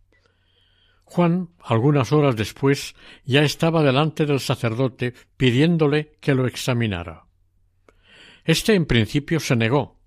Juan, 1.05 1.51
algunas 1.63 2.13
horas 2.13 2.37
después, 2.37 2.95
ya 3.25 3.43
estaba 3.43 3.83
delante 3.83 4.27
del 4.27 4.41
sacerdote 4.41 5.15
pidiéndole 5.37 6.17
que 6.21 6.35
lo 6.35 6.47
examinara. 6.47 7.25
Este 8.45 8.75
en 8.75 8.87
principio 8.87 9.41
se 9.41 9.57
negó, 9.57 10.01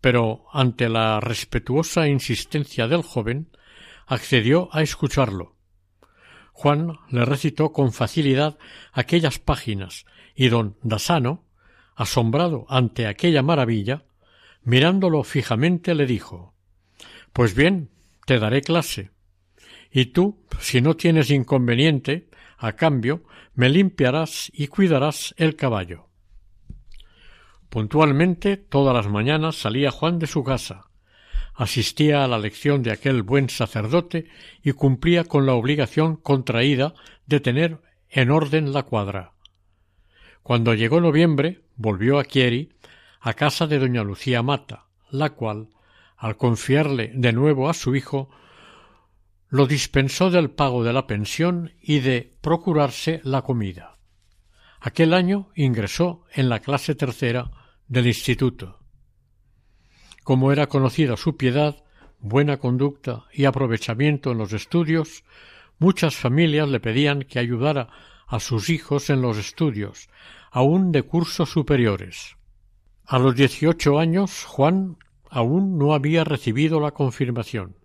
pero 0.00 0.44
ante 0.52 0.88
la 0.88 1.20
respetuosa 1.20 2.08
insistencia 2.08 2.86
del 2.86 3.02
joven, 3.02 3.50
accedió 4.06 4.68
a 4.72 4.82
escucharlo. 4.82 5.56
Juan 6.52 6.98
le 7.10 7.24
recitó 7.24 7.72
con 7.72 7.92
facilidad 7.92 8.56
aquellas 8.92 9.38
páginas, 9.38 10.06
y 10.34 10.48
don 10.48 10.76
Dasano, 10.82 11.44
asombrado 11.94 12.66
ante 12.68 13.06
aquella 13.06 13.42
maravilla, 13.42 14.04
mirándolo 14.66 15.22
fijamente 15.22 15.94
le 15.94 16.04
dijo 16.04 16.52
Pues 17.32 17.54
bien, 17.54 17.88
te 18.26 18.38
daré 18.38 18.60
clase. 18.60 19.12
Y 19.90 20.06
tú, 20.06 20.44
si 20.60 20.82
no 20.82 20.96
tienes 20.96 21.30
inconveniente, 21.30 22.28
a 22.58 22.72
cambio, 22.72 23.22
me 23.54 23.70
limpiarás 23.70 24.50
y 24.52 24.66
cuidarás 24.66 25.34
el 25.38 25.56
caballo. 25.56 26.08
Puntualmente, 27.70 28.56
todas 28.56 28.94
las 28.94 29.08
mañanas 29.08 29.56
salía 29.56 29.90
Juan 29.90 30.18
de 30.18 30.26
su 30.26 30.42
casa, 30.42 30.90
asistía 31.54 32.24
a 32.24 32.28
la 32.28 32.38
lección 32.38 32.82
de 32.82 32.90
aquel 32.90 33.22
buen 33.22 33.48
sacerdote 33.48 34.26
y 34.62 34.72
cumplía 34.72 35.24
con 35.24 35.46
la 35.46 35.54
obligación 35.54 36.16
contraída 36.16 36.94
de 37.26 37.40
tener 37.40 37.80
en 38.08 38.30
orden 38.30 38.72
la 38.72 38.82
cuadra. 38.82 39.32
Cuando 40.42 40.74
llegó 40.74 41.00
noviembre, 41.00 41.62
volvió 41.76 42.18
a 42.18 42.24
Chieri 42.24 42.70
a 43.20 43.34
casa 43.34 43.66
de 43.66 43.78
doña 43.78 44.02
Lucía 44.02 44.42
Mata, 44.42 44.86
la 45.10 45.30
cual, 45.30 45.68
al 46.16 46.36
confiarle 46.36 47.12
de 47.14 47.32
nuevo 47.32 47.68
a 47.68 47.74
su 47.74 47.94
hijo, 47.94 48.30
lo 49.48 49.66
dispensó 49.66 50.30
del 50.30 50.50
pago 50.50 50.82
de 50.84 50.92
la 50.92 51.06
pensión 51.06 51.72
y 51.80 52.00
de 52.00 52.36
procurarse 52.40 53.20
la 53.24 53.42
comida. 53.42 53.96
Aquel 54.80 55.14
año 55.14 55.50
ingresó 55.54 56.24
en 56.32 56.48
la 56.48 56.60
clase 56.60 56.94
tercera 56.94 57.50
del 57.88 58.06
instituto. 58.06 58.80
Como 60.22 60.52
era 60.52 60.66
conocida 60.66 61.16
su 61.16 61.36
piedad, 61.36 61.84
buena 62.18 62.56
conducta 62.56 63.24
y 63.32 63.44
aprovechamiento 63.44 64.32
en 64.32 64.38
los 64.38 64.52
estudios, 64.52 65.24
muchas 65.78 66.16
familias 66.16 66.68
le 66.68 66.80
pedían 66.80 67.22
que 67.22 67.38
ayudara 67.38 67.88
a 68.26 68.40
sus 68.40 68.70
hijos 68.70 69.08
en 69.10 69.22
los 69.22 69.38
estudios, 69.38 70.08
aun 70.50 70.90
de 70.90 71.02
cursos 71.02 71.50
superiores. 71.50 72.35
A 73.08 73.20
los 73.20 73.36
dieciocho 73.36 74.00
años 74.00 74.44
Juan 74.44 74.96
aún 75.30 75.78
no 75.78 75.94
había 75.94 76.24
recibido 76.24 76.80
la 76.80 76.90
confirmación. 76.90 77.76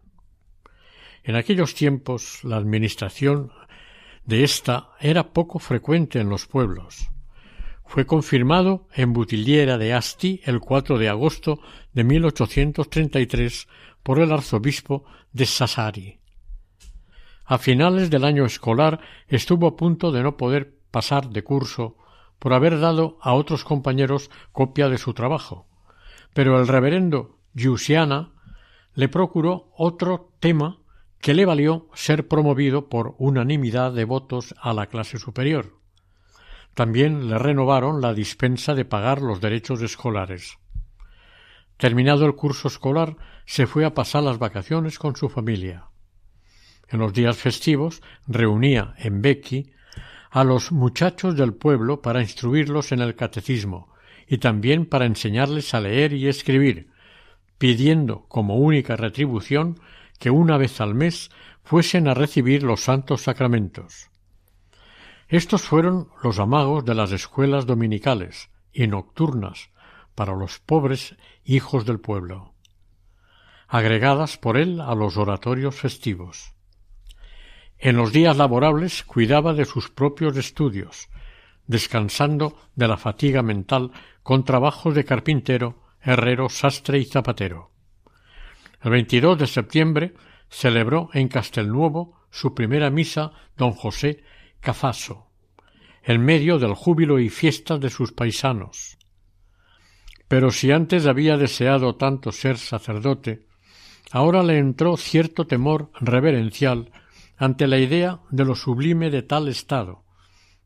En 1.24 1.36
aquellos 1.36 1.76
tiempos 1.76 2.44
la 2.44 2.58
administración 2.58 3.52
de 4.26 4.44
ésta 4.44 4.90
era 5.00 5.32
poco 5.32 5.60
frecuente 5.60 6.20
en 6.20 6.30
los 6.30 6.48
pueblos. 6.48 7.12
Fue 7.86 8.08
confirmado 8.08 8.88
en 8.96 9.14
Butiliera 9.14 9.78
de 9.78 9.94
Asti 9.94 10.42
el 10.44 10.60
4 10.60 10.98
de 10.98 11.10
agosto 11.10 11.60
de 11.94 12.04
1833 12.04 13.68
por 14.02 14.18
el 14.18 14.32
arzobispo 14.32 15.06
de 15.34 15.46
Sassari. 15.46 16.20
A 17.46 17.60
finales 17.60 18.10
del 18.10 18.24
año 18.24 18.44
escolar 18.44 19.02
estuvo 19.28 19.68
a 19.68 19.76
punto 19.76 20.12
de 20.12 20.24
no 20.24 20.36
poder 20.36 20.74
pasar 20.90 21.30
de 21.30 21.44
curso 21.44 21.98
por 22.42 22.54
haber 22.54 22.80
dado 22.80 23.20
a 23.22 23.34
otros 23.34 23.64
compañeros 23.64 24.32
copia 24.52 24.90
de 24.90 24.98
su 24.98 25.14
trabajo, 25.14 25.68
pero 26.34 26.60
el 26.60 26.68
reverendo 26.68 27.38
Giusiana 27.54 28.32
le 28.96 29.10
procuró 29.10 29.72
otro 29.78 30.34
tema 30.40 30.80
que 31.20 31.36
le 31.36 31.46
valió 31.46 31.88
ser 31.94 32.28
promovido 32.28 32.90
por 32.90 33.14
unanimidad 33.20 33.94
de 33.94 34.06
votos 34.06 34.56
a 34.60 34.74
la 34.74 34.88
clase 34.88 35.20
superior. 35.20 35.78
También 36.74 37.30
le 37.30 37.38
renovaron 37.38 38.02
la 38.02 38.16
dispensa 38.16 38.74
de 38.74 38.86
pagar 38.86 39.22
los 39.22 39.40
derechos 39.40 39.84
escolares. 39.84 40.58
Terminado 41.78 42.26
el 42.26 42.34
curso 42.34 42.70
escolar, 42.70 43.18
se 43.46 43.68
fue 43.68 43.86
a 43.86 43.94
pasar 43.94 44.24
las 44.24 44.40
vacaciones 44.40 44.98
con 44.98 45.16
su 45.16 45.30
familia. 45.30 45.90
En 46.88 47.02
los 47.02 47.14
días 47.14 47.38
festivos 47.38 48.02
reunía 48.26 48.96
en 48.98 49.22
Becky 49.22 49.74
a 50.32 50.46
los 50.46 50.72
muchachos 50.72 51.36
del 51.36 51.54
pueblo 51.54 52.02
para 52.02 52.22
instruirlos 52.22 52.94
en 52.94 53.02
el 53.02 53.16
catecismo 53.16 53.94
y 54.28 54.38
también 54.38 54.86
para 54.86 55.06
enseñarles 55.06 55.74
a 55.74 55.82
leer 55.82 56.14
y 56.14 56.30
escribir, 56.30 56.90
pidiendo 57.58 58.26
como 58.30 58.56
única 58.56 58.96
retribución 58.96 59.80
que 60.20 60.32
una 60.32 60.58
vez 60.58 60.80
al 60.80 60.96
mes 60.96 61.32
fuesen 61.64 62.08
a 62.08 62.14
recibir 62.14 62.64
los 62.64 62.82
santos 62.82 63.24
sacramentos. 63.24 64.10
Estos 65.28 65.64
fueron 65.64 66.08
los 66.24 66.40
amagos 66.40 66.86
de 66.86 66.96
las 66.96 67.12
escuelas 67.12 67.66
dominicales 67.66 68.50
y 68.72 68.88
nocturnas 68.88 69.70
para 70.16 70.34
los 70.34 70.60
pobres 70.60 71.18
hijos 71.44 71.86
del 71.86 72.00
pueblo, 72.00 72.54
agregadas 73.68 74.38
por 74.38 74.56
él 74.56 74.80
a 74.80 74.96
los 74.96 75.18
oratorios 75.18 75.76
festivos. 75.76 76.54
En 77.84 77.98
los 77.98 78.14
días 78.14 78.38
laborables 78.38 79.04
cuidaba 79.04 79.56
de 79.56 79.66
sus 79.66 79.90
propios 79.90 80.38
estudios, 80.38 81.10
descansando 81.66 82.56
de 82.76 82.88
la 82.88 82.96
fatiga 82.96 83.42
mental 83.42 83.90
con 84.22 84.46
trabajos 84.46 84.94
de 84.94 85.04
carpintero, 85.04 85.82
herrero, 86.00 86.48
sastre 86.48 87.00
y 87.00 87.06
zapatero. 87.06 87.72
El 88.84 88.92
22 88.92 89.40
de 89.40 89.48
septiembre 89.48 90.14
celebró 90.48 91.10
en 91.14 91.28
Castelnuovo 91.28 92.22
su 92.30 92.54
primera 92.54 92.92
misa 92.92 93.32
don 93.58 93.72
José 93.72 94.24
Cafaso, 94.60 95.32
en 96.04 96.24
medio 96.24 96.60
del 96.60 96.76
júbilo 96.76 97.20
y 97.20 97.30
fiestas 97.30 97.80
de 97.80 97.90
sus 97.90 98.12
paisanos. 98.12 99.00
Pero 100.28 100.52
si 100.52 100.72
antes 100.72 101.08
había 101.08 101.36
deseado 101.36 101.96
tanto 101.96 102.32
ser 102.32 102.60
sacerdote, 102.60 103.48
ahora 104.12 104.44
le 104.44 104.60
entró 104.60 104.98
cierto 104.98 105.48
temor 105.48 105.90
reverencial 106.00 106.92
ante 107.42 107.66
la 107.66 107.80
idea 107.80 108.20
de 108.30 108.46
lo 108.46 108.54
sublime 108.54 109.10
de 109.10 109.24
tal 109.24 109.48
estado, 109.48 110.04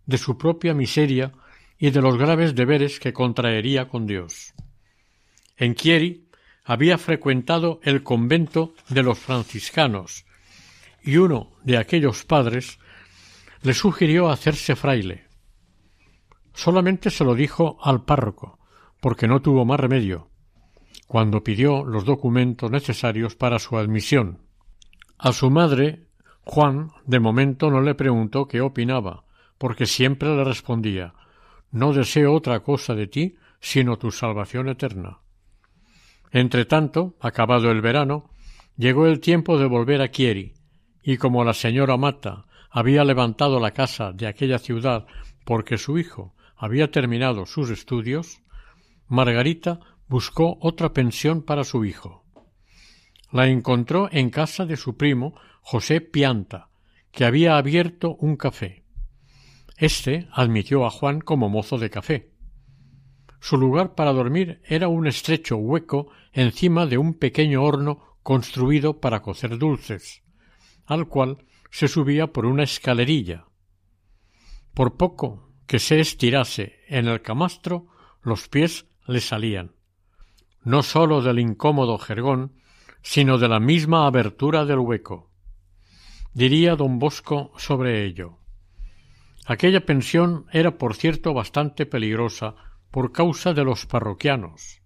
de 0.05 0.17
su 0.17 0.37
propia 0.37 0.73
miseria 0.73 1.31
y 1.77 1.89
de 1.91 2.01
los 2.01 2.17
graves 2.17 2.53
deberes 2.53 2.99
que 2.99 3.13
contraería 3.13 3.87
con 3.87 4.05
Dios. 4.05 4.53
En 5.55 5.75
Chieri 5.75 6.27
había 6.65 6.97
frecuentado 6.97 7.79
el 7.81 8.03
convento 8.03 8.73
de 8.89 9.03
los 9.03 9.17
franciscanos, 9.17 10.25
y 11.01 11.15
uno 11.15 11.53
de 11.63 11.77
aquellos 11.77 12.25
padres 12.25 12.77
le 13.61 13.73
sugirió 13.73 14.27
hacerse 14.27 14.75
fraile. 14.75 15.27
Solamente 16.53 17.09
se 17.09 17.23
lo 17.23 17.35
dijo 17.35 17.77
al 17.81 18.03
párroco, 18.03 18.59
porque 18.99 19.29
no 19.29 19.41
tuvo 19.41 19.63
más 19.63 19.79
remedio, 19.79 20.29
cuando 21.07 21.41
pidió 21.41 21.85
los 21.85 22.03
documentos 22.03 22.69
necesarios 22.69 23.33
para 23.33 23.59
su 23.59 23.77
admisión. 23.77 24.41
A 25.17 25.31
su 25.31 25.49
madre 25.49 26.04
Juan 26.45 26.91
de 27.05 27.19
momento 27.19 27.71
no 27.71 27.81
le 27.81 27.95
preguntó 27.95 28.47
qué 28.47 28.61
opinaba, 28.61 29.23
porque 29.57 29.85
siempre 29.85 30.35
le 30.35 30.43
respondía 30.43 31.13
No 31.71 31.91
deseo 31.91 32.33
otra 32.33 32.61
cosa 32.61 32.93
de 32.93 33.07
ti 33.07 33.35
sino 33.59 33.97
tu 33.97 34.11
salvación 34.11 34.69
eterna. 34.69 35.19
Entretanto, 36.31 37.15
acabado 37.19 37.71
el 37.71 37.81
verano, 37.81 38.29
llegó 38.77 39.07
el 39.07 39.19
tiempo 39.19 39.57
de 39.57 39.65
volver 39.65 40.01
a 40.01 40.11
Chieri, 40.11 40.53
y 41.01 41.17
como 41.17 41.43
la 41.43 41.53
señora 41.53 41.97
Mata 41.97 42.45
había 42.69 43.03
levantado 43.03 43.59
la 43.59 43.71
casa 43.71 44.11
de 44.11 44.27
aquella 44.27 44.59
ciudad 44.59 45.07
porque 45.45 45.77
su 45.77 45.97
hijo 45.97 46.35
había 46.55 46.91
terminado 46.91 47.45
sus 47.45 47.69
estudios, 47.69 48.41
Margarita 49.07 49.79
buscó 50.07 50.57
otra 50.61 50.93
pensión 50.93 51.41
para 51.41 51.63
su 51.63 51.85
hijo. 51.85 52.23
La 53.31 53.47
encontró 53.47 54.09
en 54.11 54.29
casa 54.29 54.65
de 54.65 54.77
su 54.77 54.95
primo 54.97 55.35
José 55.67 55.99
Pianta, 55.99 56.69
que 57.11 57.25
había 57.25 57.57
abierto 57.57 58.17
un 58.19 58.35
café. 58.35 58.83
Este 59.77 60.27
admitió 60.31 60.85
a 60.85 60.91
Juan 60.91 61.21
como 61.21 61.49
mozo 61.49 61.79
de 61.79 61.89
café. 61.89 62.29
Su 63.39 63.57
lugar 63.57 63.95
para 63.95 64.13
dormir 64.13 64.61
era 64.63 64.89
un 64.89 65.07
estrecho 65.07 65.57
hueco 65.57 66.11
encima 66.33 66.85
de 66.85 66.99
un 66.99 67.15
pequeño 67.15 67.63
horno 67.63 68.19
construido 68.21 68.99
para 68.99 69.23
cocer 69.23 69.57
dulces, 69.57 70.21
al 70.85 71.07
cual 71.07 71.43
se 71.71 71.87
subía 71.87 72.27
por 72.27 72.45
una 72.45 72.61
escalerilla. 72.61 73.45
Por 74.75 74.97
poco 74.97 75.49
que 75.65 75.79
se 75.79 75.99
estirase 75.99 76.75
en 76.87 77.07
el 77.07 77.23
camastro, 77.23 77.87
los 78.21 78.49
pies 78.49 78.85
le 79.07 79.19
salían, 79.19 79.71
no 80.61 80.83
sólo 80.83 81.23
del 81.23 81.39
incómodo 81.39 81.97
jergón, 81.97 82.53
sino 83.01 83.39
de 83.39 83.47
la 83.47 83.59
misma 83.59 84.05
abertura 84.05 84.65
del 84.65 84.77
hueco 84.77 85.31
diría 86.35 86.75
don 86.75 86.99
Bosco 86.99 87.53
sobre 87.57 88.05
ello. 88.05 88.37
Aquella 89.47 89.85
pensión 89.85 90.45
era, 90.51 90.77
por 90.77 90.95
cierto, 90.95 91.33
bastante 91.33 91.85
peligrosa 91.85 92.55
por 92.91 93.13
causa 93.13 93.53
de 93.53 93.63
los 93.63 93.85
parroquianos. 93.85 94.81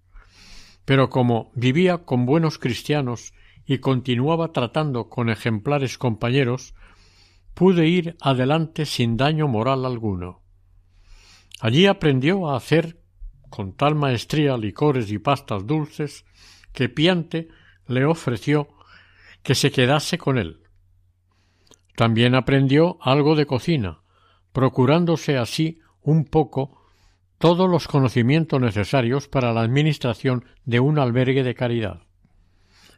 Pero 0.85 1.09
como 1.09 1.51
vivía 1.55 2.05
con 2.05 2.25
buenos 2.25 2.59
cristianos 2.59 3.33
y 3.65 3.79
continuaba 3.79 4.53
tratando 4.53 5.09
con 5.09 5.29
ejemplares 5.29 5.97
compañeros, 5.97 6.75
pude 7.55 7.87
ir 7.87 8.15
adelante 8.21 8.85
sin 8.85 9.17
daño 9.17 9.47
moral 9.47 9.85
alguno. 9.85 10.43
Allí 11.59 11.87
aprendió 11.87 12.49
a 12.49 12.57
hacer 12.57 13.01
con 13.49 13.75
tal 13.75 13.95
maestría 13.95 14.55
licores 14.55 15.11
y 15.11 15.17
pastas 15.17 15.65
dulces 15.65 16.25
que 16.73 16.89
Piante 16.89 17.47
le 17.87 18.05
ofreció 18.05 18.69
que 19.41 19.55
se 19.55 19.71
quedase 19.71 20.19
con 20.19 20.37
él. 20.37 20.58
También 21.99 22.33
aprendió 22.33 22.97
algo 23.01 23.35
de 23.35 23.45
cocina, 23.45 23.99
procurándose 24.53 25.37
así 25.37 25.81
un 26.01 26.23
poco 26.23 26.81
todos 27.37 27.69
los 27.69 27.89
conocimientos 27.89 28.61
necesarios 28.61 29.27
para 29.27 29.51
la 29.51 29.59
administración 29.59 30.45
de 30.63 30.79
un 30.79 30.97
albergue 30.97 31.43
de 31.43 31.55
caridad. 31.55 32.03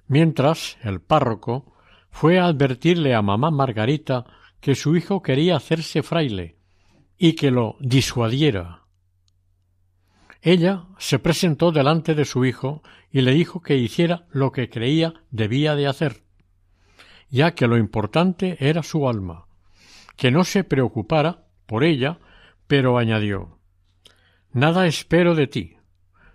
Mientras 0.05 0.77
el 0.83 1.01
párroco 1.01 1.73
fue 2.11 2.37
a 2.37 2.45
advertirle 2.45 3.15
a 3.15 3.23
mamá 3.23 3.49
Margarita 3.49 4.23
que 4.59 4.75
su 4.75 4.95
hijo 4.95 5.23
quería 5.23 5.55
hacerse 5.55 6.03
fraile 6.03 6.57
y 7.17 7.33
que 7.33 7.49
lo 7.49 7.77
disuadiera. 7.79 8.83
Ella 10.43 10.83
se 10.99 11.17
presentó 11.17 11.71
delante 11.71 12.13
de 12.13 12.25
su 12.25 12.45
hijo 12.45 12.83
y 13.11 13.21
le 13.21 13.31
dijo 13.31 13.63
que 13.63 13.77
hiciera 13.77 14.27
lo 14.29 14.51
que 14.51 14.69
creía 14.69 15.15
debía 15.31 15.73
de 15.73 15.87
hacer 15.87 16.21
ya 17.31 17.55
que 17.55 17.65
lo 17.65 17.77
importante 17.77 18.57
era 18.59 18.83
su 18.83 19.09
alma, 19.09 19.45
que 20.17 20.29
no 20.29 20.43
se 20.43 20.63
preocupara 20.63 21.45
por 21.65 21.83
ella, 21.83 22.19
pero 22.67 22.97
añadió 22.97 23.57
Nada 24.53 24.85
espero 24.85 25.33
de 25.33 25.47
ti. 25.47 25.77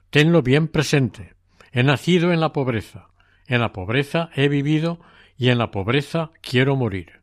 Tenlo 0.08 0.40
bien 0.40 0.68
presente. 0.68 1.34
He 1.70 1.82
nacido 1.82 2.32
en 2.32 2.40
la 2.40 2.52
pobreza, 2.52 3.08
en 3.46 3.60
la 3.60 3.74
pobreza 3.74 4.30
he 4.34 4.48
vivido 4.48 4.98
y 5.36 5.50
en 5.50 5.58
la 5.58 5.70
pobreza 5.70 6.30
quiero 6.40 6.76
morir. 6.76 7.20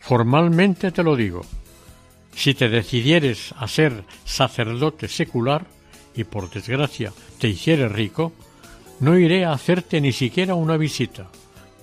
Formalmente 0.00 0.90
te 0.90 1.04
lo 1.04 1.14
digo. 1.14 1.42
Si 2.34 2.54
te 2.54 2.68
decidieres 2.68 3.54
a 3.56 3.68
ser 3.68 4.04
sacerdote 4.24 5.06
secular, 5.06 5.66
y 6.14 6.24
por 6.24 6.50
desgracia 6.50 7.12
te 7.38 7.48
hicieres 7.48 7.92
rico, 7.92 8.32
no 8.98 9.16
iré 9.16 9.44
a 9.44 9.52
hacerte 9.52 10.00
ni 10.00 10.12
siquiera 10.12 10.54
una 10.54 10.76
visita 10.76 11.30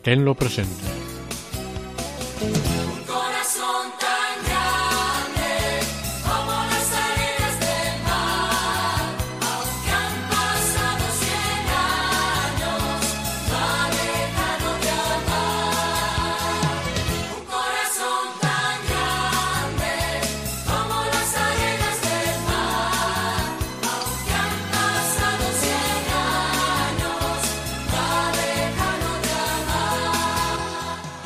tenlo 0.01 0.35
presente. 0.35 1.18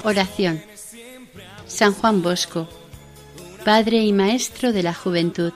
Oración. 0.05 0.61
San 1.65 1.93
Juan 1.93 2.21
Bosco, 2.21 2.67
Padre 3.63 4.03
y 4.03 4.11
Maestro 4.11 4.73
de 4.73 4.83
la 4.83 4.93
Juventud. 4.93 5.53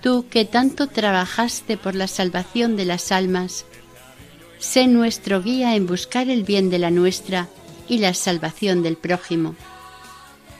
Tú 0.00 0.26
que 0.30 0.44
tanto 0.44 0.86
trabajaste 0.86 1.76
por 1.76 1.96
la 1.96 2.06
salvación 2.06 2.76
de 2.76 2.84
las 2.84 3.10
almas, 3.10 3.64
sé 4.60 4.86
nuestro 4.86 5.42
guía 5.42 5.74
en 5.74 5.88
buscar 5.88 6.30
el 6.30 6.44
bien 6.44 6.70
de 6.70 6.78
la 6.78 6.92
nuestra 6.92 7.48
y 7.88 7.98
la 7.98 8.14
salvación 8.14 8.84
del 8.84 8.96
prójimo. 8.96 9.56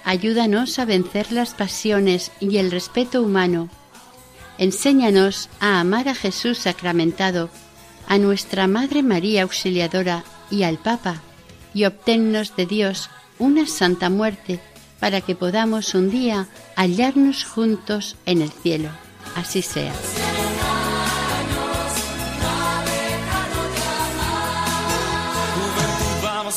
Ayúdanos 0.02 0.80
a 0.80 0.84
vencer 0.84 1.30
las 1.30 1.54
pasiones 1.54 2.32
y 2.40 2.56
el 2.56 2.72
respeto 2.72 3.22
humano. 3.22 3.68
Enséñanos 4.58 5.48
a 5.60 5.78
amar 5.78 6.08
a 6.08 6.14
Jesús 6.16 6.58
sacramentado, 6.58 7.50
a 8.08 8.18
nuestra 8.18 8.66
Madre 8.66 9.04
María 9.04 9.42
Auxiliadora 9.42 10.24
y 10.50 10.64
al 10.64 10.78
Papa 10.78 11.22
y 11.78 11.84
obténnos 11.84 12.56
de 12.56 12.66
Dios 12.66 13.08
una 13.38 13.64
santa 13.66 14.10
muerte 14.10 14.58
para 14.98 15.20
que 15.20 15.36
podamos 15.36 15.94
un 15.94 16.10
día 16.10 16.48
hallarnos 16.74 17.44
juntos 17.44 18.16
en 18.26 18.42
el 18.42 18.50
cielo. 18.50 18.90
Así 19.36 19.62
sea. 19.62 19.92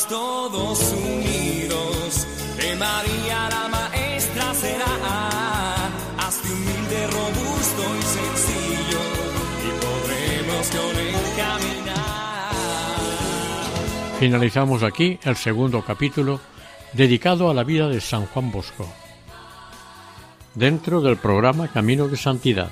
todos 0.08 0.92
unidos, 0.92 2.26
María 2.76 3.48
la 3.50 3.71
Finalizamos 14.22 14.84
aquí 14.84 15.18
el 15.24 15.34
segundo 15.34 15.82
capítulo 15.82 16.38
dedicado 16.92 17.50
a 17.50 17.54
la 17.54 17.64
vida 17.64 17.88
de 17.88 18.00
San 18.00 18.24
Juan 18.26 18.52
Bosco. 18.52 18.88
Dentro 20.54 21.00
del 21.00 21.16
programa 21.16 21.66
Camino 21.66 22.06
de 22.06 22.16
Santidad, 22.16 22.70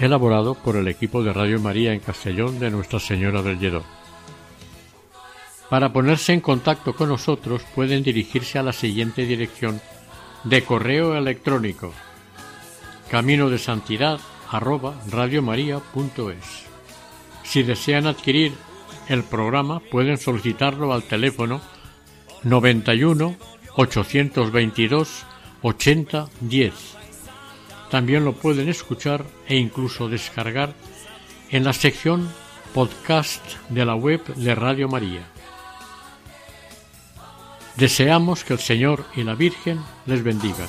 elaborado 0.00 0.56
por 0.56 0.74
el 0.74 0.88
equipo 0.88 1.22
de 1.22 1.32
Radio 1.32 1.60
María 1.60 1.92
en 1.92 2.00
Castellón 2.00 2.58
de 2.58 2.72
Nuestra 2.72 2.98
Señora 2.98 3.42
del 3.42 3.60
Lledó. 3.60 3.84
Para 5.70 5.92
ponerse 5.92 6.32
en 6.32 6.40
contacto 6.40 6.96
con 6.96 7.10
nosotros 7.10 7.62
pueden 7.72 8.02
dirigirse 8.02 8.58
a 8.58 8.64
la 8.64 8.72
siguiente 8.72 9.24
dirección 9.24 9.80
de 10.42 10.64
correo 10.64 11.16
electrónico 11.16 11.92
camino 13.08 13.48
de 13.50 13.58
santidad 13.58 14.18
Si 17.44 17.62
desean 17.62 18.08
adquirir 18.08 18.65
el 19.08 19.22
programa 19.22 19.80
pueden 19.80 20.18
solicitarlo 20.18 20.92
al 20.92 21.02
teléfono 21.02 21.60
91 22.42 23.36
822 23.76 25.26
80 25.62 26.28
10. 26.40 26.74
También 27.90 28.24
lo 28.24 28.32
pueden 28.32 28.68
escuchar 28.68 29.24
e 29.48 29.56
incluso 29.56 30.08
descargar 30.08 30.74
en 31.50 31.64
la 31.64 31.72
sección 31.72 32.28
podcast 32.74 33.42
de 33.68 33.84
la 33.84 33.94
web 33.94 34.22
de 34.34 34.54
Radio 34.54 34.88
María. 34.88 35.26
Deseamos 37.76 38.44
que 38.44 38.54
el 38.54 38.58
Señor 38.58 39.04
y 39.14 39.22
la 39.22 39.34
Virgen 39.34 39.80
les 40.06 40.22
bendigan. 40.22 40.68